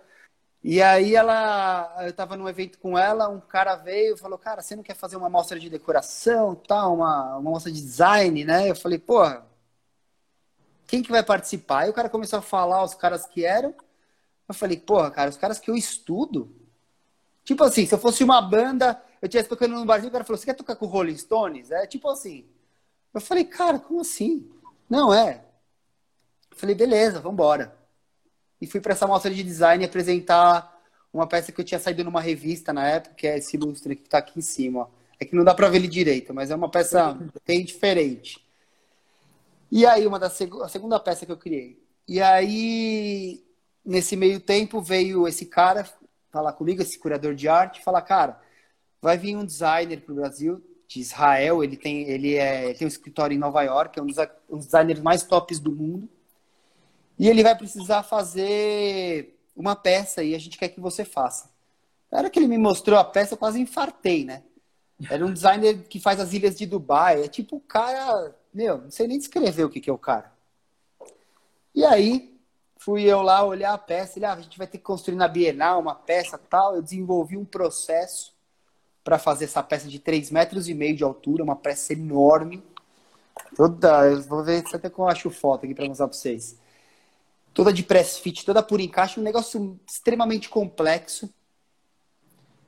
E 0.63 0.81
aí 0.81 1.15
ela, 1.15 1.95
eu 2.05 2.13
tava 2.13 2.35
num 2.35 2.47
evento 2.49 2.79
com 2.79 2.97
ela, 2.97 3.29
um 3.29 3.39
cara 3.39 3.75
veio 3.75 4.15
e 4.15 4.17
falou, 4.17 4.37
cara, 4.37 4.61
você 4.61 4.75
não 4.75 4.83
quer 4.83 4.95
fazer 4.95 5.15
uma 5.15 5.29
mostra 5.29 5.59
de 5.59 5.69
decoração, 5.69 6.55
tal, 6.55 6.95
uma, 6.95 7.37
uma 7.37 7.51
mostra 7.51 7.71
de 7.71 7.81
design, 7.81 8.43
né? 8.45 8.69
Eu 8.69 8.75
falei, 8.75 8.99
porra, 8.99 9.45
quem 10.87 11.01
que 11.01 11.11
vai 11.11 11.23
participar? 11.23 11.81
Aí 11.81 11.89
o 11.89 11.93
cara 11.93 12.09
começou 12.09 12.39
a 12.39 12.41
falar 12.43 12.83
os 12.83 12.93
caras 12.93 13.25
que 13.25 13.45
eram. 13.45 13.73
Eu 14.47 14.53
falei, 14.53 14.77
porra, 14.77 15.09
cara, 15.11 15.29
os 15.29 15.37
caras 15.37 15.59
que 15.59 15.69
eu 15.69 15.75
estudo. 15.75 16.55
Tipo 17.43 17.63
assim, 17.63 17.85
se 17.85 17.93
eu 17.93 17.99
fosse 17.99 18.23
uma 18.23 18.41
banda, 18.41 19.01
eu 19.21 19.27
estivesse 19.27 19.49
tocando 19.49 19.75
no 19.75 19.85
barzinho, 19.85 20.09
o 20.09 20.11
cara 20.11 20.23
falou, 20.23 20.37
você 20.37 20.45
quer 20.45 20.53
tocar 20.55 20.75
com 20.75 20.85
Rolling 20.85 21.17
Stones? 21.17 21.71
É 21.71 21.87
tipo 21.87 22.09
assim. 22.09 22.45
Eu 23.13 23.21
falei, 23.21 23.45
cara, 23.45 23.79
como 23.79 24.01
assim? 24.01 24.49
Não, 24.89 25.13
é. 25.13 25.43
Eu 26.51 26.57
falei, 26.57 26.75
beleza, 26.75 27.19
vamos 27.19 27.33
embora 27.33 27.80
e 28.61 28.67
fui 28.67 28.79
para 28.79 28.93
essa 28.93 29.07
mostra 29.07 29.33
de 29.33 29.43
design 29.43 29.83
apresentar 29.83 30.79
uma 31.11 31.27
peça 31.27 31.51
que 31.51 31.59
eu 31.59 31.65
tinha 31.65 31.79
saído 31.79 32.03
numa 32.03 32.21
revista 32.21 32.71
na 32.71 32.87
época, 32.87 33.15
que 33.15 33.27
é 33.27 33.37
esse 33.37 33.57
ilustre 33.57 33.95
que 33.95 34.03
está 34.03 34.19
aqui 34.19 34.39
em 34.39 34.41
cima. 34.41 34.89
É 35.19 35.25
que 35.25 35.35
não 35.35 35.43
dá 35.43 35.53
para 35.53 35.67
ver 35.67 35.77
ele 35.77 35.87
direito, 35.87 36.33
mas 36.33 36.51
é 36.51 36.55
uma 36.55 36.69
peça 36.69 37.17
bem 37.45 37.65
diferente. 37.65 38.39
E 39.71 39.85
aí, 39.85 40.05
uma 40.05 40.19
da 40.19 40.29
seg 40.29 40.51
a 40.61 40.67
segunda 40.67 40.99
peça 40.99 41.25
que 41.25 41.31
eu 41.31 41.37
criei. 41.37 41.81
E 42.07 42.21
aí, 42.21 43.43
nesse 43.85 44.15
meio 44.15 44.39
tempo, 44.39 44.81
veio 44.81 45.27
esse 45.27 45.45
cara 45.45 45.87
falar 46.31 46.53
comigo, 46.53 46.81
esse 46.81 46.97
curador 46.97 47.35
de 47.35 47.47
arte, 47.47 47.83
falar, 47.83 48.01
cara, 48.01 48.39
vai 49.01 49.17
vir 49.17 49.35
um 49.35 49.45
designer 49.45 50.01
para 50.01 50.11
o 50.13 50.15
Brasil, 50.15 50.63
de 50.87 50.99
Israel, 50.99 51.63
ele 51.63 51.77
tem, 51.77 52.09
ele, 52.09 52.35
é, 52.35 52.65
ele 52.65 52.73
tem 52.73 52.85
um 52.85 52.89
escritório 52.89 53.35
em 53.35 53.39
Nova 53.39 53.61
York, 53.63 53.97
é 53.97 54.01
um 54.01 54.07
dos, 54.07 54.17
um 54.49 54.57
dos 54.57 54.65
designers 54.65 54.99
mais 54.99 55.23
tops 55.23 55.59
do 55.59 55.71
mundo. 55.71 56.09
E 57.17 57.27
ele 57.27 57.43
vai 57.43 57.55
precisar 57.55 58.03
fazer 58.03 59.37
uma 59.55 59.75
peça 59.75 60.23
e 60.23 60.33
a 60.33 60.39
gente 60.39 60.57
quer 60.57 60.69
que 60.69 60.79
você 60.79 61.05
faça. 61.05 61.49
Na 62.11 62.19
hora 62.19 62.29
que 62.29 62.39
ele 62.39 62.47
me 62.47 62.57
mostrou 62.57 62.97
a 62.97 63.03
peça, 63.03 63.33
eu 63.33 63.37
quase 63.37 63.59
infartei, 63.59 64.25
né? 64.25 64.43
Era 65.09 65.25
um 65.25 65.33
designer 65.33 65.83
que 65.87 65.99
faz 65.99 66.19
as 66.19 66.33
ilhas 66.33 66.57
de 66.57 66.65
Dubai. 66.65 67.23
É 67.23 67.27
tipo 67.27 67.55
o 67.55 67.59
cara. 67.59 68.35
Meu, 68.53 68.79
não 68.79 68.91
sei 68.91 69.07
nem 69.07 69.17
descrever 69.17 69.63
o 69.63 69.69
que, 69.69 69.79
que 69.79 69.89
é 69.89 69.93
o 69.93 69.97
cara. 69.97 70.31
E 71.73 71.85
aí, 71.85 72.37
fui 72.77 73.03
eu 73.03 73.21
lá 73.21 73.43
olhar 73.43 73.73
a 73.73 73.77
peça. 73.77 74.19
Ele, 74.19 74.25
ah, 74.25 74.33
a 74.33 74.41
gente 74.41 74.57
vai 74.57 74.67
ter 74.67 74.77
que 74.77 74.83
construir 74.83 75.15
na 75.15 75.27
Bienal 75.27 75.79
uma 75.79 75.95
peça 75.95 76.37
tal. 76.37 76.75
Eu 76.75 76.81
desenvolvi 76.81 77.37
um 77.37 77.45
processo 77.45 78.33
para 79.03 79.17
fazer 79.17 79.45
essa 79.45 79.63
peça 79.63 79.87
de 79.87 79.97
3 79.97 80.29
metros 80.29 80.67
e 80.67 80.73
meio 80.73 80.95
de 80.95 81.03
altura, 81.03 81.43
uma 81.43 81.55
peça 81.55 81.93
enorme. 81.93 82.63
Toda, 83.55 84.07
eu 84.07 84.21
vou 84.23 84.43
ver 84.43 84.67
se 84.67 84.75
até 84.75 84.91
eu 84.95 85.07
acho 85.07 85.29
foto 85.31 85.65
aqui 85.65 85.73
para 85.73 85.87
mostrar 85.87 86.07
para 86.07 86.17
vocês 86.17 86.60
toda 87.53 87.71
de 87.71 87.83
press 87.83 88.17
fit, 88.17 88.45
toda 88.45 88.63
por 88.63 88.79
encaixe, 88.79 89.19
um 89.19 89.23
negócio 89.23 89.79
extremamente 89.87 90.49
complexo. 90.49 91.33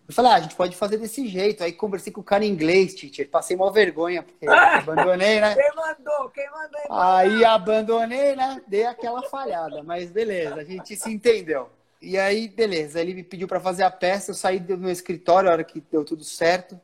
Eu 0.08 0.14
falei, 0.14 0.32
ah, 0.32 0.36
a 0.36 0.40
gente 0.42 0.56
pode 0.56 0.76
fazer 0.76 0.98
desse 0.98 1.28
jeito. 1.28 1.64
Aí 1.64 1.72
conversei 1.72 2.12
com 2.12 2.22
o 2.22 2.24
cara 2.24 2.44
em 2.44 2.50
inglês, 2.50 2.94
teacher. 2.94 3.30
Passei 3.30 3.56
uma 3.56 3.72
vergonha, 3.72 4.22
porque 4.22 4.46
abandonei, 4.48 5.40
né? 5.40 5.56
Quem 5.56 5.76
mandou? 5.76 6.30
Quem 6.30 6.50
mandou? 6.52 6.98
Aí 7.02 7.46
abandonei, 7.46 8.36
né? 8.36 8.62
Dei 8.68 8.86
aquela 8.86 9.24
falhada, 9.24 9.82
mas 9.82 10.12
beleza, 10.12 10.56
a 10.56 10.64
gente 10.64 10.96
se 10.96 11.10
entendeu. 11.10 11.70
E 12.02 12.18
aí, 12.18 12.50
beleza, 12.50 13.00
ele 13.00 13.14
me 13.14 13.24
pediu 13.24 13.48
para 13.48 13.62
fazer 13.62 13.84
a 13.84 13.90
peça, 13.90 14.32
eu 14.32 14.36
saí 14.36 14.60
do 14.60 14.78
meu 14.78 14.92
escritório, 14.92 15.50
a 15.50 15.54
hora 15.54 15.64
que 15.64 15.80
deu 15.90 16.04
tudo 16.04 16.26
certo. 16.26 16.78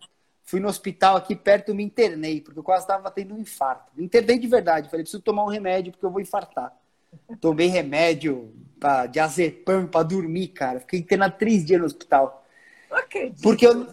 Fui 0.45 0.61
no 0.61 0.69
hospital 0.69 1.17
aqui 1.17 1.35
perto, 1.35 1.75
me 1.75 1.83
internei, 1.83 2.39
porque 2.39 2.57
eu 2.57 2.63
quase 2.63 2.83
estava 2.83 3.11
tendo 3.11 3.35
um 3.35 3.37
infarto. 3.37 3.91
Me 3.95 4.05
internei 4.05 4.39
de 4.39 4.47
verdade, 4.47 4.89
falei, 4.89 5.03
preciso 5.03 5.21
tomar 5.21 5.43
um 5.43 5.49
remédio, 5.49 5.91
porque 5.91 6.05
eu 6.05 6.09
vou 6.09 6.21
infartar. 6.21 6.73
Tomei 7.39 7.67
remédio 7.67 8.53
pra, 8.79 9.05
de 9.05 9.19
azepam 9.19 9.87
para 9.87 10.03
dormir, 10.03 10.49
cara. 10.49 10.79
Fiquei 10.79 10.99
internado 10.99 11.35
três 11.37 11.65
dias 11.65 11.79
no 11.79 11.85
hospital. 11.85 12.45
Acredito. 12.89 13.41
Porque 13.41 13.67
eu, 13.67 13.87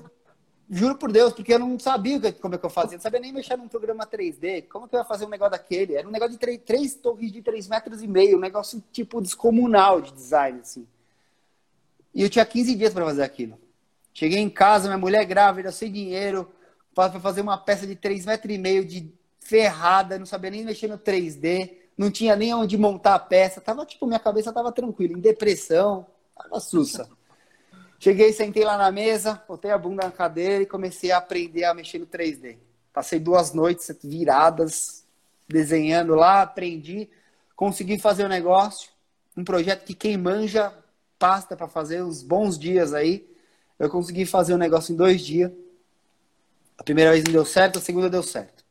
juro 0.68 0.96
por 0.96 1.12
Deus, 1.12 1.33
porque 1.33 1.52
eu 1.52 1.59
não 1.59 1.79
sabia 1.79 2.33
como 2.33 2.55
é 2.55 2.59
que 2.59 2.64
eu 2.64 2.70
fazia. 2.70 2.96
Não 2.96 3.02
sabia 3.02 3.20
nem 3.20 3.33
mexer 3.33 3.57
num 3.57 3.68
programa 3.68 4.07
3D. 4.07 4.66
Como 4.68 4.88
que 4.88 4.94
eu 4.94 5.00
ia 5.00 5.05
fazer 5.05 5.24
um 5.24 5.29
negócio 5.29 5.52
daquele? 5.52 5.94
Era 5.94 6.07
um 6.07 6.11
negócio 6.11 6.33
de 6.33 6.38
três, 6.38 6.61
três 6.64 6.94
torres 6.94 7.33
de 7.33 7.42
três 7.42 7.68
metros 7.68 8.02
e 8.02 8.07
meio. 8.07 8.38
Um 8.38 8.40
negócio, 8.40 8.83
tipo, 8.92 9.20
descomunal 9.20 10.00
de 10.00 10.12
design, 10.12 10.61
assim. 10.61 10.87
E 12.14 12.22
eu 12.22 12.31
tinha 12.31 12.46
15 12.46 12.74
dias 12.74 12.92
para 12.92 13.05
fazer 13.05 13.22
aquilo. 13.22 13.59
Cheguei 14.14 14.38
em 14.38 14.48
casa, 14.48 14.88
minha 14.88 14.98
mulher 14.98 15.24
grávida, 15.26 15.70
sem 15.70 15.92
dinheiro, 15.92 16.50
para 16.94 17.20
fazer 17.20 17.42
uma 17.42 17.59
peça 17.59 17.87
de 17.87 17.94
3 17.94 18.24
metros 18.24 18.55
e 18.55 18.57
meio 18.57 18.85
de 18.85 19.12
ferrada, 19.38 20.18
não 20.18 20.24
sabia 20.26 20.50
nem 20.50 20.64
mexer 20.64 20.88
no 20.88 20.98
3D 20.98 21.86
não 21.96 22.11
tinha 22.11 22.37
nem 22.37 22.52
onde 22.54 22.76
montar 22.76 23.14
a 23.14 23.18
peça. 23.18 23.61
Tava, 23.61 23.87
tipo, 23.87 24.06
minha 24.06 24.18
cabeça 24.18 24.52
tava 24.52 24.70
tranquila, 24.70 25.14
em 25.14 25.20
depressão, 25.20 26.06
tava 26.37 26.61
sussa. 26.61 27.09
Cheguei, 27.98 28.32
sentei 28.32 28.64
lá 28.64 28.76
na 28.76 28.90
mesa, 28.90 29.42
botei 29.48 29.70
a 29.70 29.78
bunda 29.78 30.04
na 30.04 30.11
cadeira 30.11 30.62
e 30.62 30.66
comecei 30.66 31.11
a 31.11 31.16
aprender 31.16 31.64
a 31.64 31.72
mexer 31.72 31.98
no 31.98 32.06
3D. 32.06 32.59
Passei 32.92 33.18
duas 33.18 33.52
noites 33.52 33.90
viradas, 34.04 35.04
desenhando 35.48 36.14
lá, 36.14 36.42
aprendi, 36.42 37.09
consegui 37.54 37.98
fazer 37.98 38.24
o 38.24 38.26
um 38.26 38.28
negócio, 38.28 38.90
um 39.37 39.44
projeto 39.44 39.85
que 39.85 39.94
quem 39.94 40.16
manja 40.16 40.72
pasta 41.18 41.56
para 41.56 41.68
fazer 41.68 42.02
uns 42.02 42.22
bons 42.22 42.59
dias 42.59 42.92
aí. 42.92 43.26
Eu 43.78 43.88
consegui 43.88 44.26
fazer 44.26 44.52
o 44.52 44.56
um 44.56 44.59
negócio 44.59 44.92
em 44.92 44.96
dois 44.96 45.20
dias. 45.22 45.50
A 46.78 46.82
primeira 46.82 47.12
vez 47.12 47.24
não 47.24 47.32
deu 47.32 47.44
certo, 47.44 47.78
a 47.78 47.82
segunda 47.82 48.11
deu 48.11 48.22
certo. 48.22 48.64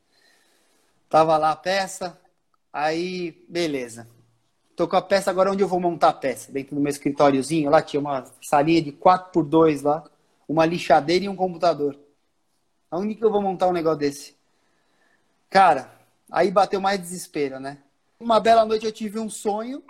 Tava 1.10 1.38
lá 1.38 1.52
a 1.52 1.56
peça, 1.56 2.18
Aí, 2.78 3.32
beleza. 3.48 4.06
Tô 4.76 4.86
com 4.86 4.98
a 4.98 5.02
peça 5.02 5.32
agora 5.32 5.50
onde 5.50 5.64
eu 5.64 5.68
vou 5.68 5.80
montar 5.80 6.10
a 6.10 6.14
peça? 6.14 6.52
Dentro 6.52 6.76
do 6.76 6.82
meu 6.82 6.90
escritóriozinho, 6.90 7.70
lá 7.70 7.82
tinha 7.82 8.02
uma 8.02 8.26
salinha 8.42 8.82
de 8.82 8.92
4 8.92 9.32
por 9.32 9.46
2 9.46 9.82
lá, 9.82 10.04
uma 10.46 10.66
lixadeira 10.66 11.24
e 11.24 11.30
um 11.30 11.38
computador. 11.38 11.98
Aonde 12.92 13.16
que 13.16 13.24
eu 13.24 13.32
vou 13.32 13.42
montar 13.42 13.70
um 13.70 13.72
negócio 13.72 14.00
desse? 14.00 14.36
Cara, 15.50 15.90
aí 16.30 16.52
bateu 16.52 16.82
mais 16.82 17.00
desespero, 17.00 17.62
né? 17.62 17.82
Uma 18.20 18.42
bela 18.42 18.66
noite 18.66 18.86
eu 18.86 18.92
tive 18.92 19.20
um 19.20 19.30
sonho. 19.30 19.82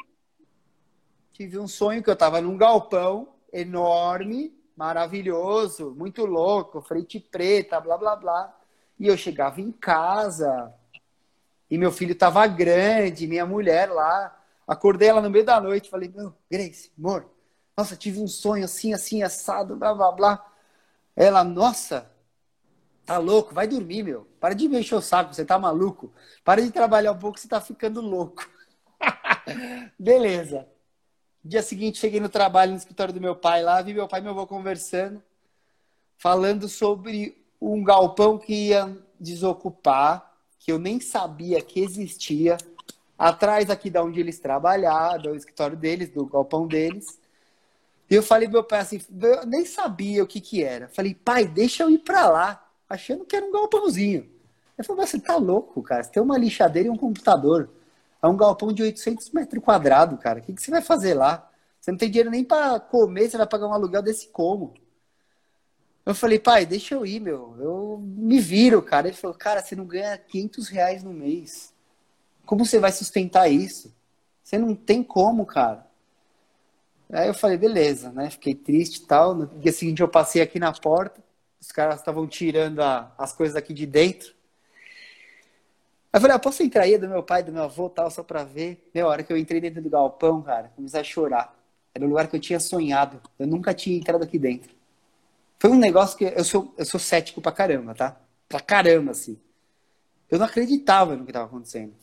Tive 1.33 1.57
um 1.57 1.67
sonho 1.67 2.03
que 2.03 2.09
eu 2.11 2.15
tava 2.15 2.39
num 2.39 2.55
galpão 2.55 3.29
enorme, 3.51 4.53
maravilhoso, 4.77 5.95
muito 5.97 6.23
louco, 6.23 6.83
frente 6.83 7.19
preta, 7.19 7.81
blá 7.81 7.97
blá 7.97 8.15
blá. 8.15 8.55
E 8.99 9.07
eu 9.07 9.17
chegava 9.17 9.59
em 9.59 9.71
casa, 9.71 10.71
e 11.69 11.77
meu 11.77 11.91
filho 11.91 12.13
estava 12.13 12.45
grande, 12.47 13.27
minha 13.27 13.45
mulher 13.45 13.89
lá. 13.89 14.35
Acordei 14.67 15.09
ela 15.09 15.21
no 15.21 15.29
meio 15.29 15.45
da 15.45 15.59
noite, 15.59 15.89
falei, 15.89 16.09
meu, 16.09 16.33
Grace, 16.49 16.91
amor, 16.97 17.29
nossa, 17.77 17.95
tive 17.95 18.19
um 18.19 18.27
sonho 18.27 18.65
assim, 18.65 18.93
assim, 18.93 19.21
assado, 19.21 19.75
blá, 19.75 19.93
blá, 19.93 20.11
blá. 20.11 20.51
Ela, 21.15 21.43
nossa, 21.43 22.09
tá 23.05 23.17
louco, 23.17 23.53
vai 23.53 23.67
dormir, 23.67 24.03
meu. 24.03 24.27
Para 24.39 24.53
de 24.53 24.67
me 24.67 24.79
encher 24.79 24.95
o 24.95 25.01
saco, 25.01 25.33
você 25.33 25.45
tá 25.45 25.59
maluco. 25.59 26.13
Para 26.43 26.61
de 26.61 26.71
trabalhar 26.71 27.11
um 27.11 27.19
pouco, 27.19 27.39
você 27.39 27.47
tá 27.47 27.59
ficando 27.59 28.01
louco. 28.01 28.47
Beleza. 29.99 30.67
Dia 31.43 31.61
seguinte, 31.61 31.99
cheguei 31.99 32.19
no 32.19 32.29
trabalho 32.29 32.71
no 32.71 32.77
escritório 32.77 33.13
do 33.13 33.21
meu 33.21 33.35
pai 33.35 33.61
lá, 33.61 33.81
vi 33.81 33.93
meu 33.93 34.07
pai 34.07 34.19
e 34.19 34.23
meu 34.23 34.31
avô 34.31 34.47
conversando, 34.47 35.21
falando 36.17 36.67
sobre 36.67 37.45
um 37.61 37.83
galpão 37.83 38.37
que 38.39 38.69
ia 38.69 38.97
desocupar 39.19 40.24
que 40.65 40.71
eu 40.71 40.79
nem 40.79 40.99
sabia 40.99 41.61
que 41.61 41.79
existia, 41.79 42.57
atrás 43.15 43.69
aqui 43.69 43.87
da 43.87 44.03
onde 44.03 44.19
eles 44.19 44.39
trabalhavam, 44.39 45.21
do 45.21 45.35
escritório 45.35 45.77
deles, 45.77 46.09
do 46.09 46.25
galpão 46.25 46.65
deles. 46.65 47.19
E 48.09 48.15
eu 48.15 48.23
falei 48.23 48.47
meu 48.47 48.63
pai 48.63 48.79
assim, 48.79 48.99
eu 49.21 49.45
nem 49.45 49.63
sabia 49.63 50.23
o 50.23 50.27
que 50.27 50.41
que 50.41 50.63
era. 50.63 50.87
Falei, 50.87 51.13
pai, 51.13 51.45
deixa 51.45 51.83
eu 51.83 51.91
ir 51.91 51.99
para 51.99 52.27
lá, 52.27 52.67
achando 52.89 53.25
que 53.25 53.35
era 53.35 53.45
um 53.45 53.51
galpãozinho. 53.51 54.27
Ele 54.75 54.87
falou, 54.87 55.05
você 55.05 55.19
tá 55.19 55.35
louco, 55.35 55.83
cara? 55.83 56.03
Você 56.03 56.09
tem 56.09 56.23
uma 56.23 56.35
lixadeira 56.37 56.87
e 56.87 56.91
um 56.91 56.97
computador. 56.97 57.69
É 58.19 58.25
um 58.27 58.35
galpão 58.35 58.73
de 58.73 58.81
800 58.81 59.29
metros 59.29 59.63
quadrados, 59.63 60.19
cara. 60.19 60.39
O 60.39 60.41
que, 60.41 60.51
que 60.51 60.61
você 60.63 60.71
vai 60.71 60.81
fazer 60.81 61.13
lá? 61.13 61.47
Você 61.79 61.91
não 61.91 61.97
tem 61.99 62.09
dinheiro 62.09 62.31
nem 62.31 62.43
para 62.43 62.79
comer, 62.79 63.29
você 63.29 63.37
vai 63.37 63.45
pagar 63.45 63.67
um 63.67 63.73
aluguel 63.73 64.01
desse 64.01 64.29
como? 64.29 64.73
Eu 66.05 66.13
falei, 66.13 66.37
pai, 66.37 66.65
deixa 66.65 66.93
eu 66.93 67.05
ir, 67.05 67.19
meu. 67.19 67.55
Eu 67.59 67.99
me 67.99 68.39
viro, 68.39 68.81
cara. 68.81 69.07
Ele 69.07 69.17
falou, 69.17 69.35
cara, 69.35 69.61
você 69.61 69.75
não 69.75 69.85
ganha 69.85 70.17
500 70.17 70.67
reais 70.69 71.03
no 71.03 71.11
mês. 71.11 71.73
Como 72.45 72.63
você 72.63 72.77
vai 72.79 72.91
sustentar 72.91 73.49
isso? 73.49 73.91
Você 74.43 74.57
não 74.57 74.75
tem 74.75 75.01
como, 75.03 75.45
cara. 75.45 75.87
Aí 77.11 77.27
eu 77.27 77.33
falei, 77.33 77.57
beleza, 77.57 78.11
né? 78.11 78.29
Fiquei 78.29 78.53
triste 78.53 78.97
e 78.97 79.05
tal. 79.07 79.33
No 79.33 79.47
dia 79.47 79.71
seguinte 79.71 80.01
eu 80.01 80.07
passei 80.07 80.41
aqui 80.43 80.59
na 80.59 80.71
porta. 80.71 81.23
Os 81.59 81.71
caras 81.71 81.95
estavam 81.99 82.27
tirando 82.27 82.81
a, 82.81 83.11
as 83.17 83.33
coisas 83.33 83.55
aqui 83.55 83.73
de 83.73 83.87
dentro. 83.87 84.35
Aí 86.13 86.17
eu 86.17 86.21
falei, 86.21 86.35
ah, 86.35 86.39
posso 86.39 86.61
entrar 86.61 86.83
aí 86.83 86.97
do 86.99 87.09
meu 87.09 87.23
pai, 87.23 87.41
do 87.41 87.51
meu 87.51 87.63
avô 87.63 87.89
tal, 87.89 88.11
só 88.11 88.21
pra 88.21 88.43
ver? 88.43 88.87
Meu, 88.93 89.07
a 89.07 89.09
hora 89.09 89.23
que 89.23 89.33
eu 89.33 89.37
entrei 89.37 89.59
dentro 89.59 89.81
do 89.81 89.89
galpão, 89.89 90.43
cara, 90.43 90.71
comecei 90.75 90.99
a 90.99 91.03
chorar. 91.03 91.55
Era 91.93 92.05
o 92.05 92.07
lugar 92.07 92.27
que 92.27 92.35
eu 92.35 92.39
tinha 92.39 92.59
sonhado. 92.59 93.19
Eu 93.39 93.47
nunca 93.47 93.73
tinha 93.73 93.97
entrado 93.97 94.23
aqui 94.23 94.37
dentro. 94.37 94.74
Foi 95.59 95.69
um 95.69 95.77
negócio 95.77 96.17
que 96.17 96.25
eu 96.25 96.43
sou, 96.43 96.73
eu 96.77 96.85
sou 96.85 96.99
cético 96.99 97.41
pra 97.41 97.51
caramba, 97.51 97.93
tá? 97.93 98.19
Pra 98.47 98.59
caramba, 98.59 99.11
assim. 99.11 99.39
Eu 100.29 100.39
não 100.39 100.45
acreditava 100.45 101.15
no 101.15 101.25
que 101.25 101.31
tava 101.31 101.45
acontecendo. 101.45 101.93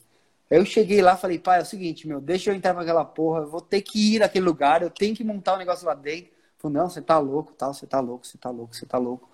Aí 0.49 0.57
eu 0.57 0.65
cheguei 0.65 1.01
lá 1.01 1.17
falei, 1.17 1.39
pai, 1.39 1.59
é 1.59 1.61
o 1.63 1.65
seguinte, 1.65 2.07
meu, 2.07 2.21
deixa 2.21 2.51
eu 2.51 2.55
entrar 2.55 2.73
naquela 2.73 3.03
porra, 3.03 3.41
eu 3.41 3.49
vou 3.49 3.61
ter 3.61 3.81
que 3.81 4.15
ir 4.15 4.19
naquele 4.19 4.45
lugar, 4.45 4.81
eu 4.81 4.89
tenho 4.89 5.15
que 5.15 5.23
montar 5.23 5.55
um 5.55 5.57
negócio 5.57 5.85
lá 5.85 5.93
dentro. 5.93 6.31
Falei, 6.57 6.77
não, 6.77 6.89
você 6.89 7.01
tá 7.01 7.17
louco, 7.17 7.53
tal, 7.53 7.73
você 7.73 7.87
tá 7.87 7.99
louco, 7.99 8.25
você 8.25 8.37
tá 8.37 8.49
louco, 8.49 8.75
você 8.75 8.85
tá 8.85 8.97
louco. 8.97 9.29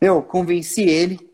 Meu, 0.00 0.22
convenci 0.22 0.82
ele. 0.82 1.32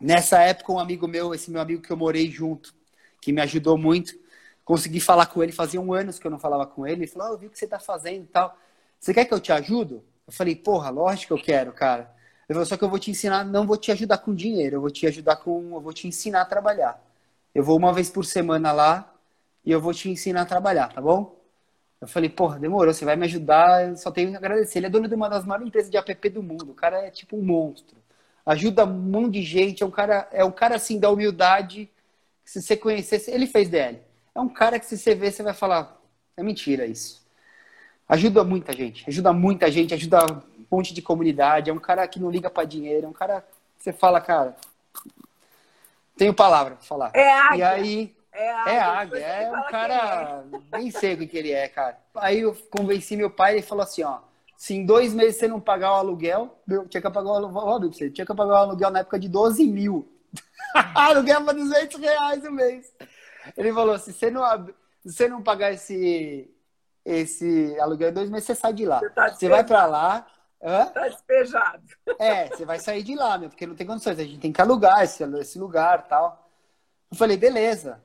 Nessa 0.00 0.42
época, 0.42 0.72
um 0.72 0.78
amigo 0.78 1.08
meu, 1.08 1.34
esse 1.34 1.50
meu 1.50 1.60
amigo 1.60 1.80
que 1.80 1.90
eu 1.90 1.96
morei 1.96 2.30
junto, 2.30 2.74
que 3.20 3.32
me 3.32 3.40
ajudou 3.40 3.78
muito, 3.78 4.14
consegui 4.64 5.00
falar 5.00 5.26
com 5.26 5.42
ele, 5.42 5.52
fazia 5.52 5.80
um 5.80 5.92
anos 5.92 6.18
que 6.18 6.26
eu 6.26 6.30
não 6.30 6.38
falava 6.38 6.66
com 6.66 6.86
ele, 6.86 7.02
ele 7.02 7.06
falou, 7.06 7.28
oh, 7.28 7.32
eu 7.34 7.38
vi 7.38 7.46
o 7.46 7.50
que 7.50 7.58
você 7.58 7.66
tá 7.66 7.78
fazendo 7.78 8.24
e 8.24 8.26
tal. 8.26 8.58
Você 9.00 9.14
quer 9.14 9.24
que 9.24 9.32
eu 9.32 9.40
te 9.40 9.52
ajudo? 9.52 10.04
Eu 10.26 10.32
falei, 10.32 10.56
porra, 10.56 10.90
lógico 10.90 11.34
que 11.34 11.40
eu 11.40 11.44
quero, 11.44 11.72
cara. 11.72 12.10
Ele 12.48 12.54
falou, 12.54 12.66
só 12.66 12.76
que 12.76 12.84
eu 12.84 12.88
vou 12.90 12.98
te 12.98 13.10
ensinar, 13.10 13.44
não 13.44 13.66
vou 13.66 13.76
te 13.76 13.90
ajudar 13.92 14.18
com 14.18 14.34
dinheiro, 14.34 14.76
eu 14.76 14.80
vou 14.80 14.90
te 14.90 15.06
ajudar 15.06 15.36
com, 15.36 15.74
eu 15.74 15.80
vou 15.80 15.92
te 15.92 16.06
ensinar 16.08 16.42
a 16.42 16.44
trabalhar. 16.44 17.02
Eu 17.54 17.64
vou 17.64 17.76
uma 17.76 17.92
vez 17.92 18.10
por 18.10 18.24
semana 18.24 18.72
lá 18.72 19.12
e 19.64 19.70
eu 19.72 19.80
vou 19.80 19.92
te 19.94 20.08
ensinar 20.10 20.42
a 20.42 20.46
trabalhar, 20.46 20.92
tá 20.92 21.00
bom? 21.00 21.36
Eu 22.00 22.08
falei, 22.08 22.28
porra, 22.28 22.58
demorou, 22.58 22.92
você 22.92 23.04
vai 23.04 23.16
me 23.16 23.24
ajudar, 23.26 23.88
eu 23.88 23.96
só 23.96 24.10
tenho 24.10 24.30
que 24.30 24.36
agradecer. 24.36 24.78
Ele 24.78 24.86
é 24.86 24.90
dono 24.90 25.08
de 25.08 25.14
uma 25.14 25.28
das 25.28 25.44
maiores 25.44 25.66
empresas 25.68 25.90
de 25.90 25.96
app 25.96 26.28
do 26.30 26.42
mundo, 26.42 26.70
o 26.72 26.74
cara 26.74 26.98
é 27.06 27.10
tipo 27.10 27.36
um 27.36 27.42
monstro. 27.42 27.96
Ajuda 28.44 28.84
um 28.84 28.92
monte 28.92 29.34
de 29.34 29.42
gente, 29.42 29.82
é 29.82 29.86
um 29.86 29.90
cara, 29.90 30.28
é 30.32 30.44
um 30.44 30.52
cara 30.52 30.76
assim 30.76 31.00
da 31.00 31.10
humildade. 31.10 31.90
Se 32.44 32.62
você 32.62 32.76
conhecesse, 32.76 33.30
ele 33.30 33.46
fez 33.46 33.68
DL. 33.68 34.00
É 34.34 34.40
um 34.40 34.48
cara 34.48 34.78
que 34.78 34.86
se 34.86 34.96
você 34.96 35.14
ver, 35.14 35.32
você 35.32 35.42
vai 35.42 35.54
falar, 35.54 36.00
é 36.36 36.42
mentira 36.42 36.86
isso. 36.86 37.25
Ajuda 38.08 38.44
muita 38.44 38.72
gente, 38.72 39.04
ajuda 39.08 39.32
muita 39.32 39.70
gente, 39.70 39.94
ajuda 39.94 40.24
um 40.26 40.64
monte 40.70 40.94
de 40.94 41.02
comunidade. 41.02 41.70
É 41.70 41.72
um 41.72 41.78
cara 41.78 42.06
que 42.06 42.20
não 42.20 42.30
liga 42.30 42.48
para 42.48 42.64
dinheiro, 42.64 43.06
é 43.06 43.08
um 43.08 43.12
cara 43.12 43.40
que 43.76 43.82
você 43.82 43.92
fala, 43.92 44.20
cara, 44.20 44.56
tenho 46.16 46.32
palavra 46.32 46.76
pra 46.76 46.84
falar. 46.84 47.10
É 47.14 47.30
águia. 47.30 47.58
E 47.58 47.62
aí, 47.62 48.16
É 48.32 48.74
é 48.74 48.80
águia, 48.80 49.18
é 49.18 49.50
um 49.50 49.62
cara, 49.64 50.44
nem 50.72 50.90
sei 50.90 51.14
o 51.14 51.18
que, 51.18 51.26
que 51.26 51.36
ele 51.38 51.52
é, 51.52 51.68
cara. 51.68 51.98
Aí 52.14 52.40
eu 52.40 52.54
convenci 52.70 53.16
meu 53.16 53.30
pai, 53.30 53.54
ele 53.54 53.62
falou 53.62 53.82
assim, 53.82 54.02
ó, 54.02 54.18
se 54.56 54.74
em 54.74 54.86
dois 54.86 55.12
meses 55.12 55.36
você 55.36 55.48
não 55.48 55.60
pagar 55.60 55.92
o 55.92 55.96
aluguel, 55.96 56.58
eu 56.68 56.86
tinha 56.88 57.00
que 57.00 57.10
pagar 57.10 57.30
o 57.30 57.34
aluguel, 57.34 57.92
você 57.92 58.10
tinha 58.10 58.26
que 58.26 58.34
pagar 58.34 58.52
o 58.52 58.56
aluguel 58.56 58.90
na 58.90 59.00
época 59.00 59.18
de 59.18 59.28
12 59.28 59.66
mil. 59.66 60.08
aluguel 60.94 61.44
para 61.44 61.54
200 61.54 62.00
reais 62.00 62.44
o 62.44 62.52
mês. 62.52 62.92
Ele 63.56 63.72
falou, 63.72 63.98
se 63.98 64.12
você 64.12 64.30
não, 64.30 64.42
se 65.02 65.12
você 65.12 65.28
não 65.28 65.42
pagar 65.42 65.72
esse, 65.72 66.50
esse 67.06 67.78
aluguel 67.78 68.10
dois 68.10 68.28
meses, 68.28 68.46
você 68.46 68.54
sai 68.56 68.72
de 68.72 68.84
lá. 68.84 68.98
Você, 68.98 69.10
tá 69.10 69.28
você 69.32 69.48
vai 69.48 69.62
para 69.62 69.86
lá. 69.86 70.26
Hã? 70.60 70.86
Tá 70.86 71.06
despejado. 71.06 71.84
É, 72.18 72.48
você 72.48 72.64
vai 72.64 72.80
sair 72.80 73.04
de 73.04 73.14
lá, 73.14 73.38
meu, 73.38 73.48
porque 73.48 73.64
não 73.64 73.76
tem 73.76 73.86
condições. 73.86 74.18
A 74.18 74.24
gente 74.24 74.40
tem 74.40 74.52
que 74.52 74.60
alugar 74.60 75.04
esse, 75.04 75.22
esse 75.38 75.56
lugar 75.56 76.08
tal. 76.08 76.50
Eu 77.08 77.16
falei, 77.16 77.36
beleza, 77.36 78.02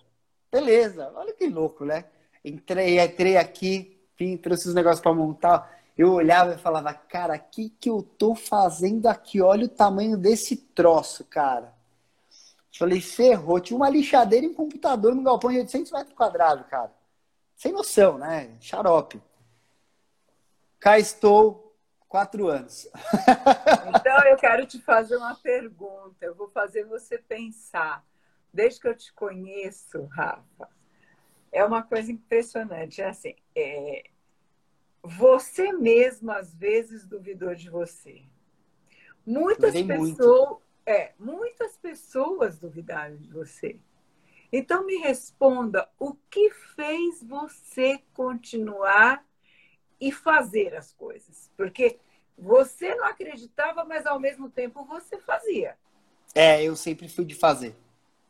beleza. 0.51 1.11
Olha 1.15 1.33
que 1.33 1.47
louco, 1.47 1.83
né? 1.83 2.05
Entrei, 2.45 2.99
entrei 2.99 3.37
aqui, 3.37 3.99
vim, 4.17 4.37
trouxe 4.37 4.67
os 4.67 4.75
negócios 4.75 5.01
para 5.01 5.13
montar. 5.13 5.81
Eu 5.97 6.13
olhava 6.13 6.53
e 6.53 6.59
falava, 6.59 6.93
cara, 6.93 7.35
o 7.35 7.39
que, 7.51 7.69
que 7.69 7.89
eu 7.89 8.03
tô 8.03 8.35
fazendo 8.35 9.07
aqui? 9.07 9.41
Olha 9.41 9.65
o 9.65 9.69
tamanho 9.69 10.15
desse 10.15 10.55
troço, 10.55 11.25
cara. 11.25 11.73
Falei, 12.77 13.01
ferrou. 13.01 13.59
Tinha 13.59 13.77
uma 13.77 13.89
lixadeira 13.89 14.45
e 14.45 14.49
um 14.49 14.53
computador 14.53 15.15
no 15.15 15.23
galpão 15.23 15.49
de 15.49 15.57
800 15.57 15.91
metros 15.91 16.15
quadrados, 16.15 16.67
cara. 16.67 17.00
Sem 17.62 17.71
noção, 17.71 18.17
né? 18.17 18.58
Xarope. 18.60 19.21
Cá 20.80 20.97
estou, 20.97 21.78
quatro 22.10 22.47
anos. 22.47 22.89
Então, 23.93 24.26
eu 24.26 24.36
quero 24.36 24.65
te 24.65 24.82
fazer 24.82 25.15
uma 25.15 25.36
pergunta. 25.36 26.26
Eu 26.26 26.34
vou 26.34 26.50
fazer 26.50 26.86
você 26.86 27.19
pensar. 27.19 28.04
Desde 28.52 28.80
que 28.80 28.88
eu 28.88 28.97
te 28.97 29.13
conheço, 29.13 30.06
Rafa, 30.06 30.69
é 31.52 31.63
uma 31.63 31.84
coisa 31.84 32.12
impressionante. 32.12 33.00
É 33.00 33.10
assim, 33.10 33.36
é... 33.56 34.10
você 35.04 35.71
mesmo, 35.71 36.32
às 36.32 36.56
vezes, 36.56 37.06
duvidou 37.06 37.54
de 37.54 37.69
você. 37.69 38.24
Muitas 39.24 39.74
pessoas... 39.74 40.00
muito. 40.00 40.62
É, 40.84 41.13
muitas 41.19 41.78
pessoas 41.78 42.58
duvidaram 42.58 43.17
de 43.17 43.30
você. 43.30 43.80
Então 44.51 44.85
me 44.85 44.97
responda, 44.97 45.89
o 45.97 46.13
que 46.29 46.49
fez 46.75 47.23
você 47.23 47.99
continuar 48.13 49.25
e 49.99 50.11
fazer 50.11 50.75
as 50.75 50.91
coisas? 50.93 51.49
Porque 51.55 51.99
você 52.37 52.95
não 52.95 53.05
acreditava, 53.05 53.85
mas 53.85 54.05
ao 54.05 54.19
mesmo 54.19 54.49
tempo 54.49 54.83
você 54.85 55.17
fazia. 55.19 55.77
É, 56.33 56.63
eu 56.63 56.75
sempre 56.75 57.07
fui 57.07 57.25
de 57.25 57.35
fazer. 57.35 57.75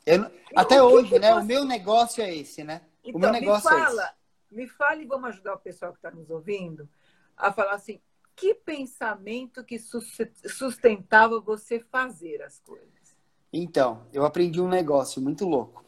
Eu 0.05 0.25
até 0.55 0.81
hoje, 0.81 1.17
né? 1.19 1.34
você- 1.34 1.41
O 1.41 1.45
meu 1.45 1.65
negócio 1.65 2.23
é 2.23 2.36
esse, 2.36 2.63
né? 2.63 2.81
Então, 3.03 3.17
o 3.17 3.19
meu 3.19 3.31
negócio 3.31 3.69
me 3.69 3.75
é 3.75 3.79
fala, 3.79 4.03
esse. 4.03 4.13
me 4.51 4.67
fala 4.67 5.01
e 5.01 5.05
vamos 5.05 5.29
ajudar 5.29 5.53
o 5.53 5.60
pessoal 5.60 5.91
que 5.91 5.97
está 5.99 6.12
nos 6.12 6.29
ouvindo 6.29 6.89
a 7.38 7.51
falar 7.51 7.73
assim, 7.73 7.99
que 8.36 8.53
pensamento 8.55 9.63
que 9.63 9.77
sus- 9.79 10.17
sustentava 10.47 11.39
você 11.39 11.79
fazer 11.79 12.41
as 12.41 12.60
coisas? 12.60 13.15
Então, 13.53 14.05
eu 14.13 14.25
aprendi 14.25 14.62
um 14.62 14.67
negócio 14.67 15.21
muito 15.21 15.45
louco. 15.47 15.84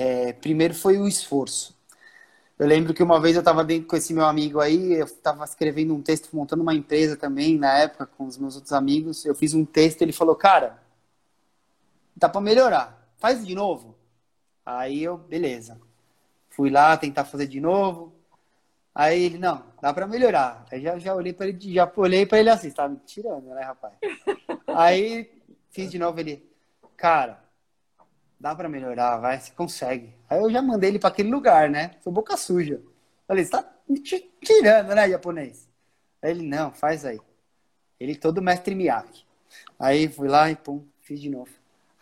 É, 0.00 0.32
primeiro 0.32 0.74
foi 0.74 0.96
o 0.96 1.08
esforço. 1.08 1.76
Eu 2.56 2.68
lembro 2.68 2.94
que 2.94 3.02
uma 3.02 3.20
vez 3.20 3.34
eu 3.34 3.40
estava 3.40 3.64
dentro 3.64 3.88
com 3.88 3.96
esse 3.96 4.14
meu 4.14 4.26
amigo 4.26 4.60
aí, 4.60 4.92
eu 4.92 5.06
estava 5.06 5.42
escrevendo 5.44 5.92
um 5.92 6.00
texto, 6.00 6.28
montando 6.36 6.62
uma 6.62 6.72
empresa 6.72 7.16
também, 7.16 7.58
na 7.58 7.78
época, 7.78 8.06
com 8.06 8.24
os 8.24 8.38
meus 8.38 8.54
outros 8.54 8.72
amigos. 8.72 9.24
Eu 9.24 9.34
fiz 9.34 9.54
um 9.54 9.64
texto, 9.64 10.02
ele 10.02 10.12
falou, 10.12 10.36
cara, 10.36 10.80
dá 12.14 12.28
para 12.28 12.40
melhorar, 12.40 13.10
faz 13.16 13.44
de 13.44 13.56
novo. 13.56 13.96
Aí 14.64 15.02
eu, 15.02 15.18
beleza. 15.18 15.80
Fui 16.50 16.70
lá 16.70 16.96
tentar 16.96 17.24
fazer 17.24 17.48
de 17.48 17.60
novo. 17.60 18.12
Aí 18.94 19.20
ele, 19.20 19.38
não, 19.38 19.64
dá 19.82 19.92
para 19.92 20.06
melhorar. 20.06 20.64
Aí 20.70 20.80
já, 20.80 20.96
já 20.96 21.12
olhei 21.12 21.32
para 21.32 21.48
ele, 21.48 21.74
já 21.74 21.92
olhei 21.96 22.24
para 22.24 22.38
ele 22.38 22.50
assim, 22.50 22.70
tá 22.70 22.88
me 22.88 22.98
tirando, 22.98 23.46
né, 23.48 23.62
rapaz? 23.62 23.94
Aí 24.68 25.28
fiz 25.72 25.90
de 25.90 25.98
novo, 25.98 26.20
ele, 26.20 26.48
cara, 26.96 27.47
dá 28.40 28.54
para 28.54 28.68
melhorar, 28.68 29.18
vai, 29.18 29.38
você 29.40 29.52
consegue. 29.52 30.14
Aí 30.28 30.38
eu 30.38 30.50
já 30.50 30.62
mandei 30.62 30.90
ele 30.90 30.98
para 30.98 31.08
aquele 31.10 31.30
lugar, 31.30 31.68
né? 31.70 31.92
Sou 32.02 32.12
boca 32.12 32.36
suja. 32.36 32.80
Falei, 33.26 33.44
você 33.44 33.50
tá 33.50 33.70
me 33.88 34.00
ti- 34.00 34.30
tirando, 34.42 34.94
né, 34.94 35.08
japonês? 35.10 35.68
Aí 36.22 36.30
ele, 36.30 36.46
não, 36.46 36.72
faz 36.72 37.04
aí. 37.04 37.20
Ele 38.00 38.14
todo 38.16 38.42
mestre 38.42 38.74
Miyake. 38.74 39.24
Aí 39.78 40.08
fui 40.08 40.28
lá 40.28 40.50
e 40.50 40.56
pum, 40.56 40.84
fiz 41.00 41.20
de 41.20 41.30
novo. 41.30 41.50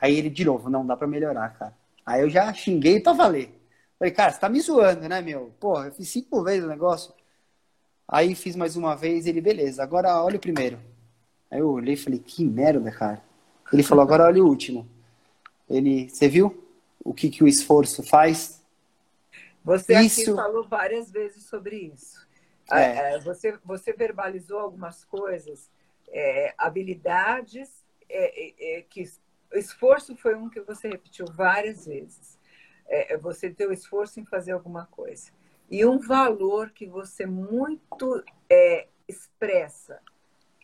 Aí 0.01 0.16
ele 0.16 0.31
de 0.31 0.44
novo, 0.44 0.68
não 0.70 0.87
dá 0.87 0.96
para 0.96 1.07
melhorar, 1.07 1.51
cara. 1.59 1.75
Aí 2.05 2.22
eu 2.22 2.31
já 2.31 2.53
xinguei 2.53 3.01
pra 3.01 3.12
valer. 3.12 3.55
Falei, 3.99 4.12
cara, 4.12 4.33
você 4.33 4.40
tá 4.40 4.49
me 4.49 4.61
zoando, 4.61 5.09
né, 5.09 5.22
meu? 5.22 5.55
Porra, 5.59 5.87
eu 5.87 5.92
fiz 5.92 6.09
cinco 6.09 6.42
vezes 6.42 6.64
o 6.64 6.68
negócio. 6.68 7.14
Aí 8.09 8.35
fiz 8.35 8.55
mais 8.55 8.77
uma 8.77 8.94
vez, 8.94 9.27
ele, 9.27 9.40
beleza, 9.40 9.83
agora 9.83 10.22
olha 10.22 10.37
o 10.37 10.40
primeiro. 10.40 10.79
Aí 11.51 11.61
eu 11.61 11.70
olhei 11.70 11.94
e 11.94 11.96
falei, 11.96 12.18
que 12.18 12.44
merda, 12.44 12.90
cara. 12.90 13.22
Ele 13.72 13.83
falou, 13.83 14.03
agora 14.03 14.25
olha 14.25 14.42
o 14.42 14.46
último. 14.49 14.88
Ele, 15.68 16.09
você 16.09 16.29
viu 16.29 16.64
o 17.05 17.14
que, 17.14 17.31
que 17.31 17.42
o 17.42 17.48
esforço 17.48 18.02
faz? 18.02 18.62
Você 19.64 19.94
aqui 19.94 20.07
Isso- 20.07 20.35
falou 20.35 20.64
várias 20.66 21.11
vezes 21.11 21.44
sobre 21.44 21.76
isso. 21.76 22.26
É. 22.70 23.14
É, 23.14 23.18
Você, 23.20 23.59
você 23.64 23.92
verbalizou 23.92 24.59
algumas 24.59 25.05
coisas, 25.05 25.70
é, 26.09 26.55
habilidades, 26.59 27.85
é, 28.09 28.48
é, 28.48 28.79
é, 28.79 28.83
que 28.83 29.02
esforço 29.52 30.16
foi 30.16 30.35
um 30.35 30.48
que 30.48 30.61
você 30.61 30.88
repetiu 30.88 31.26
várias 31.26 31.87
vezes. 31.87 32.38
É, 32.88 33.14
é 33.14 33.16
você 33.16 33.50
o 33.66 33.72
esforço 33.72 34.20
em 34.20 34.24
fazer 34.24 34.52
alguma 34.52 34.87
coisa. 34.87 35.31
E 35.70 35.85
um 35.85 35.98
valor 35.98 36.70
que 36.70 36.87
você 36.87 37.26
muito 37.26 38.22
é, 38.48 38.87
expressa. 39.09 40.00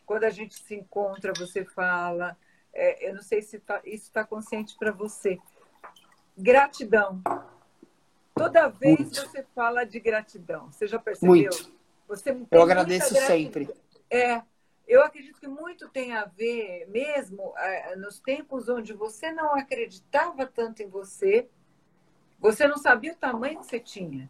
Quando 0.05 0.23
a 0.23 0.29
gente 0.29 0.55
se 0.55 0.75
encontra, 0.75 1.33
você 1.33 1.65
fala. 1.65 2.37
É, 2.73 3.09
eu 3.09 3.15
não 3.15 3.21
sei 3.21 3.41
se 3.41 3.59
tá- 3.59 3.81
isso 3.85 4.05
está 4.05 4.23
consciente 4.25 4.75
para 4.77 4.91
você. 4.91 5.37
Gratidão. 6.37 7.21
Toda 8.35 8.67
vez 8.67 8.99
Muito. 8.99 9.15
você 9.15 9.43
fala 9.55 9.83
de 9.83 9.99
gratidão. 9.99 10.71
Você 10.71 10.87
já 10.87 10.97
percebeu? 10.97 11.29
Muito. 11.29 11.71
Você 12.07 12.35
Eu 12.51 12.61
agradeço 12.61 13.13
sempre. 13.13 13.69
É, 14.09 14.41
eu 14.87 15.03
acredito 15.03 15.39
que 15.39 15.47
muito 15.47 15.87
tem 15.89 16.13
a 16.13 16.25
ver, 16.25 16.87
mesmo 16.89 17.53
eh, 17.57 17.95
nos 17.95 18.19
tempos 18.19 18.67
onde 18.67 18.93
você 18.93 19.31
não 19.31 19.53
acreditava 19.55 20.45
tanto 20.45 20.81
em 20.81 20.87
você, 20.87 21.47
você 22.39 22.67
não 22.67 22.77
sabia 22.77 23.13
o 23.13 23.17
tamanho 23.17 23.59
que 23.59 23.65
você 23.65 23.79
tinha, 23.79 24.29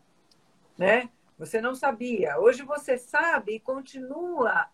né? 0.78 1.10
Você 1.38 1.60
não 1.60 1.74
sabia. 1.74 2.40
Hoje 2.40 2.62
você 2.64 2.98
sabe 2.98 3.56
e 3.56 3.60
continua 3.60 4.68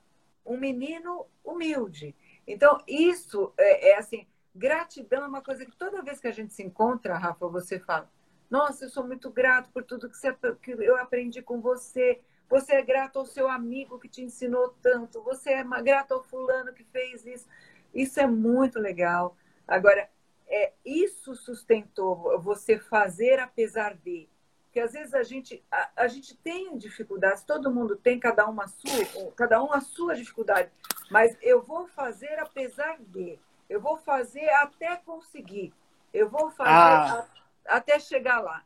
um 0.45 0.58
menino 0.58 1.25
humilde. 1.43 2.15
Então, 2.49 2.79
isso 2.88 3.53
é, 3.57 3.91
é 3.91 3.97
assim, 3.97 4.25
gratidão 4.55 5.23
é 5.23 5.27
uma 5.27 5.41
coisa 5.41 5.63
que 5.65 5.77
toda 5.77 6.01
vez 6.01 6.19
que 6.19 6.27
a 6.27 6.31
gente 6.31 6.53
se 6.53 6.63
encontra, 6.63 7.15
Rafa, 7.15 7.47
você 7.47 7.79
fala, 7.79 8.09
nossa, 8.49 8.85
eu 8.85 8.89
sou 8.89 9.05
muito 9.05 9.29
grato 9.29 9.69
por 9.71 9.83
tudo 9.83 10.09
que, 10.09 10.17
você, 10.17 10.35
que 10.62 10.71
eu 10.71 10.97
aprendi 10.97 11.43
com 11.43 11.62
você, 11.62 12.19
você 12.49 12.73
é 12.73 12.81
grato 12.81 13.19
ao 13.19 13.25
seu 13.25 13.47
amigo 13.47 13.99
que 13.99 14.09
te 14.09 14.23
ensinou 14.23 14.75
tanto, 14.81 15.21
você 15.21 15.51
é 15.51 15.63
grato 15.83 16.13
ao 16.13 16.23
fulano 16.23 16.73
que 16.73 16.83
fez 16.85 17.25
isso. 17.25 17.47
Isso 17.93 18.19
é 18.19 18.25
muito 18.25 18.79
legal. 18.79 19.38
Agora, 19.67 20.09
é, 20.47 20.73
isso 20.83 21.35
sustentou 21.35 22.39
você 22.41 22.79
fazer 22.79 23.39
apesar 23.39 23.95
de. 23.95 24.27
Porque 24.69 24.82
às 24.82 24.93
vezes 24.93 25.15
a 25.15 25.23
gente, 25.23 25.65
a, 25.71 25.89
a, 26.03 26.08
gente 26.08 26.38
tem 26.38 26.77
dificuldades, 26.77 27.43
todo 27.43 27.73
mundo 27.73 27.95
tem, 27.95 28.19
cada 28.19 28.47
uma 28.47 28.65
a 28.65 28.67
sua, 28.67 29.32
cada 29.36 29.63
um 29.63 29.73
a 29.73 29.82
sua 29.82 30.15
dificuldade. 30.15 30.69
Mas 31.10 31.36
eu 31.41 31.63
vou 31.63 31.88
fazer 31.88 32.38
apesar 32.39 32.99
de. 32.99 33.39
Eu 33.67 33.82
vou 33.82 33.97
fazer 33.97 34.47
até 34.51 34.95
conseguir. 34.97 35.73
Eu 36.13 36.29
vou 36.29 36.51
fazer 36.51 36.69
ah, 36.69 37.27
a, 37.67 37.77
até 37.77 37.99
chegar 37.99 38.41
lá. 38.41 38.63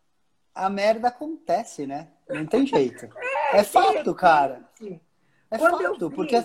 A 0.53 0.69
merda 0.69 1.07
acontece, 1.07 1.87
né? 1.87 2.11
Não 2.27 2.45
tem 2.45 2.67
jeito. 2.67 3.05
é, 3.53 3.59
é 3.59 3.63
fato, 3.63 4.13
cara. 4.13 4.69
É 5.49 5.57
Quando 5.57 5.83
fato, 5.83 6.09
vi, 6.09 6.15
porque 6.15 6.35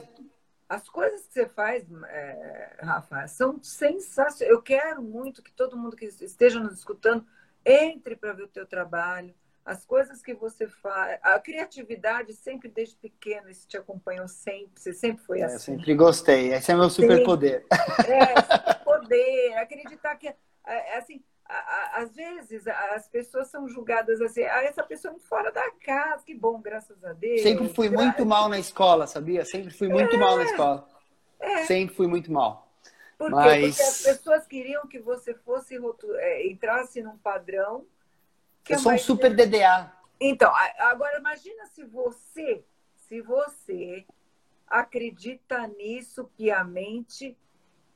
as 0.69 0.89
coisas 0.89 1.27
que 1.27 1.33
você 1.33 1.49
faz, 1.49 1.85
é, 2.05 2.77
Rafa, 2.81 3.27
são 3.27 3.61
sensacionais. 3.61 4.41
Eu 4.53 4.63
quero 4.63 5.03
muito 5.03 5.43
que 5.43 5.51
todo 5.51 5.77
mundo 5.77 5.97
que 5.97 6.05
esteja 6.05 6.61
nos 6.61 6.79
escutando 6.79 7.27
entre 7.65 8.15
para 8.15 8.33
ver 8.33 8.45
o 8.45 8.49
teu 8.49 8.65
trabalho, 8.65 9.35
as 9.69 9.85
coisas 9.85 10.23
que 10.23 10.33
você 10.33 10.67
faz, 10.67 11.19
a 11.23 11.39
criatividade 11.39 12.33
sempre 12.33 12.71
desde 12.71 12.97
pequeno, 12.97 13.51
isso 13.51 13.69
te 13.69 13.77
acompanhou 13.77 14.27
sempre, 14.27 14.81
você 14.81 14.95
sempre 14.95 15.23
foi 15.23 15.43
assim. 15.43 15.45
É, 15.45 15.53
eu 15.53 15.57
assim. 15.57 15.77
sempre 15.77 15.95
gostei, 15.95 16.55
esse 16.55 16.73
é 16.73 16.75
meu 16.75 16.89
superpoder. 16.89 17.67
É, 18.09 18.73
poder, 18.83 19.59
acreditar 19.59 20.17
que, 20.17 20.27
é, 20.27 20.35
é 20.65 20.97
assim, 20.97 21.23
às 21.93 22.15
vezes 22.15 22.67
as 22.67 23.09
pessoas 23.09 23.49
são 23.49 23.69
julgadas 23.69 24.23
assim, 24.23 24.43
ah, 24.43 24.63
essa 24.65 24.83
pessoa 24.83 25.15
é 25.15 25.19
fora 25.19 25.53
da 25.53 25.71
casa, 25.85 26.25
que 26.25 26.35
bom, 26.35 26.63
graças 26.63 27.05
a 27.05 27.13
Deus. 27.13 27.43
Sempre 27.43 27.69
fui 27.69 27.91
muito 27.91 28.25
mal 28.25 28.49
na 28.49 28.59
escola, 28.59 29.07
sabia? 29.07 29.45
Sempre 29.45 29.71
fui 29.71 29.89
muito 29.89 30.17
é, 30.17 30.19
mal 30.19 30.39
na 30.39 30.45
escola. 30.45 30.89
É. 31.39 31.65
Sempre 31.65 31.95
fui 31.95 32.07
muito 32.07 32.33
mal. 32.33 32.73
Por 33.19 33.31
Mas... 33.31 33.77
Porque 33.77 33.83
as 33.83 34.03
pessoas 34.03 34.47
queriam 34.47 34.87
que 34.87 34.99
você 34.99 35.35
fosse 35.35 35.79
é, 36.17 36.47
entrasse 36.47 37.03
num 37.03 37.19
padrão. 37.19 37.85
Que 38.69 38.75
Eu 38.75 38.79
sou 38.79 38.93
um 38.93 38.99
super 38.99 39.35
DDA. 39.35 39.91
Então, 40.21 40.53
agora 40.79 41.19
imagina 41.19 41.67
se 41.67 41.85
você, 41.85 42.65
se 43.09 43.21
você 43.23 44.05
acredita 44.67 45.67
nisso 45.67 46.31
piamente 46.37 47.37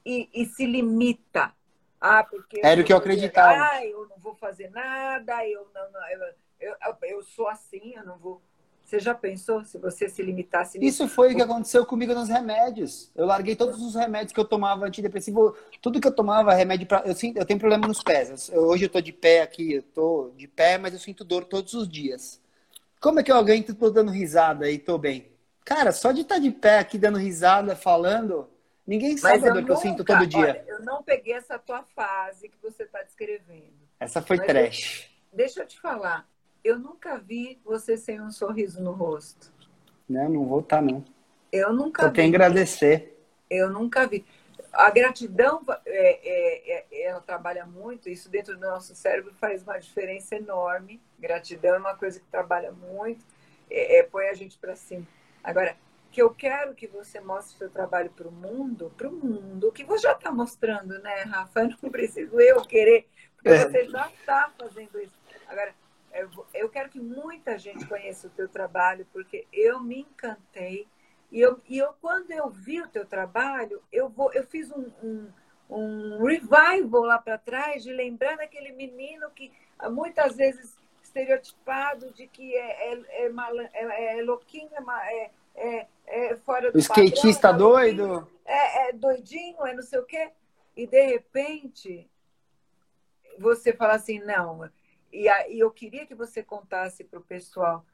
e, 0.05 0.29
e 0.33 0.47
se 0.47 0.65
limita 0.65 1.55
ah, 2.03 2.25
porque. 2.25 2.61
Era 2.65 2.81
o 2.81 2.85
que 2.85 2.93
eu 2.93 2.97
acreditava. 2.97 3.63
Ah, 3.63 3.87
eu 3.87 4.09
não 4.09 4.19
vou 4.19 4.35
fazer 4.35 4.69
nada, 4.71 5.47
eu 5.47 5.71
não. 5.73 5.93
não 5.93 6.01
eu, 6.09 6.75
eu, 6.85 6.97
eu, 7.03 7.23
sou 7.23 7.47
assim, 7.47 7.95
eu 7.95 8.05
não 8.05 8.19
vou. 8.19 8.43
Você 8.93 9.01
já 9.01 9.15
pensou 9.15 9.65
se 9.65 9.79
você 9.79 10.07
se 10.07 10.23
limitasse 10.23 10.79
nisso? 10.79 11.05
Isso 11.05 11.15
foi 11.15 11.33
o 11.33 11.35
que 11.35 11.41
aconteceu 11.41 11.87
comigo 11.87 12.13
nos 12.13 12.29
remédios. 12.29 13.11
Eu 13.15 13.25
larguei 13.25 13.57
todos 13.57 13.81
os 13.81 13.95
remédios 13.95 14.35
que 14.35 14.39
eu 14.39 14.45
tomava 14.45 14.85
antidepressivo, 14.85 15.57
tudo 15.81 15.99
que 15.99 16.07
eu 16.07 16.15
tomava 16.15 16.53
remédio 16.53 16.87
para 16.87 17.03
eu, 17.07 17.15
eu 17.35 17.47
tenho 17.47 17.59
problema 17.59 17.89
nos 17.89 18.03
pés. 18.03 18.51
Eu, 18.51 18.65
hoje 18.65 18.85
eu 18.85 18.91
tô 18.91 19.01
de 19.01 19.11
pé 19.11 19.41
aqui, 19.41 19.77
eu 19.77 19.83
tô 19.83 20.31
de 20.37 20.47
pé, 20.47 20.77
mas 20.77 20.93
eu 20.93 20.99
sinto 20.99 21.25
dor 21.25 21.47
todos 21.47 21.73
os 21.73 21.89
dias. 21.89 22.39
Como 23.01 23.19
é 23.19 23.23
que 23.23 23.33
eu 23.33 23.37
aguento 23.37 23.75
tô 23.75 23.89
dando 23.89 24.13
risada 24.13 24.71
e 24.71 24.79
tô 24.79 24.99
bem? 24.99 25.33
Cara, 25.65 25.91
só 25.91 26.13
de 26.13 26.21
estar 26.21 26.35
tá 26.35 26.41
de 26.43 26.51
pé 26.51 26.81
aqui 26.81 26.99
dando 26.99 27.17
risada, 27.17 27.75
falando, 27.75 28.47
Ninguém 28.87 29.17
sabe 29.17 29.49
a 29.49 29.55
dor 29.55 29.65
que 29.65 29.71
eu 29.71 29.77
sinto 29.77 30.05
todo 30.05 30.27
dia. 30.27 30.39
Olha, 30.39 30.65
eu 30.69 30.81
não 30.81 31.03
peguei 31.03 31.33
essa 31.33 31.59
tua 31.59 31.83
fase 31.97 32.47
que 32.47 32.59
você 32.61 32.83
está 32.83 33.03
descrevendo. 33.03 33.73
Essa 33.99 34.21
foi 34.21 34.37
Mas 34.37 34.47
trash. 34.47 35.11
Eu, 35.33 35.37
deixa 35.39 35.63
eu 35.63 35.67
te 35.67 35.81
falar. 35.81 36.31
Eu 36.65 36.79
nunca 36.79 37.19
vi 37.19 37.59
você 37.65 37.97
sem 37.97 38.21
um 38.21 38.31
sorriso 38.31 38.81
no 38.83 38.93
rosto. 38.93 39.53
Não, 40.09 40.29
não 40.29 40.47
vou 40.47 40.61
estar, 40.61 40.77
tá, 40.77 40.83
não. 40.83 41.05
Eu 41.51 41.73
nunca 41.73 42.03
eu 42.03 42.09
vi. 42.09 42.15
tenho 42.15 42.31
que 42.31 42.37
agradecer. 42.37 43.19
Eu 43.51 43.71
nunca 43.71 44.07
vi. 44.07 44.25
A 44.73 44.91
gratidão, 44.91 45.63
é, 45.85 46.21
é, 46.23 46.87
é, 46.91 47.03
ela 47.03 47.21
trabalha 47.21 47.67
muito, 47.67 48.09
isso 48.09 48.31
dentro 48.31 48.55
do 48.55 48.61
nosso 48.61 48.95
cérebro 48.95 49.35
faz 49.35 49.63
uma 49.63 49.79
diferença 49.79 50.35
enorme. 50.35 51.01
Gratidão 51.19 51.75
é 51.75 51.79
uma 51.79 51.95
coisa 51.95 52.19
que 52.19 52.27
trabalha 52.27 52.73
muito, 52.73 53.25
é, 53.71 53.99
é 53.99 54.03
põe 54.03 54.29
a 54.29 54.35
gente 54.35 54.57
para 54.59 54.75
cima. 54.75 55.07
Agora, 55.45 55.77
que 56.11 56.23
eu 56.23 56.31
quero 56.31 56.75
que 56.75 56.87
você 56.87 57.21
mostre 57.21 57.59
seu 57.59 57.71
trabalho 57.71 58.11
para 58.11 58.29
o 58.29 58.33
mundo, 58.33 58.93
para 58.97 59.09
o 59.09 59.13
mundo, 59.13 59.73
que 59.73 59.85
você 59.85 60.03
já 60.03 60.13
está 60.13 60.31
mostrando, 60.31 60.99
né, 61.01 61.23
Rafa? 61.23 61.65
Não 61.83 61.91
preciso 61.91 62.39
eu 62.41 62.63
querer, 62.63 63.09
porque 63.35 63.49
é. 63.49 63.65
você 63.65 63.89
já 63.89 64.09
está 64.09 64.53
fazendo 64.59 65.01
isso. 65.01 65.19
Agora, 65.49 65.75
eu, 66.53 66.69
quero 66.69 66.89
que 66.89 67.01
muita 67.01 67.59
gente 67.59 67.87
conheça 67.87 68.27
o 68.27 68.31
teu 68.31 68.49
trabalho, 68.49 69.07
porque 69.13 69.47
eu 69.53 69.81
me 69.81 70.01
encantei. 70.01 70.87
E 71.31 71.41
eu, 71.41 71.61
e 71.69 71.79
eu 71.79 71.95
quando 72.01 72.31
eu 72.31 72.51
vi 72.51 72.81
o 72.81 72.89
teu 72.89 73.07
trabalho, 73.07 73.83
eu, 73.91 74.09
vou, 74.09 74.33
eu 74.33 74.45
fiz 74.45 74.71
um, 74.71 74.91
um, 75.03 75.33
um 75.71 76.25
revival 76.25 77.03
lá 77.03 77.19
para 77.19 77.39
trás, 77.39 77.83
de 77.83 77.93
lembrar 77.93 78.37
daquele 78.37 78.73
menino 78.73 79.31
que 79.31 79.51
muitas 79.91 80.37
vezes 80.37 80.77
estereotipado 81.03 82.11
de 82.13 82.27
que 82.27 82.55
é, 82.55 82.93
é, 82.93 83.27
é, 83.27 83.33
é, 83.73 84.19
é 84.19 84.23
louquinho, 84.23 84.71
é, 85.05 85.31
é, 85.55 85.87
é 86.07 86.37
fora 86.37 86.71
do 86.71 86.77
O 86.77 86.81
skatista 86.81 87.49
padrão, 87.49 87.71
doido? 87.71 88.29
É, 88.45 88.89
é 88.89 88.93
doidinho, 88.93 89.67
é 89.67 89.75
não 89.75 89.83
sei 89.83 89.99
o 89.99 90.05
quê. 90.05 90.31
E 90.77 90.87
de 90.87 91.03
repente 91.07 92.11
você 93.39 93.73
fala 93.73 93.95
assim, 93.95 94.19
não. 94.21 94.71
E, 95.13 95.29
aí 95.29 95.59
eu 95.59 95.71
queria 95.71 96.07
que 96.07 96.15
você 96.15 96.43
contasse 96.43 97.05
para 97.05 97.19
o 97.19 97.25
pessoal 97.25 97.85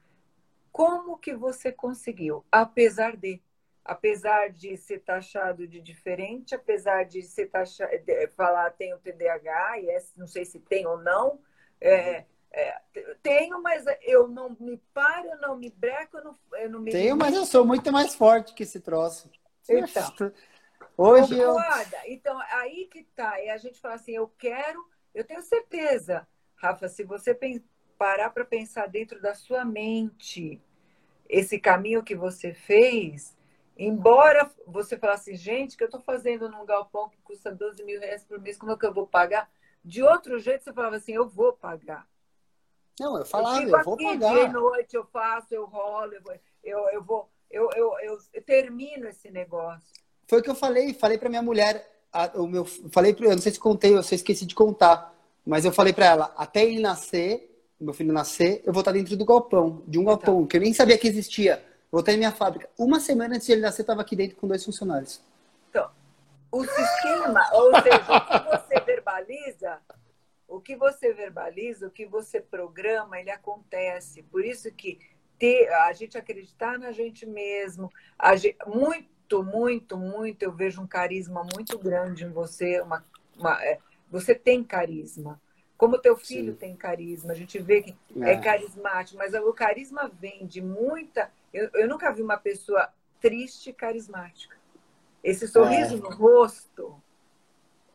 como 0.71 1.19
que 1.19 1.35
você 1.35 1.73
conseguiu, 1.73 2.45
apesar 2.51 3.17
de 3.17 3.43
apesar 3.85 4.51
de 4.51 4.77
ser 4.77 4.99
taxado 4.99 5.67
de 5.67 5.81
diferente, 5.81 6.55
apesar 6.55 7.05
de 7.05 7.23
ser 7.23 7.47
taxado, 7.47 7.91
de 8.05 8.29
falar 8.29 8.71
tem 8.73 8.93
o 8.93 8.99
TDAH, 8.99 9.81
e 9.81 9.89
é, 9.89 9.99
não 10.15 10.27
sei 10.27 10.45
se 10.45 10.61
tem 10.61 10.87
ou 10.87 10.99
não, 10.99 11.41
é, 11.81 12.27
é, 12.53 12.81
tenho, 13.23 13.63
mas 13.63 13.85
eu 14.03 14.29
não 14.29 14.57
me 14.61 14.77
paro, 14.93 15.29
eu 15.29 15.41
não 15.41 15.57
me 15.57 15.71
breco, 15.71 16.19
eu 16.19 16.25
não, 16.25 16.39
eu 16.53 16.71
não 16.71 16.81
me. 16.81 16.91
Tenho, 16.91 17.17
mas 17.17 17.35
eu 17.35 17.47
sou 17.47 17.65
muito 17.65 17.91
mais 17.91 18.15
forte 18.15 18.55
que 18.55 18.63
esse 18.63 18.81
troço. 18.81 19.31
Então. 19.69 20.33
Hoje 20.97 21.39
eu. 21.39 21.57
Então, 22.07 22.39
aí 22.53 22.87
que 22.87 23.05
tá. 23.05 23.41
E 23.41 23.51
a 23.51 23.57
gente 23.57 23.81
fala 23.81 23.95
assim: 23.95 24.13
eu 24.13 24.29
quero, 24.39 24.85
eu 25.15 25.25
tenho 25.25 25.43
certeza, 25.43 26.27
Rafa, 26.59 26.89
se 26.89 27.05
você 27.05 27.39
parar 27.97 28.31
para 28.31 28.45
pensar 28.45 28.87
dentro 28.89 29.21
da 29.21 29.35
sua 29.35 29.65
mente 29.65 30.61
esse 31.29 31.59
caminho 31.59 32.03
que 32.03 32.15
você 32.15 32.53
fez, 32.53 33.37
embora 33.77 34.51
você 34.67 34.97
falasse, 34.97 35.35
gente, 35.35 35.77
que 35.77 35.83
eu 35.83 35.89
estou 35.89 36.01
fazendo 36.01 36.49
num 36.49 36.65
galpão 36.65 37.09
que 37.09 37.19
custa 37.23 37.55
12 37.55 37.83
mil 37.85 38.01
reais 38.01 38.25
por 38.25 38.41
mês, 38.41 38.57
como 38.57 38.73
é 38.73 38.77
que 38.77 38.87
eu 38.87 38.95
vou 38.95 39.07
pagar? 39.07 39.51
De 39.85 40.03
outro 40.03 40.39
jeito, 40.39 40.65
você 40.65 40.73
falava 40.73 40.97
assim, 40.97 41.13
eu 41.13 41.29
vou 41.29 41.53
pagar. 41.53 42.07
Não, 42.99 43.17
eu 43.17 43.25
falava, 43.25 43.63
eu, 43.63 43.79
eu 43.79 43.85
vou 43.85 43.97
pagar. 43.97 44.35
Dia 44.35 44.45
e 44.45 44.49
noite 44.49 44.97
eu 44.97 45.05
faço, 45.05 45.55
eu 45.55 45.65
rolo, 45.65 46.13
eu, 46.15 46.23
eu, 46.65 46.79
eu 46.91 47.03
vou, 47.03 47.31
eu, 47.51 47.71
eu, 47.77 47.95
eu, 48.01 48.19
eu 48.33 48.43
termino 48.43 49.07
esse 49.07 49.31
negócio. 49.31 49.93
Foi 50.27 50.41
o 50.41 50.43
que 50.43 50.51
eu 50.51 50.55
falei, 50.55 50.93
falei 50.93 51.17
para 51.19 51.29
minha 51.29 51.43
mulher, 51.43 51.89
a, 52.13 52.27
o 52.35 52.47
meu, 52.47 52.65
falei 52.65 53.15
para, 53.15 53.27
eu 53.27 53.33
não 53.33 53.39
sei 53.39 53.53
se 53.53 53.61
contei, 53.61 53.95
eu 53.95 54.03
sei 54.03 54.17
esqueci 54.17 54.45
de 54.45 54.55
contar, 54.55 55.15
mas 55.49 55.65
eu 55.65 55.73
falei 55.73 55.93
para 55.93 56.07
ela, 56.07 56.35
até 56.37 56.65
ele 56.65 56.81
nascer, 56.81 57.51
meu 57.81 57.95
filho 57.95 58.13
nascer, 58.13 58.63
eu 58.65 58.73
vou 58.73 58.81
estar 58.81 58.93
dentro 58.93 59.17
do 59.17 59.25
galpão, 59.25 59.83
de 59.87 59.99
um 59.99 60.03
então. 60.03 60.17
galpão 60.17 60.47
que 60.47 60.57
eu 60.57 60.61
nem 60.61 60.73
sabia 60.73 60.99
que 60.99 61.09
existia. 61.09 61.65
vou 61.91 62.01
estar 62.01 62.13
em 62.13 62.19
minha 62.19 62.33
fábrica. 62.33 62.69
Uma 62.79 63.01
semana 63.01 63.37
antes 63.37 63.47
de 63.47 63.53
ele 63.53 63.63
nascer, 63.63 63.81
eu 63.81 63.85
estava 63.85 64.03
aqui 64.03 64.15
dentro 64.15 64.37
com 64.37 64.47
dois 64.47 64.65
funcionários. 64.65 65.21
Então, 65.71 65.89
o 66.53 66.65
sistema, 66.65 67.49
ou 67.53 67.73
seja, 67.83 67.97
o 67.97 68.21
que 68.21 68.59
você 68.59 68.81
verbaliza 68.85 69.81
o 70.49 70.61
que 70.61 70.75
você 70.75 71.13
verbaliza, 71.13 71.87
o 71.87 71.91
que 71.91 72.07
você 72.07 72.41
programa, 72.41 73.21
ele 73.21 73.31
acontece. 73.31 74.23
Por 74.23 74.45
isso 74.45 74.73
que 74.73 74.99
ter, 75.39 75.69
a 75.69 75.93
gente 75.93 76.17
acreditar 76.17 76.79
na 76.79 76.91
gente 76.91 77.27
mesmo, 77.27 77.93
gente, 78.37 78.57
muito, 78.67 79.45
muito, 79.45 79.97
muito, 79.99 80.43
eu 80.43 80.51
vejo 80.51 80.81
um 80.81 80.87
carisma 80.87 81.47
muito 81.55 81.79
grande 81.79 82.25
em 82.25 82.31
você. 82.31 82.81
Uma, 82.81 83.05
uma 83.37 83.63
é, 83.63 83.79
você 84.11 84.35
tem 84.35 84.63
carisma. 84.63 85.41
Como 85.77 85.99
teu 85.99 86.17
filho 86.17 86.53
Sim. 86.53 86.59
tem 86.59 86.77
carisma, 86.77 87.33
a 87.33 87.37
gente 87.37 87.59
vê 87.61 87.83
que 87.83 87.97
é. 88.21 88.33
é 88.33 88.41
carismático, 88.41 89.17
mas 89.17 89.33
o 89.35 89.53
carisma 89.53 90.09
vem 90.09 90.45
de 90.45 90.61
muita. 90.61 91.31
Eu, 91.55 91.71
eu 91.75 91.89
nunca 91.89 92.13
vi 92.13 92.21
uma 92.21 92.37
pessoa 92.37 92.93
triste 93.21 93.73
carismática. 93.73 94.57
Esse 95.23 95.47
sorriso 95.47 95.97
é. 95.97 96.01
no 96.01 96.11
rosto, 96.11 97.01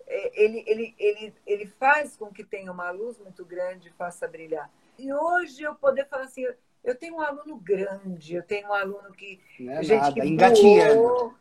é, 0.07 0.43
ele, 0.43 0.63
ele, 0.67 0.95
ele, 0.97 1.33
ele 1.45 1.65
faz 1.65 2.15
com 2.15 2.31
que 2.31 2.43
tenha 2.43 2.71
uma 2.71 2.91
luz 2.91 3.17
muito 3.17 3.43
grande 3.43 3.89
e 3.89 3.93
faça 3.93 4.27
brilhar. 4.27 4.69
E 4.97 5.11
hoje 5.11 5.63
eu 5.63 5.75
poder 5.75 6.07
falar 6.07 6.23
assim, 6.23 6.45
eu 6.83 6.95
tenho 6.95 7.15
um 7.15 7.21
aluno 7.21 7.57
grande, 7.57 8.35
eu 8.35 8.43
tenho 8.43 8.67
um 8.67 8.73
aluno 8.73 9.11
que. 9.11 9.39
Não 9.59 9.73
é 9.73 9.83
gente 9.83 10.01
nada, 10.01 10.21
que 10.21 10.27
engatinhando. 10.27 11.01
Voou, 11.01 11.33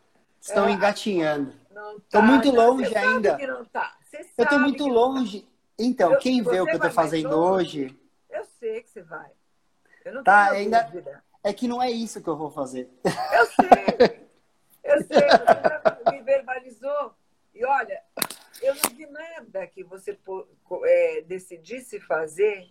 Estão 0.43 0.66
é, 0.66 0.72
engatinhando. 0.72 1.55
Estou 1.70 2.03
tá, 2.11 2.22
muito 2.22 2.51
longe 2.51 2.97
ainda. 2.97 3.38
Tá. 3.72 3.97
Eu 4.36 4.45
estou 4.45 4.59
muito 4.59 4.88
longe. 4.88 5.43
Tá. 5.43 5.49
Então, 5.78 6.12
eu, 6.12 6.18
quem 6.18 6.43
vê 6.43 6.61
o 6.61 6.64
que 6.64 6.72
eu 6.72 6.76
estou 6.76 6.90
fazendo 6.90 7.30
longe. 7.30 7.97
Eu 8.28 8.45
sei 8.59 8.82
que 8.82 8.90
você 8.90 9.03
vai. 9.03 9.30
Eu 10.05 10.14
não 10.14 10.24
tá, 10.24 10.51
ainda, 10.51 10.82
dúvida. 10.82 11.22
é 11.45 11.53
que 11.53 11.68
não 11.68 11.80
é 11.80 11.90
isso 11.90 12.20
que 12.20 12.28
eu 12.28 12.36
vou 12.36 12.51
fazer. 12.51 12.90
Eu 13.05 13.47
sei. 13.47 14.26
Eu 14.82 14.99
sei, 15.07 15.28
você 15.28 16.11
me 16.11 16.22
verbalizou. 16.22 17.14
E 17.55 17.64
olha, 17.64 18.03
eu 18.61 18.74
não 18.74 18.97
vi 18.97 19.07
nada 19.07 19.64
que 19.68 19.84
você 19.84 20.18
é, 20.84 21.22
decidisse 21.22 22.01
fazer 22.01 22.68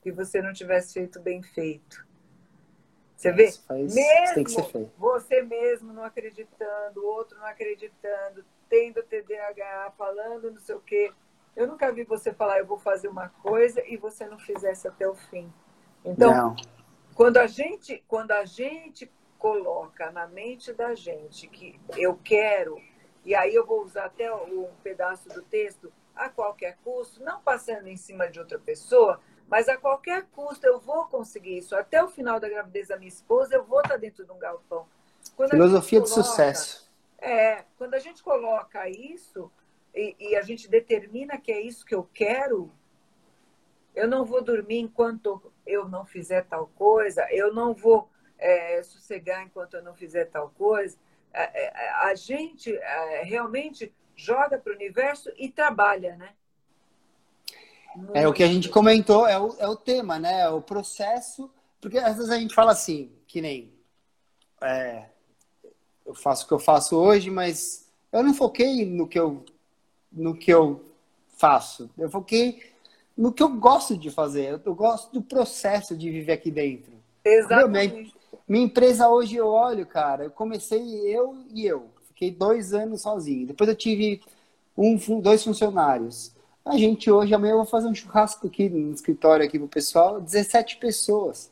que 0.00 0.10
você 0.10 0.40
não 0.40 0.54
tivesse 0.54 0.94
feito 0.94 1.20
bem 1.20 1.42
feito. 1.42 2.08
Você 3.20 3.32
vê? 3.32 3.52
Faz, 3.52 3.94
mesmo 3.94 4.90
você 4.96 5.42
mesmo 5.42 5.92
não 5.92 6.02
acreditando, 6.02 7.02
o 7.02 7.06
outro 7.06 7.38
não 7.38 7.44
acreditando, 7.44 8.42
tendo 8.66 9.02
TDAH, 9.02 9.92
falando 9.98 10.50
não 10.50 10.58
sei 10.58 10.74
o 10.74 10.80
quê. 10.80 11.12
Eu 11.54 11.66
nunca 11.66 11.92
vi 11.92 12.02
você 12.02 12.32
falar, 12.32 12.60
eu 12.60 12.66
vou 12.66 12.78
fazer 12.78 13.08
uma 13.08 13.28
coisa 13.28 13.86
e 13.86 13.98
você 13.98 14.24
não 14.24 14.38
fizesse 14.38 14.88
até 14.88 15.06
o 15.06 15.14
fim. 15.14 15.52
Então, 16.02 16.32
não. 16.32 16.56
quando 17.14 17.36
a 17.36 17.46
gente, 17.46 18.02
quando 18.08 18.30
a 18.30 18.46
gente 18.46 19.12
coloca 19.38 20.10
na 20.10 20.26
mente 20.26 20.72
da 20.72 20.94
gente 20.94 21.46
que 21.46 21.78
eu 21.98 22.18
quero, 22.24 22.80
e 23.22 23.34
aí 23.34 23.54
eu 23.54 23.66
vou 23.66 23.84
usar 23.84 24.06
até 24.06 24.32
um 24.34 24.70
pedaço 24.82 25.28
do 25.28 25.42
texto, 25.42 25.92
a 26.16 26.30
qualquer 26.30 26.78
custo, 26.82 27.22
não 27.22 27.38
passando 27.42 27.86
em 27.86 27.98
cima 27.98 28.30
de 28.30 28.40
outra 28.40 28.58
pessoa, 28.58 29.20
mas 29.50 29.68
a 29.68 29.76
qualquer 29.76 30.26
custo 30.30 30.64
eu 30.64 30.78
vou 30.78 31.06
conseguir 31.06 31.58
isso. 31.58 31.74
Até 31.74 32.02
o 32.02 32.08
final 32.08 32.38
da 32.38 32.48
gravidez 32.48 32.86
da 32.86 32.96
minha 32.96 33.08
esposa, 33.08 33.56
eu 33.56 33.64
vou 33.64 33.80
estar 33.80 33.96
dentro 33.96 34.24
de 34.24 34.30
um 34.30 34.38
galpão. 34.38 34.86
Quando 35.34 35.50
Filosofia 35.50 36.00
coloca, 36.00 36.20
de 36.20 36.26
sucesso. 36.26 36.90
É, 37.18 37.64
quando 37.76 37.94
a 37.94 37.98
gente 37.98 38.22
coloca 38.22 38.88
isso 38.88 39.50
e, 39.92 40.14
e, 40.20 40.36
a 40.36 40.42
gente 40.42 40.68
determina 40.68 41.36
que 41.36 41.50
é 41.50 41.60
isso 41.60 41.84
que 41.84 41.94
eu 41.94 42.08
quero, 42.14 42.70
eu 43.92 44.06
não 44.06 44.24
vou 44.24 44.40
dormir 44.40 44.78
enquanto 44.78 45.52
eu 45.66 45.88
não 45.88 46.06
fizer 46.06 46.44
tal 46.44 46.68
coisa, 46.68 47.26
eu 47.32 47.52
não 47.52 47.74
vou 47.74 48.08
é, 48.38 48.80
sossegar 48.84 49.42
enquanto 49.42 49.74
eu 49.74 49.82
não 49.82 49.94
fizer 49.94 50.26
tal 50.26 50.50
coisa. 50.50 50.96
A, 51.34 51.42
é, 51.42 51.72
a, 51.74 51.82
é, 51.82 51.90
a 52.10 52.14
gente 52.14 52.72
é, 52.72 53.22
realmente 53.24 53.92
joga 54.14 54.56
para 54.58 54.72
o 54.72 54.76
universo 54.76 55.28
e 55.36 55.50
trabalha, 55.50 56.14
né? 56.16 56.34
É 58.14 58.26
o 58.26 58.32
que 58.32 58.42
a 58.42 58.46
gente 58.46 58.68
comentou, 58.68 59.26
é 59.26 59.38
o, 59.38 59.54
é 59.58 59.68
o 59.68 59.76
tema, 59.76 60.18
né? 60.18 60.42
É 60.42 60.48
o 60.48 60.60
processo. 60.60 61.50
Porque 61.80 61.98
às 61.98 62.16
vezes 62.16 62.30
a 62.30 62.38
gente 62.38 62.54
fala 62.54 62.72
assim, 62.72 63.10
que 63.26 63.40
nem. 63.40 63.72
É, 64.62 65.06
eu 66.04 66.14
faço 66.14 66.44
o 66.44 66.48
que 66.48 66.54
eu 66.54 66.58
faço 66.58 66.96
hoje, 66.96 67.30
mas 67.30 67.88
eu 68.12 68.22
não 68.22 68.34
foquei 68.34 68.84
no 68.84 69.06
que 69.06 69.18
eu, 69.18 69.44
no 70.12 70.34
que 70.34 70.52
eu 70.52 70.84
faço. 71.36 71.90
Eu 71.96 72.10
foquei 72.10 72.60
no 73.16 73.32
que 73.32 73.42
eu 73.42 73.48
gosto 73.48 73.96
de 73.96 74.10
fazer. 74.10 74.60
Eu 74.64 74.74
gosto 74.74 75.12
do 75.12 75.22
processo 75.22 75.96
de 75.96 76.10
viver 76.10 76.32
aqui 76.32 76.50
dentro. 76.50 76.92
Exatamente. 77.24 77.94
Minha, 77.94 78.12
minha 78.48 78.64
empresa 78.64 79.08
hoje 79.08 79.36
eu 79.36 79.48
olho, 79.48 79.86
cara, 79.86 80.24
eu 80.24 80.30
comecei 80.30 80.80
eu 81.06 81.36
e 81.52 81.66
eu. 81.66 81.88
Fiquei 82.08 82.30
dois 82.30 82.74
anos 82.74 83.02
sozinho. 83.02 83.46
Depois 83.46 83.68
eu 83.68 83.76
tive 83.76 84.20
um, 84.76 84.98
dois 85.20 85.42
funcionários. 85.42 86.32
A 86.64 86.76
gente 86.76 87.10
hoje, 87.10 87.34
amanhã 87.34 87.52
eu 87.52 87.58
vou 87.58 87.66
fazer 87.66 87.88
um 87.88 87.94
churrasco 87.94 88.46
aqui 88.46 88.68
no 88.68 88.92
escritório 88.92 89.44
aqui 89.44 89.58
pro 89.58 89.68
pessoal, 89.68 90.20
17 90.20 90.76
pessoas. 90.76 91.50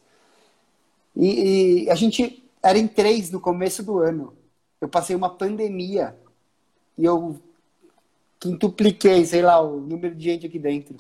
E, 1.17 1.85
e, 1.85 1.91
a 1.91 1.95
gente 1.95 2.45
era 2.63 2.79
em 2.79 2.87
três 2.87 3.31
no 3.31 3.41
começo 3.41 3.83
do 3.83 3.99
ano. 3.99 4.37
Eu 4.81 4.89
passei 4.89 5.17
uma 5.17 5.31
pandemia 5.31 6.17
e 6.97 7.05
eu 7.05 7.41
quintupliquei, 8.39 9.25
sei 9.25 9.43
lá, 9.43 9.61
o 9.61 9.81
número 9.81 10.15
de 10.15 10.25
gente 10.25 10.47
aqui 10.47 10.59
dentro. 10.59 10.97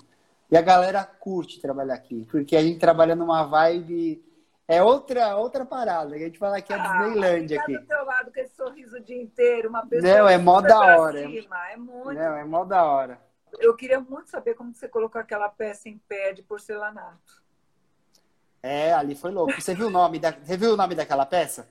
E 0.50 0.56
a 0.56 0.62
galera 0.62 1.04
curte 1.04 1.60
trabalhar 1.60 1.94
aqui, 1.94 2.26
porque 2.30 2.56
a 2.56 2.62
gente 2.62 2.78
trabalha 2.78 3.14
numa 3.14 3.44
vibe 3.44 4.22
é 4.68 4.82
outra, 4.82 5.34
outra 5.36 5.64
parada. 5.64 6.14
A 6.14 6.18
gente 6.18 6.38
fala 6.38 6.60
que 6.60 6.70
é 6.70 6.76
a 6.76 6.82
ah, 6.82 6.98
Disneylandia 6.98 7.58
aqui. 7.58 7.78
do 7.78 7.86
teu 7.86 8.04
lado 8.04 8.30
com 8.30 8.38
esse 8.38 8.54
sorriso 8.54 8.96
o 8.98 9.00
dia 9.00 9.20
inteiro, 9.20 9.70
uma 9.70 9.86
pessoa. 9.86 10.18
Não, 10.18 10.28
é 10.28 10.36
mó 10.36 10.60
da 10.60 10.78
hora. 10.98 11.26
Cima. 11.26 11.70
É 11.70 11.76
muito. 11.78 12.12
Não, 12.12 12.36
é 12.36 12.44
mó 12.44 12.64
da 12.64 12.84
hora. 12.84 13.27
Eu 13.60 13.74
queria 13.76 14.00
muito 14.00 14.30
saber 14.30 14.54
como 14.54 14.74
você 14.74 14.88
colocou 14.88 15.20
aquela 15.20 15.48
peça 15.48 15.88
em 15.88 15.98
pé 15.98 16.32
de 16.32 16.42
porcelanato. 16.42 17.42
É, 18.62 18.92
ali 18.92 19.14
foi 19.14 19.30
louco. 19.30 19.60
Você 19.60 19.74
viu 19.74 19.86
o 19.86 19.90
nome, 19.90 20.18
da... 20.18 20.32
Você 20.32 20.56
viu 20.56 20.72
o 20.72 20.76
nome 20.76 20.94
daquela 20.94 21.24
peça? 21.24 21.68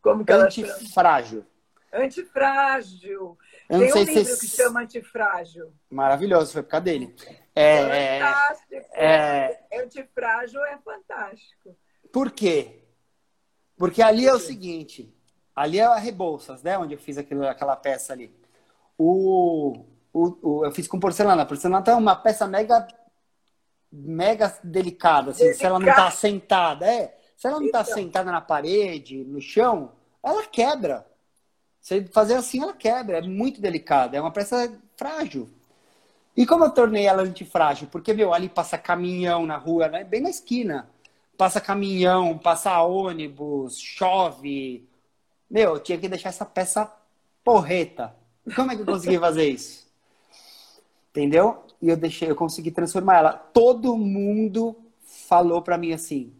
Como 0.00 0.24
que 0.24 0.32
Antifrágil. 0.32 1.46
Antifrágil. 1.92 3.38
Eu 3.68 3.78
Tem 3.78 3.92
um 3.92 4.04
livro 4.04 4.24
se... 4.24 4.40
que 4.40 4.56
chama 4.56 4.80
Antifrágil. 4.80 5.72
Maravilhoso, 5.90 6.52
foi 6.52 6.62
por 6.62 6.70
causa 6.70 6.84
dele. 6.84 7.14
É, 7.54 8.18
fantástico. 8.18 8.74
É... 8.94 9.64
Antifrágil 9.74 10.64
é 10.64 10.78
fantástico. 10.78 11.76
Por 12.10 12.30
quê? 12.30 12.82
Porque 13.76 14.02
ali 14.02 14.26
é 14.26 14.32
o 14.32 14.38
seguinte, 14.38 15.14
ali 15.54 15.78
é 15.78 15.84
a 15.84 15.96
Rebouças, 15.96 16.62
né? 16.62 16.78
Onde 16.78 16.94
eu 16.94 16.98
fiz 16.98 17.18
aquilo, 17.18 17.46
aquela 17.46 17.76
peça 17.76 18.12
ali. 18.12 18.34
O, 18.96 19.84
o, 20.12 20.38
o, 20.42 20.64
eu 20.64 20.72
fiz 20.72 20.86
com 20.86 21.00
porcelana. 21.00 21.42
A 21.42 21.46
porcelana 21.46 21.84
é 21.86 21.94
uma 21.94 22.14
peça 22.14 22.46
mega, 22.46 22.86
mega 23.90 24.54
delicada, 24.62 25.30
assim. 25.30 25.44
Delicada. 25.44 25.58
Se 25.58 25.66
ela 25.66 25.78
não 25.78 25.88
está 25.88 26.10
sentada, 26.10 26.86
é. 26.86 27.18
Se 27.36 27.46
ela 27.46 27.58
não 27.58 27.66
está 27.66 27.80
então. 27.80 27.94
sentada 27.94 28.30
na 28.30 28.40
parede, 28.40 29.24
no 29.24 29.40
chão, 29.40 29.92
ela 30.22 30.44
quebra. 30.46 31.06
Se 31.80 32.04
fazer 32.06 32.34
assim, 32.34 32.62
ela 32.62 32.74
quebra. 32.74 33.18
É 33.18 33.22
muito 33.22 33.60
delicada. 33.60 34.16
É 34.16 34.20
uma 34.20 34.30
peça 34.30 34.72
frágil. 34.96 35.50
E 36.36 36.46
como 36.46 36.64
eu 36.64 36.70
tornei 36.70 37.06
ela 37.06 37.22
antifrágil? 37.22 37.88
Porque, 37.90 38.14
meu, 38.14 38.32
ali 38.32 38.48
passa 38.48 38.78
caminhão 38.78 39.44
na 39.44 39.56
rua, 39.56 39.88
né? 39.88 40.04
bem 40.04 40.20
na 40.20 40.30
esquina. 40.30 40.88
Passa 41.36 41.60
caminhão, 41.60 42.38
passa 42.38 42.80
ônibus, 42.82 43.78
chove. 43.78 44.88
Meu, 45.50 45.74
eu 45.74 45.80
tinha 45.80 45.98
que 45.98 46.08
deixar 46.08 46.28
essa 46.28 46.46
peça 46.46 46.90
porreta. 47.42 48.14
Como 48.54 48.70
é 48.70 48.76
que 48.76 48.82
eu 48.82 48.86
consegui 48.86 49.18
fazer 49.18 49.48
isso? 49.48 49.81
Entendeu? 51.12 51.62
E 51.80 51.90
eu 51.90 51.96
deixei, 51.96 52.30
eu 52.30 52.34
consegui 52.34 52.70
transformar 52.70 53.18
ela. 53.18 53.32
Todo 53.32 53.98
mundo 53.98 54.74
falou 55.28 55.60
para 55.60 55.76
mim 55.76 55.92
assim: 55.92 56.32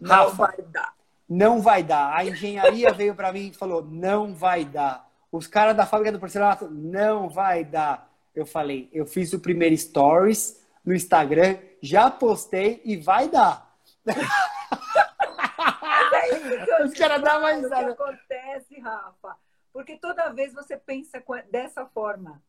não 0.00 0.30
vai 0.30 0.56
dar. 0.62 0.94
Não 1.28 1.60
vai 1.60 1.82
dar. 1.82 2.16
A 2.16 2.24
engenharia 2.24 2.92
veio 2.92 3.14
para 3.14 3.32
mim 3.32 3.48
e 3.48 3.54
falou: 3.54 3.84
não 3.84 4.34
vai 4.34 4.64
dar. 4.64 5.06
Os 5.30 5.46
caras 5.46 5.76
da 5.76 5.84
fábrica 5.84 6.10
do 6.10 6.18
porcelanato, 6.18 6.70
não 6.70 7.28
vai 7.28 7.64
dar. 7.64 8.10
Eu 8.34 8.46
falei: 8.46 8.88
eu 8.94 9.06
fiz 9.06 9.34
o 9.34 9.40
primeiro 9.40 9.76
stories 9.76 10.64
no 10.82 10.94
Instagram, 10.94 11.58
já 11.82 12.10
postei 12.10 12.80
e 12.82 12.96
vai 12.96 13.28
dar. 13.28 13.76
É 14.06 14.14
Os 16.84 16.94
caras 16.94 17.22
dão 17.22 17.42
mais. 17.42 17.64
O 17.64 17.68
que 17.68 17.74
acontece, 17.74 18.80
Rafa? 18.80 19.36
Porque 19.72 19.98
toda 19.98 20.30
vez 20.30 20.54
você 20.54 20.78
pensa 20.78 21.22
dessa 21.50 21.84
forma. 21.86 22.40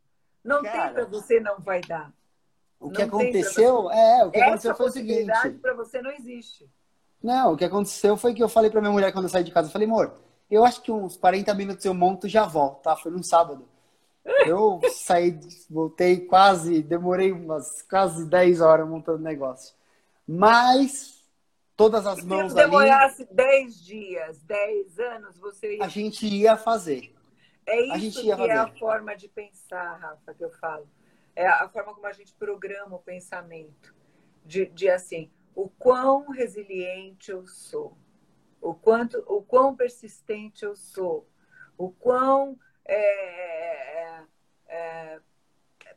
Não 0.45 0.61
Cara, 0.61 0.83
tem 0.83 0.93
para 0.93 1.05
você, 1.05 1.39
não 1.39 1.59
vai 1.59 1.81
dar. 1.81 2.13
O 2.79 2.91
que 2.91 2.99
não 2.99 3.07
aconteceu, 3.07 3.91
é, 3.91 4.25
o 4.25 4.29
que 4.31 4.37
Essa 4.37 4.45
aconteceu 4.45 4.75
foi 4.75 4.85
o 4.85 4.91
seguinte. 4.91 5.49
para 5.59 5.73
você 5.73 6.01
não 6.03 6.11
existe. 6.11 6.69
Não, 7.21 7.53
o 7.53 7.57
que 7.57 7.65
aconteceu 7.65 8.15
foi 8.15 8.35
que 8.35 8.43
eu 8.43 8.47
falei 8.47 8.69
para 8.69 8.79
minha 8.79 8.93
mulher 8.93 9.11
quando 9.11 9.25
eu 9.25 9.29
saí 9.29 9.43
de 9.43 9.49
casa, 9.51 9.67
eu 9.67 9.71
falei, 9.71 9.87
amor, 9.87 10.13
eu 10.51 10.63
acho 10.63 10.83
que 10.83 10.91
uns 10.91 11.17
40 11.17 11.51
minutos 11.55 11.83
eu 11.83 11.95
monto 11.95 12.27
e 12.27 12.29
já 12.29 12.45
volto, 12.45 12.83
tá? 12.83 12.95
Foi 12.95 13.11
num 13.11 13.23
sábado. 13.23 13.67
Eu 14.45 14.79
saí, 14.93 15.39
voltei 15.67 16.19
quase, 16.19 16.83
demorei 16.83 17.31
umas 17.31 17.81
quase 17.81 18.25
10 18.27 18.61
horas 18.61 18.87
montando 18.87 19.17
o 19.17 19.23
negócio. 19.23 19.73
Mas 20.27 21.23
todas 21.75 22.05
as 22.05 22.23
mãos 22.23 22.51
Se 22.51 22.55
demorasse 22.55 23.27
10 23.31 23.83
dias, 23.83 24.43
10 24.43 24.99
anos, 24.99 25.39
você 25.39 25.77
ia... 25.77 25.83
A 25.83 25.87
gente 25.87 26.27
ia 26.27 26.55
fazer. 26.55 27.14
É 27.65 27.97
isso 27.97 28.21
que 28.21 28.31
é 28.31 28.53
a 28.53 28.67
forma 28.67 29.15
de 29.15 29.27
pensar, 29.27 29.95
Rafa, 29.95 30.33
que 30.33 30.43
eu 30.43 30.51
falo. 30.51 30.87
É 31.35 31.47
a 31.47 31.67
forma 31.67 31.93
como 31.93 32.05
a 32.05 32.13
gente 32.13 32.33
programa 32.33 32.95
o 32.95 32.99
pensamento. 32.99 33.93
De, 34.45 34.67
de 34.67 34.87
assim, 34.89 35.31
o 35.55 35.67
quão 35.67 36.29
resiliente 36.29 37.31
eu 37.31 37.47
sou, 37.47 37.97
o 38.61 38.75
quanto, 38.75 39.23
o 39.27 39.41
quão 39.41 39.75
persistente 39.75 40.63
eu 40.63 40.75
sou, 40.75 41.27
o 41.77 41.89
quão 41.89 42.57
é, 42.85 42.97
é, 42.97 44.23
é, 44.67 45.19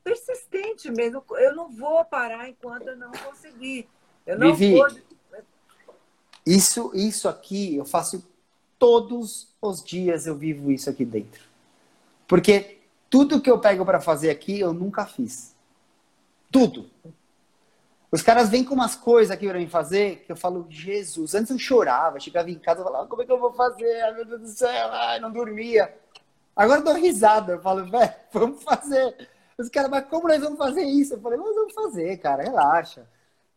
persistente 0.03 0.91
mesmo. 0.91 1.23
Eu 1.33 1.55
não 1.55 1.71
vou 1.71 2.05
parar 2.05 2.49
enquanto 2.49 2.89
eu 2.89 2.97
não 2.97 3.12
conseguir. 3.12 3.89
Eu 4.27 4.39
não 4.39 4.55
Vivi, 4.55 4.77
vou... 4.77 4.87
Isso, 6.47 6.91
isso 6.95 7.29
aqui 7.29 7.77
eu 7.77 7.85
faço 7.85 8.27
todos 8.79 9.55
os 9.61 9.85
dias. 9.85 10.27
Eu 10.27 10.37
vivo 10.37 10.73
isso 10.73 10.89
aqui 10.89 11.05
dentro. 11.05 11.47
Porque 12.29 12.79
tudo 13.11 13.41
que 13.41 13.51
eu 13.51 13.59
pego 13.59 13.85
para 13.85 14.01
fazer 14.01 14.31
aqui, 14.31 14.61
eu 14.61 14.72
nunca 14.72 15.07
fiz. 15.07 15.57
Tudo. 16.53 16.91
Os 18.11 18.22
caras 18.22 18.49
vêm 18.49 18.64
com 18.64 18.74
umas 18.74 18.95
coisas 18.95 19.31
aqui 19.31 19.49
para 19.49 19.59
mim 19.59 19.68
fazer 19.68 20.24
que 20.24 20.33
eu 20.33 20.37
falo, 20.37 20.66
Jesus. 20.68 21.35
Antes 21.35 21.51
eu 21.51 21.59
chorava, 21.59 22.20
chegava 22.20 22.51
em 22.51 22.59
casa 22.59 22.81
e 22.81 22.85
falava, 22.85 23.07
como 23.07 23.22
é 23.22 23.26
que 23.26 23.33
eu 23.33 23.41
vou 23.41 23.53
fazer? 23.53 24.01
Ai, 24.03 24.14
meu 24.14 24.24
Deus 24.24 24.41
do 24.41 24.49
céu, 24.49 24.89
ai, 24.93 25.18
não 25.20 25.33
dormia. 25.33 25.95
Agora 26.55 26.81
eu 26.81 26.85
dou 26.85 26.95
risada, 26.95 27.53
eu 27.55 27.61
falo, 27.61 27.85
velho, 27.91 28.14
vamos 28.33 28.62
fazer. 28.62 29.29
Os 29.59 29.68
caras, 29.68 29.91
mas 29.91 30.07
como 30.07 30.29
nós 30.29 30.41
vamos 30.41 30.59
fazer 30.59 30.83
isso? 30.83 31.14
Eu 31.14 31.20
falei, 31.20 31.39
nós 31.39 31.55
vamos 31.55 31.74
fazer, 31.74 32.16
cara, 32.18 32.43
relaxa. 32.43 33.07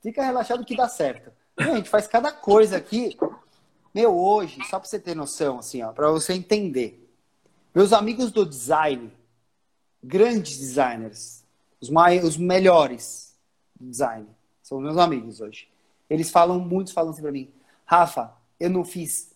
Fica 0.02 0.24
relaxado 0.24 0.66
que 0.66 0.76
dá 0.76 0.88
certo. 0.88 1.32
A 1.58 1.76
gente 1.76 1.90
faz 1.90 2.08
cada 2.08 2.32
coisa 2.32 2.78
aqui 2.78 3.18
Meu, 3.94 4.18
hoje, 4.18 4.58
só 4.70 4.80
para 4.80 4.88
você 4.88 4.98
ter 4.98 5.16
noção, 5.16 5.60
assim, 5.60 5.84
ó, 5.84 5.92
para 5.92 6.10
você 6.10 6.34
entender. 6.34 7.01
Meus 7.74 7.94
amigos 7.94 8.32
do 8.32 8.46
design, 8.46 9.12
grandes 10.04 10.58
designers, 10.58 11.44
os, 11.80 11.90
mais, 11.90 12.24
os 12.24 12.36
melhores 12.36 13.34
do 13.80 13.90
design, 13.90 14.28
são 14.62 14.82
meus 14.82 14.98
amigos 14.98 15.40
hoje. 15.40 15.70
Eles 16.10 16.30
falam, 16.30 16.60
muitos 16.60 16.92
falam 16.92 17.12
assim 17.12 17.22
para 17.22 17.32
mim, 17.32 17.50
Rafa, 17.86 18.34
eu 18.60 18.70
não 18.70 18.84
fiz. 18.84 19.32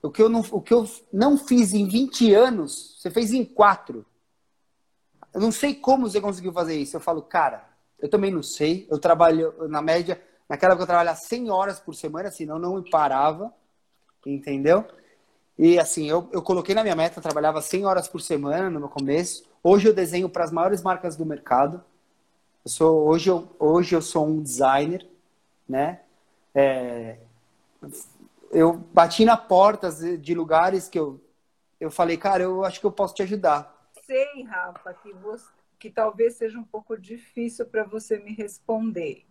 O 0.00 0.10
que, 0.10 0.22
eu 0.22 0.28
não, 0.28 0.40
o 0.40 0.60
que 0.60 0.72
eu 0.72 0.88
não 1.12 1.36
fiz 1.36 1.74
em 1.74 1.88
20 1.88 2.32
anos, 2.32 2.96
você 2.98 3.10
fez 3.10 3.32
em 3.32 3.44
4. 3.44 4.04
Eu 5.34 5.40
não 5.40 5.50
sei 5.50 5.74
como 5.74 6.08
você 6.08 6.20
conseguiu 6.20 6.52
fazer 6.52 6.76
isso. 6.76 6.96
Eu 6.96 7.00
falo, 7.00 7.22
cara, 7.22 7.68
eu 7.98 8.08
também 8.08 8.30
não 8.30 8.42
sei. 8.42 8.86
Eu 8.90 8.98
trabalho, 8.98 9.68
na 9.68 9.80
média, 9.80 10.20
naquela 10.48 10.72
época 10.72 10.82
eu 10.82 10.88
trabalhava 10.88 11.18
100 11.18 11.50
horas 11.50 11.80
por 11.80 11.94
semana, 11.94 12.30
senão 12.30 12.58
não 12.58 12.76
me 12.76 12.90
parava. 12.90 13.52
Entendeu? 14.26 14.84
E 15.58 15.78
assim, 15.78 16.08
eu, 16.08 16.28
eu 16.32 16.42
coloquei 16.42 16.74
na 16.74 16.82
minha 16.82 16.96
meta, 16.96 17.20
trabalhava 17.20 17.60
100 17.60 17.84
horas 17.86 18.08
por 18.08 18.20
semana 18.20 18.70
no 18.70 18.80
meu 18.80 18.88
começo. 18.88 19.44
Hoje 19.62 19.88
eu 19.88 19.94
desenho 19.94 20.28
para 20.28 20.44
as 20.44 20.50
maiores 20.50 20.82
marcas 20.82 21.16
do 21.16 21.26
mercado. 21.26 21.84
Eu 22.64 22.70
sou, 22.70 23.08
hoje, 23.08 23.28
eu, 23.28 23.48
hoje 23.58 23.94
eu 23.94 24.02
sou 24.02 24.26
um 24.26 24.42
designer, 24.42 25.06
né? 25.68 26.00
É, 26.54 27.18
eu 28.50 28.74
bati 28.74 29.24
na 29.24 29.36
portas 29.36 30.00
de 30.20 30.34
lugares 30.34 30.88
que 30.88 30.98
eu, 30.98 31.20
eu 31.80 31.90
falei, 31.90 32.16
cara, 32.16 32.42
eu 32.42 32.64
acho 32.64 32.78
que 32.80 32.86
eu 32.86 32.92
posso 32.92 33.14
te 33.14 33.22
ajudar. 33.22 33.90
Sei, 34.04 34.42
Rafa, 34.44 34.92
que, 34.94 35.12
você, 35.14 35.48
que 35.78 35.90
talvez 35.90 36.34
seja 36.34 36.58
um 36.58 36.64
pouco 36.64 36.96
difícil 36.96 37.66
para 37.66 37.84
você 37.84 38.18
me 38.18 38.32
responder, 38.34 39.24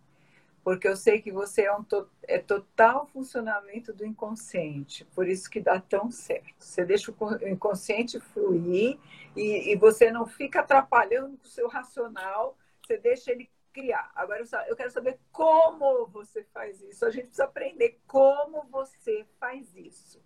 porque 0.64 0.86
eu 0.86 0.96
sei 0.96 1.20
que 1.20 1.32
você 1.32 1.62
é 1.62 1.74
um 1.74 1.82
to, 1.82 2.08
é 2.22 2.38
total 2.38 3.06
funcionamento 3.06 3.92
do 3.92 4.06
inconsciente, 4.06 5.04
por 5.06 5.28
isso 5.28 5.50
que 5.50 5.60
dá 5.60 5.80
tão 5.80 6.10
certo. 6.10 6.54
Você 6.58 6.84
deixa 6.84 7.12
o 7.12 7.48
inconsciente 7.48 8.20
fluir 8.20 8.98
e, 9.36 9.72
e 9.72 9.76
você 9.76 10.10
não 10.10 10.26
fica 10.26 10.60
atrapalhando 10.60 11.38
o 11.42 11.48
seu 11.48 11.68
racional, 11.68 12.56
você 12.80 12.96
deixa 12.96 13.32
ele 13.32 13.50
criar. 13.72 14.10
Agora 14.14 14.44
eu 14.68 14.76
quero 14.76 14.90
saber 14.90 15.18
como 15.32 16.06
você 16.06 16.44
faz 16.52 16.80
isso. 16.82 17.04
A 17.04 17.10
gente 17.10 17.26
precisa 17.26 17.44
aprender 17.44 17.98
como 18.06 18.62
você 18.70 19.26
faz 19.40 19.74
isso. 19.74 20.22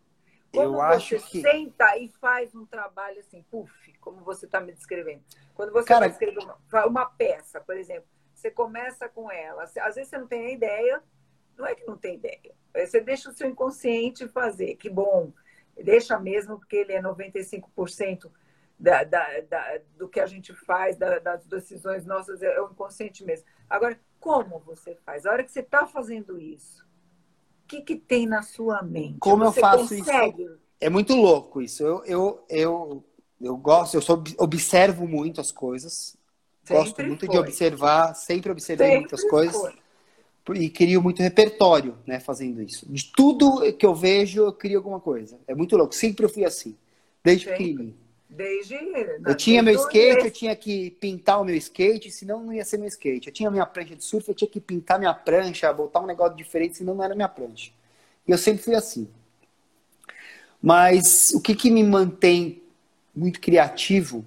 Como 0.52 0.76
eu 0.76 0.80
acho 0.80 1.18
você 1.18 1.28
que... 1.28 1.40
senta 1.42 1.96
e 1.98 2.08
faz 2.08 2.54
um 2.54 2.64
trabalho 2.64 3.20
assim, 3.20 3.42
puff, 3.50 3.92
como 4.00 4.22
você 4.22 4.46
está 4.46 4.60
me 4.60 4.72
descrevendo. 4.72 5.22
Quando 5.54 5.72
você 5.72 5.88
Cara... 5.88 6.06
escrever 6.06 6.38
uma, 6.38 6.86
uma, 6.86 7.06
peça, 7.06 7.60
por 7.60 7.76
exemplo, 7.76 8.08
você 8.46 8.50
começa 8.50 9.08
com 9.08 9.30
ela. 9.30 9.64
Às 9.64 9.94
vezes 9.94 10.08
você 10.08 10.18
não 10.18 10.26
tem 10.26 10.54
ideia, 10.54 11.02
não 11.56 11.66
é 11.66 11.74
que 11.74 11.86
não 11.86 11.96
tem 11.96 12.16
ideia. 12.16 12.54
Você 12.74 13.00
deixa 13.00 13.30
o 13.30 13.32
seu 13.32 13.48
inconsciente 13.48 14.28
fazer, 14.28 14.76
que 14.76 14.88
bom. 14.88 15.32
Deixa 15.76 16.18
mesmo, 16.18 16.58
porque 16.58 16.76
ele 16.76 16.92
é 16.92 17.02
95% 17.02 18.30
da, 18.78 19.04
da, 19.04 19.40
da, 19.40 19.80
do 19.96 20.08
que 20.08 20.20
a 20.20 20.26
gente 20.26 20.54
faz, 20.54 20.96
das 20.96 21.44
decisões 21.46 22.04
nossas, 22.06 22.42
é 22.42 22.60
o 22.60 22.70
inconsciente 22.70 23.24
mesmo. 23.24 23.46
Agora, 23.68 23.98
como 24.20 24.58
você 24.60 24.94
faz? 25.04 25.26
A 25.26 25.32
hora 25.32 25.44
que 25.44 25.50
você 25.50 25.60
está 25.60 25.86
fazendo 25.86 26.38
isso, 26.38 26.84
o 27.64 27.68
que, 27.68 27.82
que 27.82 27.96
tem 27.96 28.26
na 28.26 28.42
sua 28.42 28.82
mente? 28.82 29.18
Como 29.18 29.44
você 29.44 29.58
eu 29.58 29.62
faço 29.62 29.96
consegue... 29.96 30.42
isso? 30.44 30.58
É 30.78 30.90
muito 30.90 31.14
louco 31.14 31.62
isso. 31.62 31.82
Eu, 31.82 32.04
eu, 32.04 32.44
eu, 32.50 33.04
eu 33.40 33.56
gosto, 33.56 33.94
eu 33.94 34.02
sou, 34.02 34.22
observo 34.38 35.08
muito 35.08 35.40
as 35.40 35.50
coisas. 35.50 36.16
Sempre 36.66 36.82
gosto 36.82 37.02
muito 37.04 37.26
foi. 37.26 37.34
de 37.34 37.38
observar, 37.38 38.14
sempre 38.14 38.50
observei 38.50 38.86
sempre 38.86 39.00
muitas 39.00 39.24
coisas. 39.24 39.56
Foi. 40.44 40.58
E 40.58 40.70
crio 40.70 41.02
muito 41.02 41.22
repertório, 41.22 41.96
né, 42.06 42.20
fazendo 42.20 42.62
isso. 42.62 42.86
De 42.88 43.10
tudo 43.12 43.72
que 43.72 43.84
eu 43.84 43.94
vejo, 43.94 44.44
eu 44.46 44.52
crio 44.52 44.78
alguma 44.78 45.00
coisa. 45.00 45.38
É 45.46 45.54
muito 45.54 45.76
louco. 45.76 45.92
Sempre 45.92 46.24
eu 46.24 46.28
fui 46.28 46.44
assim, 46.44 46.76
desde 47.22 47.46
pequenininho. 47.46 47.96
Desde. 48.28 48.76
Eu 49.24 49.34
tinha 49.34 49.62
meu 49.62 49.74
skate, 49.74 50.24
eu 50.24 50.30
tinha 50.30 50.54
que 50.54 50.90
pintar 50.90 51.40
o 51.40 51.44
meu 51.44 51.54
skate, 51.56 52.10
senão 52.10 52.44
não 52.44 52.52
ia 52.52 52.64
ser 52.64 52.78
meu 52.78 52.88
skate. 52.88 53.28
Eu 53.28 53.32
tinha 53.32 53.50
minha 53.50 53.66
prancha 53.66 53.96
de 53.96 54.04
surf, 54.04 54.28
eu 54.28 54.34
tinha 54.34 54.48
que 54.48 54.60
pintar 54.60 54.98
minha 54.98 55.14
prancha, 55.14 55.72
botar 55.72 56.00
um 56.00 56.06
negócio 56.06 56.36
diferente, 56.36 56.76
senão 56.76 56.94
não 56.94 57.04
era 57.04 57.14
minha 57.14 57.28
prancha. 57.28 57.72
E 58.26 58.30
eu 58.30 58.38
sempre 58.38 58.62
fui 58.62 58.74
assim. 58.74 59.08
Mas 60.60 61.32
o 61.32 61.40
que, 61.40 61.54
que 61.54 61.70
me 61.70 61.82
mantém 61.82 62.62
muito 63.14 63.40
criativo 63.40 64.24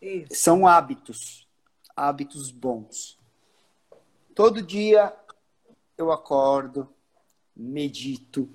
Isso. 0.00 0.28
são 0.30 0.66
hábitos. 0.66 1.43
Hábitos 1.96 2.50
bons. 2.50 3.18
Todo 4.34 4.62
dia 4.62 5.14
eu 5.96 6.10
acordo, 6.10 6.88
medito, 7.56 8.48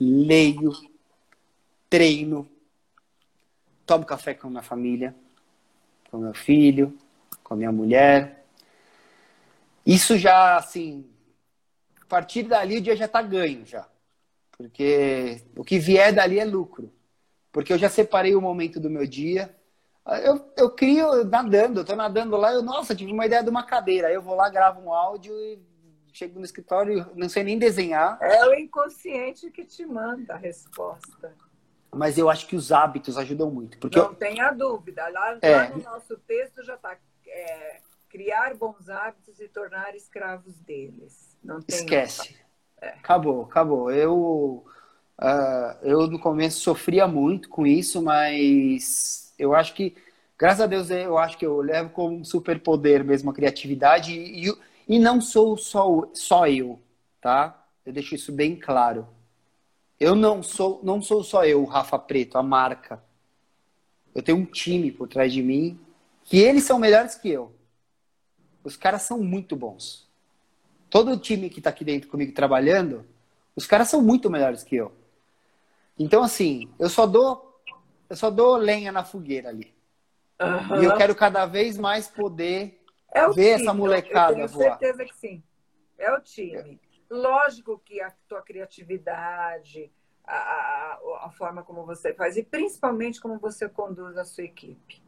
leio, 0.00 0.72
treino, 1.90 2.48
tomo 3.84 4.04
café 4.04 4.34
com 4.34 4.46
a 4.46 4.50
minha 4.50 4.62
família, 4.62 5.14
com 6.10 6.18
meu 6.18 6.34
filho, 6.34 6.96
com 7.42 7.54
a 7.54 7.56
minha 7.56 7.72
mulher. 7.72 8.46
Isso 9.84 10.16
já, 10.16 10.56
assim, 10.56 11.04
a 12.00 12.06
partir 12.06 12.44
dali 12.44 12.78
o 12.78 12.80
dia 12.80 12.96
já 12.96 13.04
está 13.04 13.20
ganho 13.20 13.66
já. 13.66 13.86
Porque 14.56 15.42
o 15.56 15.64
que 15.64 15.78
vier 15.78 16.12
dali 16.12 16.38
é 16.38 16.44
lucro. 16.44 16.92
Porque 17.52 17.72
eu 17.72 17.78
já 17.78 17.88
separei 17.88 18.34
o 18.34 18.40
momento 18.40 18.80
do 18.80 18.88
meu 18.88 19.06
dia. 19.06 19.54
Eu, 20.22 20.52
eu 20.56 20.70
crio 20.70 21.24
nadando, 21.24 21.80
eu 21.80 21.84
tô 21.84 21.96
nadando 21.96 22.36
lá, 22.36 22.52
eu, 22.52 22.62
nossa, 22.62 22.94
tive 22.94 23.12
uma 23.12 23.26
ideia 23.26 23.42
de 23.42 23.50
uma 23.50 23.64
cadeira. 23.64 24.08
Aí 24.08 24.14
eu 24.14 24.22
vou 24.22 24.34
lá, 24.34 24.48
gravo 24.48 24.80
um 24.80 24.92
áudio 24.92 25.34
e 25.34 25.58
chego 26.12 26.38
no 26.38 26.44
escritório, 26.44 27.10
não 27.14 27.28
sei 27.28 27.42
nem 27.42 27.58
desenhar. 27.58 28.18
É 28.20 28.46
o 28.46 28.54
inconsciente 28.54 29.50
que 29.50 29.64
te 29.64 29.84
manda 29.86 30.34
a 30.34 30.36
resposta 30.36 31.34
mas 31.94 32.18
eu 32.18 32.28
acho 32.28 32.46
que 32.46 32.56
os 32.56 32.72
hábitos 32.72 33.16
ajudam 33.16 33.50
muito. 33.50 33.78
Porque 33.78 33.98
Não 33.98 34.06
eu... 34.06 34.14
tenha 34.14 34.50
dúvida. 34.50 35.08
Lá, 35.08 35.38
é. 35.40 35.56
lá, 35.56 35.68
no 35.68 35.82
nosso 35.82 36.16
texto 36.26 36.62
já 36.64 36.74
está 36.74 36.96
é, 37.26 37.80
criar 38.08 38.54
bons 38.54 38.88
hábitos 38.88 39.40
e 39.40 39.48
tornar 39.48 39.94
escravos 39.94 40.58
deles. 40.60 41.36
Não 41.42 41.60
tem 41.60 41.78
Esquece. 41.78 42.36
É. 42.80 42.88
Acabou, 42.88 43.42
acabou. 43.44 43.90
Eu, 43.90 44.64
uh, 45.20 45.78
eu 45.82 46.06
no 46.06 46.18
começo 46.18 46.60
sofria 46.60 47.06
muito 47.06 47.48
com 47.48 47.66
isso, 47.66 48.02
mas 48.02 49.23
eu 49.38 49.54
acho 49.54 49.74
que, 49.74 49.96
graças 50.38 50.60
a 50.60 50.66
Deus, 50.66 50.90
eu 50.90 51.18
acho 51.18 51.36
que 51.38 51.46
eu 51.46 51.60
levo 51.60 51.90
como 51.90 52.16
um 52.16 52.24
superpoder 52.24 53.04
mesmo 53.04 53.30
a 53.30 53.34
criatividade 53.34 54.12
e, 54.12 54.52
e, 54.88 54.98
não 54.98 55.20
sou 55.20 55.56
só, 55.56 56.08
só 56.12 56.46
eu, 56.46 56.78
tá? 57.20 57.66
Eu 57.84 57.92
deixo 57.92 58.14
isso 58.14 58.32
bem 58.32 58.56
claro. 58.56 59.06
Eu 59.98 60.14
não 60.14 60.42
sou, 60.42 60.80
não 60.82 61.00
sou 61.00 61.22
só 61.22 61.44
eu, 61.44 61.62
o 61.62 61.66
Rafa 61.66 61.98
Preto, 61.98 62.36
a 62.36 62.42
marca. 62.42 63.02
Eu 64.14 64.22
tenho 64.22 64.38
um 64.38 64.44
time 64.44 64.90
por 64.90 65.08
trás 65.08 65.32
de 65.32 65.42
mim 65.42 65.78
que 66.24 66.38
eles 66.38 66.64
são 66.64 66.78
melhores 66.78 67.14
que 67.14 67.28
eu. 67.28 67.52
Os 68.62 68.76
caras 68.76 69.02
são 69.02 69.18
muito 69.18 69.54
bons. 69.54 70.08
Todo 70.88 71.12
o 71.12 71.18
time 71.18 71.50
que 71.50 71.58
está 71.58 71.70
aqui 71.70 71.84
dentro 71.84 72.08
comigo 72.08 72.32
trabalhando, 72.32 73.04
os 73.54 73.66
caras 73.66 73.88
são 73.88 74.00
muito 74.00 74.30
melhores 74.30 74.62
que 74.62 74.76
eu. 74.76 74.92
Então, 75.98 76.22
assim, 76.22 76.68
eu 76.78 76.88
só 76.88 77.06
dou, 77.06 77.53
eu 78.14 78.16
só 78.16 78.30
dou 78.30 78.56
lenha 78.56 78.92
na 78.92 79.02
fogueira 79.02 79.48
ali. 79.48 79.74
Uhum. 80.40 80.82
E 80.82 80.84
eu 80.84 80.96
quero 80.96 81.16
cada 81.16 81.46
vez 81.46 81.76
mais 81.76 82.06
poder 82.06 82.80
é 83.12 83.26
ver 83.26 83.32
time. 83.32 83.62
essa 83.62 83.74
molecada 83.74 84.32
eu 84.32 84.36
tenho 84.36 84.48
voar. 84.48 84.78
certeza 84.78 85.04
que 85.04 85.16
sim. 85.16 85.42
É 85.98 86.12
o 86.12 86.20
time. 86.20 86.80
Lógico 87.10 87.76
que 87.84 88.00
a 88.00 88.12
tua 88.28 88.40
criatividade, 88.40 89.92
a, 90.24 90.36
a, 90.36 91.26
a, 91.26 91.30
forma 91.30 91.64
como 91.64 91.84
você 91.84 92.14
faz, 92.14 92.36
e 92.36 92.44
principalmente 92.44 93.20
como 93.20 93.36
você 93.36 93.68
conduz 93.68 94.16
a 94.16 94.24
sua 94.24 94.44
equipe. 94.44 95.02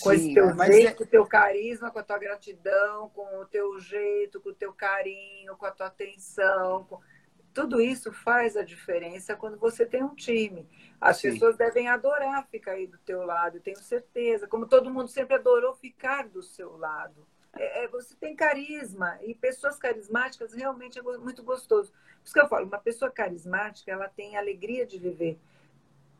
Com 0.00 0.10
Sim, 0.10 0.14
esse 0.14 0.34
teu 0.34 0.48
é 0.48 0.66
jeito, 0.66 1.02
é... 1.02 1.06
teu 1.06 1.26
carisma, 1.26 1.90
com 1.90 1.98
a 1.98 2.02
tua 2.04 2.18
gratidão, 2.18 3.08
com 3.10 3.40
o 3.40 3.44
teu 3.46 3.78
jeito, 3.80 4.40
com 4.40 4.50
o 4.50 4.54
teu 4.54 4.72
carinho, 4.72 5.56
com 5.56 5.66
a 5.66 5.72
tua 5.72 5.86
atenção. 5.86 6.84
Com... 6.84 7.00
Tudo 7.52 7.80
isso 7.80 8.12
faz 8.12 8.56
a 8.56 8.62
diferença 8.62 9.36
quando 9.36 9.58
você 9.58 9.84
tem 9.84 10.02
um 10.02 10.14
time. 10.14 10.66
As 11.00 11.18
Sim. 11.18 11.32
pessoas 11.32 11.56
devem 11.56 11.88
adorar 11.88 12.46
ficar 12.48 12.72
aí 12.72 12.86
do 12.86 12.98
teu 12.98 13.24
lado, 13.24 13.60
tenho 13.60 13.78
certeza. 13.78 14.46
Como 14.46 14.66
todo 14.66 14.90
mundo 14.90 15.08
sempre 15.08 15.34
adorou 15.34 15.74
ficar 15.74 16.28
do 16.28 16.42
seu 16.42 16.76
lado. 16.76 17.26
É, 17.54 17.84
é, 17.84 17.88
você 17.88 18.14
tem 18.14 18.34
carisma 18.34 19.18
e 19.22 19.34
pessoas 19.34 19.76
carismáticas 19.78 20.54
realmente 20.54 20.98
é 20.98 21.02
muito 21.02 21.42
gostoso. 21.42 21.92
Por 21.92 22.24
isso 22.24 22.32
que 22.32 22.40
eu 22.40 22.48
falo, 22.48 22.66
uma 22.66 22.78
pessoa 22.78 23.10
carismática, 23.10 23.90
ela 23.90 24.08
tem 24.08 24.36
alegria 24.36 24.86
de 24.86 24.98
viver. 24.98 25.38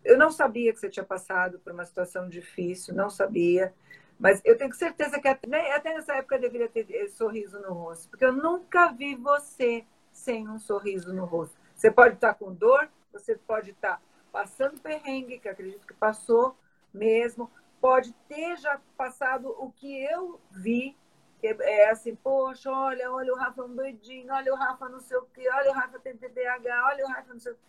Eu 0.05 0.19
não 0.19 0.31
sabia 0.31 0.73
que 0.73 0.81
você 0.81 0.91
tinha 0.91 1.05
passado 1.05 1.59
por 1.61 1.73
uma 1.73 1.87
situação 1.87 2.29
difícil, 2.29 2.95
não 2.95 3.09
sabia. 3.09 3.73
Mas 4.19 4.43
eu 4.45 4.59
tenho 4.59 4.75
certeza 4.75 5.19
que 5.19 5.29
até, 5.29 5.75
até 5.75 5.95
nessa 5.95 6.15
época 6.15 6.37
eu 6.37 6.41
deveria 6.41 6.69
ter 6.69 7.09
sorriso 7.09 7.59
no 7.61 7.73
rosto, 7.73 8.09
porque 8.09 8.25
eu 8.25 8.33
nunca 8.33 8.89
vi 8.89 9.15
você 9.15 9.85
sem 10.23 10.49
um 10.49 10.59
sorriso 10.59 11.13
no 11.13 11.25
rosto. 11.25 11.57
Você 11.75 11.91
pode 11.91 12.15
estar 12.15 12.35
com 12.35 12.55
dor, 12.55 12.89
você 13.13 13.37
pode 13.37 13.71
estar 13.71 14.01
passando 14.31 14.81
perrengue, 14.81 15.39
que 15.39 15.49
acredito 15.49 15.87
que 15.87 15.95
passou 15.95 16.57
mesmo, 16.95 17.51
pode 17.81 18.13
ter 18.29 18.57
já 18.57 18.81
passado 18.97 19.55
o 19.59 19.71
que 19.73 20.03
eu 20.05 20.41
vi 20.51 20.97
que 21.43 21.49
é 21.49 21.91
assim, 21.91 22.15
poxa, 22.15 22.71
olha, 22.71 23.11
olha 23.11 23.33
o 23.33 23.37
Rafa 23.37 23.65
um 23.65 23.75
doidinho, 23.75 24.33
olha 24.33 24.53
o 24.53 24.57
Rafa 24.57 24.89
não 24.89 25.01
sei 25.01 25.17
o 25.17 25.27
quê, 25.35 25.49
olha 25.53 25.73
o 25.73 25.75
Rafa 25.75 25.99
tem 25.99 26.17
TDAH, 26.17 26.87
olha 26.87 27.05
o 27.05 27.09
Rafa 27.09 27.33
não 27.33 27.41
sei 27.41 27.51
o 27.51 27.55
quê. 27.57 27.61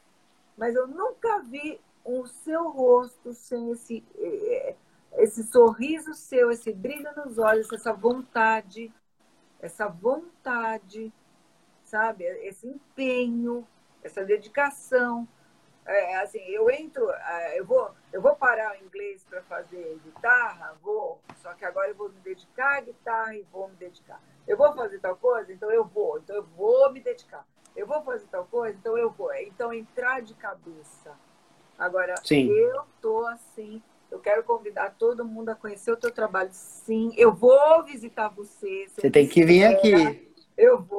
Mas 0.56 0.76
eu 0.76 0.88
nunca 0.88 1.39
vi 1.39 1.82
o 2.06 2.28
seu 2.28 2.70
rosto 2.70 3.34
sem 3.34 3.72
esse, 3.72 4.06
eh, 4.16 4.76
esse 5.14 5.41
sorriso 5.45 6.14
seu, 6.14 6.51
esse 6.51 6.72
brilho 6.72 7.10
nos 7.16 7.39
olhos, 7.39 7.72
essa 7.74 7.91
vontade, 7.91 8.93
essa 9.60 9.88
vontade, 9.88 11.12
sabe? 11.93 12.23
Esse 12.23 12.67
empenho, 12.67 13.67
essa 14.01 14.25
dedicação. 14.25 15.27
É, 15.85 16.15
assim, 16.15 16.39
eu 16.39 16.67
entro, 16.71 17.07
é, 17.11 17.59
eu 17.59 17.65
vou, 17.65 17.91
eu 18.11 18.19
vou 18.19 18.35
parar 18.35 18.73
o 18.73 18.83
inglês 18.83 19.23
para 19.29 19.43
fazer 19.43 19.99
guitarra, 20.03 20.75
vou, 20.81 21.19
só 21.41 21.53
que 21.53 21.65
agora 21.65 21.89
eu 21.89 21.95
vou 21.95 22.09
me 22.09 22.19
dedicar 22.21 22.77
à 22.77 22.81
guitarra 22.81 23.35
e 23.35 23.45
vou 23.51 23.67
me 23.67 23.75
dedicar. 23.75 24.19
Eu 24.47 24.57
vou 24.57 24.73
fazer 24.73 24.97
tal 24.99 25.15
coisa, 25.17 25.53
então 25.53 25.69
eu 25.69 25.85
vou, 25.85 26.17
então 26.17 26.35
eu 26.35 26.43
vou 26.57 26.91
me 26.91 26.99
dedicar. 26.99 27.45
Eu 27.75 27.85
vou 27.85 28.01
fazer 28.01 28.25
tal 28.27 28.45
coisa, 28.45 28.75
então 28.79 28.97
eu 28.97 29.11
vou. 29.11 29.31
Então 29.35 29.71
entrar 29.73 30.21
de 30.21 30.33
cabeça. 30.33 31.11
Agora, 31.77 32.15
sim. 32.23 32.49
eu 32.49 32.83
tô 33.01 33.25
assim, 33.27 33.83
eu 34.09 34.19
quero 34.19 34.43
convidar 34.43 34.95
todo 34.97 35.25
mundo 35.25 35.49
a 35.49 35.55
conhecer 35.55 35.91
o 35.91 35.97
teu 35.97 36.11
trabalho, 36.11 36.49
sim. 36.53 37.13
Eu 37.17 37.33
vou 37.33 37.83
visitar 37.83 38.29
você. 38.29 38.87
Você 38.87 39.11
tem 39.11 39.27
que 39.27 39.43
vir 39.43 39.65
aqui. 39.65 40.33
Eu 40.57 40.81
vou. 40.81 40.92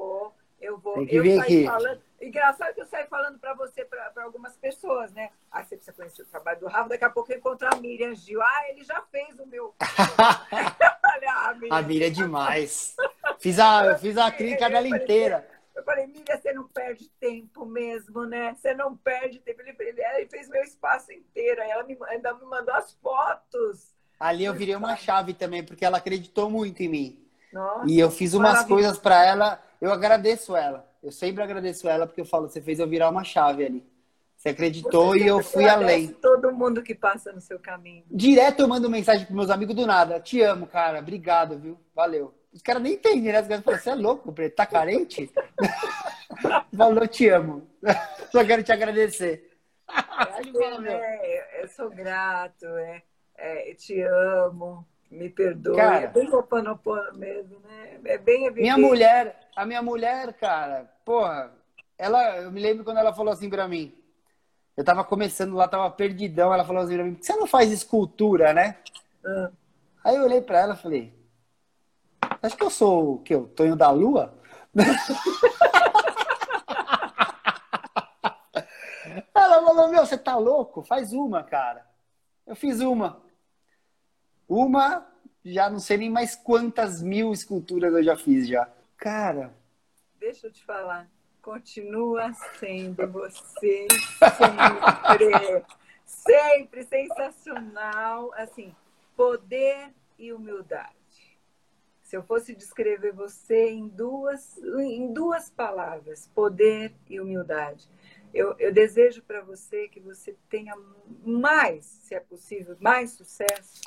Tem 0.95 1.07
que 1.07 1.21
vir 1.21 1.41
aqui. 1.41 1.65
Falando, 1.65 2.01
Engraçado 2.25 2.75
que 2.75 2.81
eu 2.81 2.87
saio 2.87 3.07
falando 3.09 3.39
para 3.39 3.53
você, 3.53 3.85
para 3.85 4.25
algumas 4.25 4.57
pessoas, 4.57 5.13
né? 5.13 5.31
Ah, 5.53 5.63
você 5.63 5.77
precisa 5.77 5.95
conhecer 5.95 6.23
o 6.23 6.27
trabalho 6.27 6.61
do 6.61 6.67
Rafa, 6.67 6.89
daqui 6.89 7.05
a 7.05 7.11
pouco 7.11 7.31
eu 7.31 7.37
encontro 7.37 7.69
a 7.71 7.77
Miriam 7.77 8.15
Gil. 8.15 8.41
Ah, 8.41 8.71
ele 8.71 8.83
já 8.83 9.03
fez 9.13 9.39
o 9.39 9.47
meu. 9.47 9.75
Olha, 11.05 11.33
a, 11.33 11.55
Miriam. 11.55 11.77
a 11.77 11.83
Miriam 11.83 12.07
é 12.07 12.11
demais. 12.11 12.97
Fiz 13.39 13.59
a, 13.59 13.85
eu 13.87 13.99
fiz 13.99 14.17
a 14.17 14.31
clínica 14.31 14.71
dela 14.71 14.89
inteira. 14.89 15.47
Eu 15.77 15.85
falei, 15.85 16.07
Miriam, 16.07 16.37
você 16.37 16.53
não 16.55 16.67
perde 16.67 17.11
tempo 17.21 17.67
mesmo, 17.67 18.25
né? 18.25 18.57
Você 18.59 18.73
não 18.73 18.97
perde 18.97 19.41
tempo. 19.41 19.61
Ele, 19.61 19.77
ele, 19.79 20.03
ele 20.03 20.27
fez 20.27 20.49
meu 20.49 20.63
espaço 20.63 21.13
inteiro. 21.13 21.61
Aí 21.61 21.71
ela 21.71 21.83
me, 21.83 21.99
ainda 22.09 22.33
me 22.33 22.47
mandou 22.47 22.75
as 22.75 22.95
fotos. 22.95 23.93
Ali 24.19 24.47
eu 24.47 24.55
virei 24.55 24.77
uma 24.77 24.97
chave 24.97 25.35
também, 25.35 25.63
porque 25.63 25.85
ela 25.85 25.99
acreditou 25.99 26.49
muito 26.49 26.83
em 26.83 26.89
mim. 26.89 27.29
Nossa, 27.53 27.85
e 27.87 28.01
eu 28.01 28.11
fiz 28.11 28.33
umas 28.33 28.65
coisas 28.65 28.99
para 28.99 29.23
ela. 29.23 29.63
Eu 29.85 29.93
agradeço 29.93 30.57
ela 30.57 30.89
eu 31.05 31.13
sempre 31.13 31.43
agradeço 31.43 31.87
ela 31.87 32.07
porque 32.07 32.23
eu 32.23 32.25
falo, 32.25 32.49
você 32.49 32.63
fez 32.63 32.79
eu 32.79 32.89
virar 32.89 33.11
uma 33.11 33.23
chave 33.23 33.67
ali. 33.67 33.87
Você 34.35 34.49
acreditou 34.49 35.09
você 35.09 35.19
e 35.19 35.27
eu 35.27 35.43
fui 35.43 35.69
além. 35.69 36.09
todo 36.15 36.51
mundo 36.51 36.83
que 36.83 36.95
passa 36.95 37.31
no 37.31 37.43
seu 37.43 37.59
caminho. 37.59 38.05
Direto 38.11 38.61
eu 38.61 38.69
mando 38.69 38.89
mensagem 38.89 39.27
pros 39.27 39.37
meus 39.37 39.51
amigos 39.51 39.77
do 39.77 39.87
nada. 39.87 40.19
Te 40.19 40.41
amo, 40.41 40.67
cara. 40.67 41.01
Obrigado, 41.01 41.59
viu? 41.59 41.79
Valeu. 41.95 42.35
Os 42.53 42.63
caras 42.63 42.83
nem 42.83 42.95
entendem, 42.95 43.33
né? 43.33 43.41
Os 43.43 43.47
caras 43.47 43.65
falam, 43.65 43.81
você 43.81 43.91
é 43.91 43.95
louco, 43.95 44.33
Preto? 44.33 44.57
Tá 44.57 44.65
carente? 44.65 45.31
Falou, 46.75 47.07
te 47.07 47.29
amo. 47.29 47.69
Só 48.33 48.45
quero 48.45 48.63
te 48.63 48.73
agradecer. 48.73 49.51
É, 49.87 51.59
é, 51.59 51.63
eu 51.63 51.69
sou 51.69 51.91
grato, 51.91 52.65
é, 52.65 53.03
é, 53.37 53.71
eu 53.71 53.77
te 53.77 54.01
amo, 54.01 54.87
me 55.11 55.29
perdoe. 55.29 55.77
Cara, 55.77 56.05
é 56.05 56.07
bem 56.07 56.33
oponopono 56.35 57.19
mesmo, 57.19 57.61
né? 57.61 58.01
É 58.07 58.19
bem 58.19 58.47
evidente. 58.47 58.63
Minha 58.63 58.79
mulher, 58.79 59.44
a 59.55 59.65
minha 59.65 59.83
mulher, 59.83 60.33
cara, 60.35 60.91
porra, 61.05 61.53
ela, 61.97 62.39
eu 62.39 62.51
me 62.51 62.61
lembro 62.61 62.85
quando 62.85 62.99
ela 62.99 63.13
falou 63.13 63.33
assim 63.33 63.49
pra 63.49 63.69
mim. 63.69 63.95
Eu 64.77 64.85
tava 64.85 65.05
começando 65.05 65.55
lá, 65.55 65.69
tava 65.69 65.89
perdidão. 65.91 66.53
Ela 66.53 66.65
falou 66.65 66.83
assim 66.83 66.95
pra 66.95 67.05
mim: 67.05 67.17
você 67.21 67.37
não 67.37 67.47
faz 67.47 67.71
escultura, 67.71 68.53
né? 68.53 68.77
Ah. 69.25 69.51
Aí 70.03 70.17
eu 70.17 70.25
olhei 70.25 70.41
pra 70.41 70.61
ela 70.61 70.75
e 70.75 70.79
falei: 70.79 71.15
Acho 72.43 72.57
que 72.57 72.65
eu 72.65 72.71
sou 72.71 73.15
o 73.15 73.19
que? 73.19 73.35
O 73.35 73.47
Tonho 73.47 73.77
da 73.77 73.91
Lua? 73.91 74.35
ela 79.35 79.65
falou: 79.65 79.89
Meu, 79.89 80.05
você 80.05 80.19
tá 80.19 80.37
louco? 80.37 80.83
Faz 80.83 81.13
uma, 81.13 81.45
cara. 81.45 81.87
Eu 82.47 82.57
fiz 82.57 82.81
uma. 82.81 83.23
Uma, 84.49 85.07
já 85.45 85.71
não 85.71 85.79
sei 85.79 85.97
nem 85.97 86.11
mais 86.11 86.35
quantas 86.35 87.01
mil 87.01 87.33
esculturas 87.33 87.95
eu 87.95 88.03
já 88.03 88.17
fiz 88.17 88.49
já. 88.49 88.69
Cara, 88.97 89.55
deixa 90.19 90.47
eu 90.47 90.53
te 90.53 90.65
falar, 90.65 91.11
continua 91.43 92.33
sendo 92.59 93.07
você 93.11 93.87
sempre, 94.37 95.65
sempre 96.07 96.85
sensacional, 96.85 98.33
assim, 98.35 98.75
poder 99.17 99.93
e 100.19 100.33
humildade. 100.33 100.95
Se 102.03 102.17
eu 102.17 102.23
fosse 102.23 102.55
descrever 102.55 103.13
você 103.13 103.71
em 103.71 103.89
duas, 103.89 104.57
em 104.59 105.13
duas 105.13 105.51
palavras, 105.51 106.31
poder 106.35 106.95
e 107.09 107.21
humildade, 107.21 107.89
eu, 108.33 108.55
eu 108.59 108.73
desejo 108.73 109.23
para 109.23 109.41
você 109.41 109.89
que 109.89 110.01
você 110.01 110.37
tenha 110.49 110.75
mais, 111.25 111.85
se 111.85 112.15
é 112.15 112.21
possível, 112.21 112.77
mais 112.81 113.13
sucesso, 113.13 113.83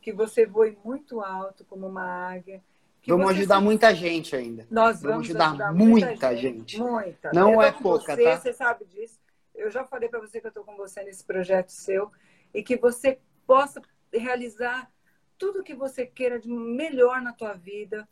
que 0.00 0.12
você 0.12 0.44
voe 0.46 0.78
muito 0.84 1.20
alto 1.20 1.64
como 1.64 1.86
uma 1.86 2.04
águia, 2.04 2.62
vamos 3.06 3.30
ajudar 3.30 3.58
se... 3.58 3.64
muita 3.64 3.94
gente 3.94 4.36
ainda. 4.36 4.66
Nós 4.70 5.00
vamos, 5.00 5.02
vamos 5.02 5.26
ajudar, 5.28 5.48
ajudar, 5.50 5.72
muita, 5.72 6.06
muita 6.08 6.36
gente, 6.36 6.58
gente. 6.58 6.78
Muita. 6.78 7.30
Não 7.32 7.62
é 7.62 7.72
pouca, 7.72 8.14
você, 8.14 8.24
tá? 8.24 8.36
Você 8.38 8.52
sabe 8.52 8.84
disso. 8.86 9.18
Eu 9.54 9.70
já 9.70 9.84
falei 9.84 10.08
para 10.08 10.20
você 10.20 10.40
que 10.40 10.46
eu 10.46 10.48
estou 10.48 10.64
com 10.64 10.76
você 10.76 11.02
nesse 11.02 11.24
projeto 11.24 11.70
seu 11.70 12.10
e 12.52 12.62
que 12.62 12.76
você 12.76 13.18
possa 13.46 13.80
realizar 14.12 14.90
tudo 15.38 15.62
que 15.62 15.74
você 15.74 16.06
queira 16.06 16.38
de 16.38 16.48
melhor 16.48 17.20
na 17.20 17.32
tua 17.32 17.54
vida. 17.54 18.08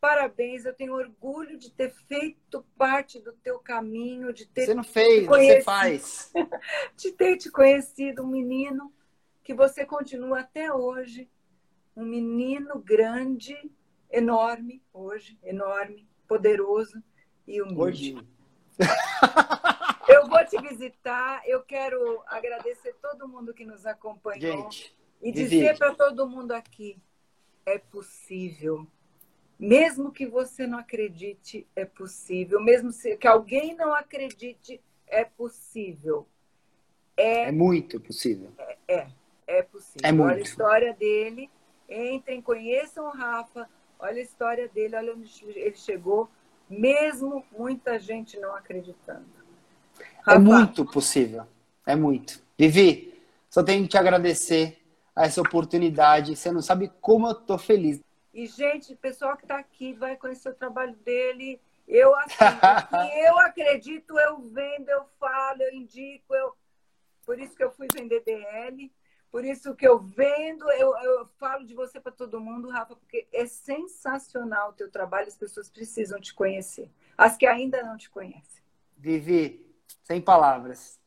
Parabéns, 0.00 0.64
eu 0.64 0.74
tenho 0.74 0.94
orgulho 0.94 1.58
de 1.58 1.70
ter 1.70 1.90
feito 2.06 2.64
parte 2.76 3.18
do 3.18 3.32
teu 3.32 3.58
caminho, 3.58 4.32
de 4.32 4.46
ter 4.46 4.66
Você 4.66 4.74
não 4.74 4.84
fez, 4.84 5.26
você 5.26 5.62
faz. 5.62 6.32
de 6.96 7.12
ter 7.12 7.36
te 7.36 7.50
conhecido 7.50 8.22
um 8.22 8.26
menino 8.26 8.92
que 9.42 9.54
você 9.54 9.84
continua 9.84 10.40
até 10.40 10.72
hoje, 10.72 11.30
um 11.96 12.04
menino 12.04 12.78
grande, 12.78 13.56
enorme 14.16 14.82
hoje, 14.92 15.38
enorme, 15.42 16.08
poderoso 16.26 17.02
e 17.46 17.60
humilde. 17.60 18.16
eu 20.08 20.26
vou 20.26 20.44
te 20.46 20.60
visitar, 20.60 21.42
eu 21.46 21.62
quero 21.62 22.22
agradecer 22.26 22.94
todo 22.94 23.28
mundo 23.28 23.52
que 23.52 23.64
nos 23.64 23.84
acompanhou 23.84 24.62
Gente, 24.62 24.96
e 25.20 25.30
dizer 25.30 25.76
para 25.76 25.94
todo 25.94 26.28
mundo 26.28 26.52
aqui, 26.52 26.98
é 27.66 27.78
possível. 27.78 28.86
Mesmo 29.58 30.10
que 30.12 30.26
você 30.26 30.66
não 30.66 30.78
acredite, 30.78 31.66
é 31.74 31.84
possível. 31.84 32.60
Mesmo 32.60 32.90
que 33.18 33.26
alguém 33.26 33.74
não 33.74 33.94
acredite, 33.94 34.80
é 35.06 35.24
possível. 35.24 36.26
É, 37.16 37.44
é 37.44 37.52
muito 37.52 37.98
possível. 38.00 38.52
É, 38.58 38.76
é, 38.88 39.06
é 39.46 39.62
possível. 39.62 40.00
É 40.02 40.12
muito. 40.12 40.30
Olha 40.30 40.36
a 40.36 40.40
história 40.40 40.94
dele. 40.94 41.50
Entrem, 41.88 42.42
conheçam 42.42 43.06
o 43.06 43.10
Rafa. 43.10 43.68
Olha 43.98 44.18
a 44.18 44.22
história 44.22 44.68
dele, 44.68 44.96
olha 44.96 45.14
onde 45.14 45.44
ele 45.44 45.76
chegou, 45.76 46.28
mesmo 46.68 47.44
muita 47.50 47.98
gente 47.98 48.38
não 48.38 48.54
acreditando. 48.54 49.24
É 49.98 50.04
Rafa, 50.22 50.36
é 50.36 50.38
muito 50.38 50.84
possível. 50.84 51.46
É 51.86 51.94
muito. 51.94 52.42
Vivi, 52.58 53.22
só 53.48 53.62
tenho 53.62 53.84
que 53.84 53.90
te 53.90 53.96
agradecer 53.96 54.82
a 55.14 55.24
essa 55.24 55.40
oportunidade. 55.40 56.36
Você 56.36 56.50
não 56.50 56.60
sabe 56.60 56.92
como 57.00 57.28
eu 57.28 57.34
tô 57.34 57.56
feliz. 57.56 58.00
E, 58.34 58.46
gente, 58.46 58.92
o 58.92 58.96
pessoal 58.96 59.36
que 59.36 59.44
está 59.44 59.58
aqui 59.58 59.94
vai 59.94 60.16
conhecer 60.16 60.50
o 60.50 60.54
trabalho 60.54 60.94
dele. 60.96 61.60
Eu, 61.88 62.14
assim, 62.16 62.34
eu 63.24 63.38
acredito, 63.38 64.18
eu 64.18 64.40
vendo, 64.40 64.88
eu 64.90 65.04
falo, 65.18 65.62
eu 65.62 65.72
indico. 65.72 66.34
Eu... 66.34 66.52
Por 67.24 67.38
isso 67.38 67.56
que 67.56 67.64
eu 67.64 67.70
fui 67.70 67.88
vender 67.94 68.22
DL. 68.24 68.92
Por 69.36 69.44
isso 69.44 69.74
que 69.74 69.86
eu 69.86 69.98
vendo, 69.98 70.64
eu, 70.72 70.96
eu 70.96 71.26
falo 71.38 71.62
de 71.66 71.74
você 71.74 72.00
para 72.00 72.10
todo 72.10 72.40
mundo, 72.40 72.70
Rafa, 72.70 72.96
porque 72.96 73.28
é 73.30 73.44
sensacional 73.44 74.70
o 74.70 74.72
teu 74.72 74.90
trabalho, 74.90 75.28
as 75.28 75.36
pessoas 75.36 75.68
precisam 75.68 76.18
te 76.18 76.32
conhecer. 76.32 76.90
As 77.18 77.36
que 77.36 77.44
ainda 77.44 77.82
não 77.82 77.98
te 77.98 78.08
conhecem. 78.08 78.62
Vivi, 78.96 79.62
sem 80.04 80.22
palavras. 80.22 80.98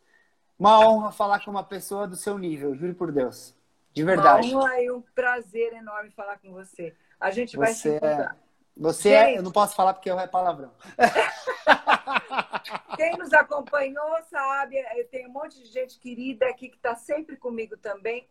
Uma 0.60 0.80
honra 0.80 1.12
falar 1.12 1.44
com 1.44 1.50
uma 1.50 1.64
pessoa 1.64 2.08
do 2.08 2.16
seu 2.16 2.38
nível, 2.38 2.76
juro 2.76 2.94
por 2.94 3.12
Deus. 3.12 3.56
De 3.94 4.04
verdade. 4.04 4.52
Uma 4.52 4.62
honra 4.62 4.80
e 4.80 4.92
um 4.92 5.02
prazer 5.02 5.74
enorme 5.74 6.12
falar 6.12 6.38
com 6.38 6.52
você. 6.52 6.96
A 7.20 7.32
gente 7.32 7.58
vai 7.58 7.74
você 7.74 7.82
se 7.82 7.90
encontrar. 7.96 8.36
É... 8.36 8.49
Você 8.80 9.10
gente... 9.10 9.36
é... 9.36 9.38
Eu 9.38 9.44
não 9.44 9.52
posso 9.52 9.76
falar 9.76 9.94
porque 9.94 10.10
é 10.10 10.28
palavrão. 10.28 10.72
Quem 12.96 13.18
nos 13.18 13.34
acompanhou 13.34 14.18
sabe, 14.30 14.78
eu 14.96 15.08
tenho 15.10 15.30
um 15.30 15.34
monte 15.34 15.62
de 15.62 15.66
gente 15.66 16.00
querida 16.00 16.48
aqui 16.48 16.70
que 16.70 16.78
está 16.78 16.96
sempre 16.96 17.36
comigo 17.38 17.78
também. 17.78 18.28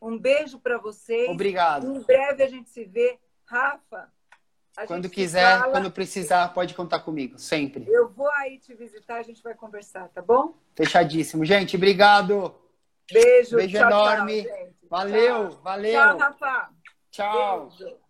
Um 0.00 0.18
beijo 0.18 0.58
para 0.58 0.78
vocês. 0.78 1.28
Obrigado. 1.28 1.86
Em 1.86 2.02
breve 2.02 2.42
a 2.42 2.48
gente 2.48 2.70
se 2.70 2.84
vê. 2.84 3.18
Rafa, 3.44 4.10
quando 4.86 5.10
quiser, 5.10 5.58
fala... 5.58 5.72
quando 5.72 5.90
precisar, 5.90 6.48
pode 6.54 6.74
contar 6.74 7.00
comigo, 7.00 7.38
sempre. 7.38 7.84
Eu 7.88 8.08
vou 8.08 8.30
aí 8.32 8.58
te 8.58 8.74
visitar, 8.74 9.16
a 9.16 9.22
gente 9.22 9.42
vai 9.42 9.54
conversar, 9.54 10.08
tá 10.08 10.22
bom? 10.22 10.54
Fechadíssimo. 10.74 11.44
Gente, 11.44 11.76
obrigado. 11.76 12.54
Beijo. 13.12 13.56
Beijo 13.56 13.76
tchau, 13.76 13.88
enorme. 13.88 14.44
Tchau, 14.44 14.68
valeu, 14.88 15.50
tchau. 15.50 15.60
valeu. 15.62 15.92
Tchau, 15.92 16.18
Rafa. 16.18 16.70
Tchau. 17.10 17.68
Beijo. 17.78 18.09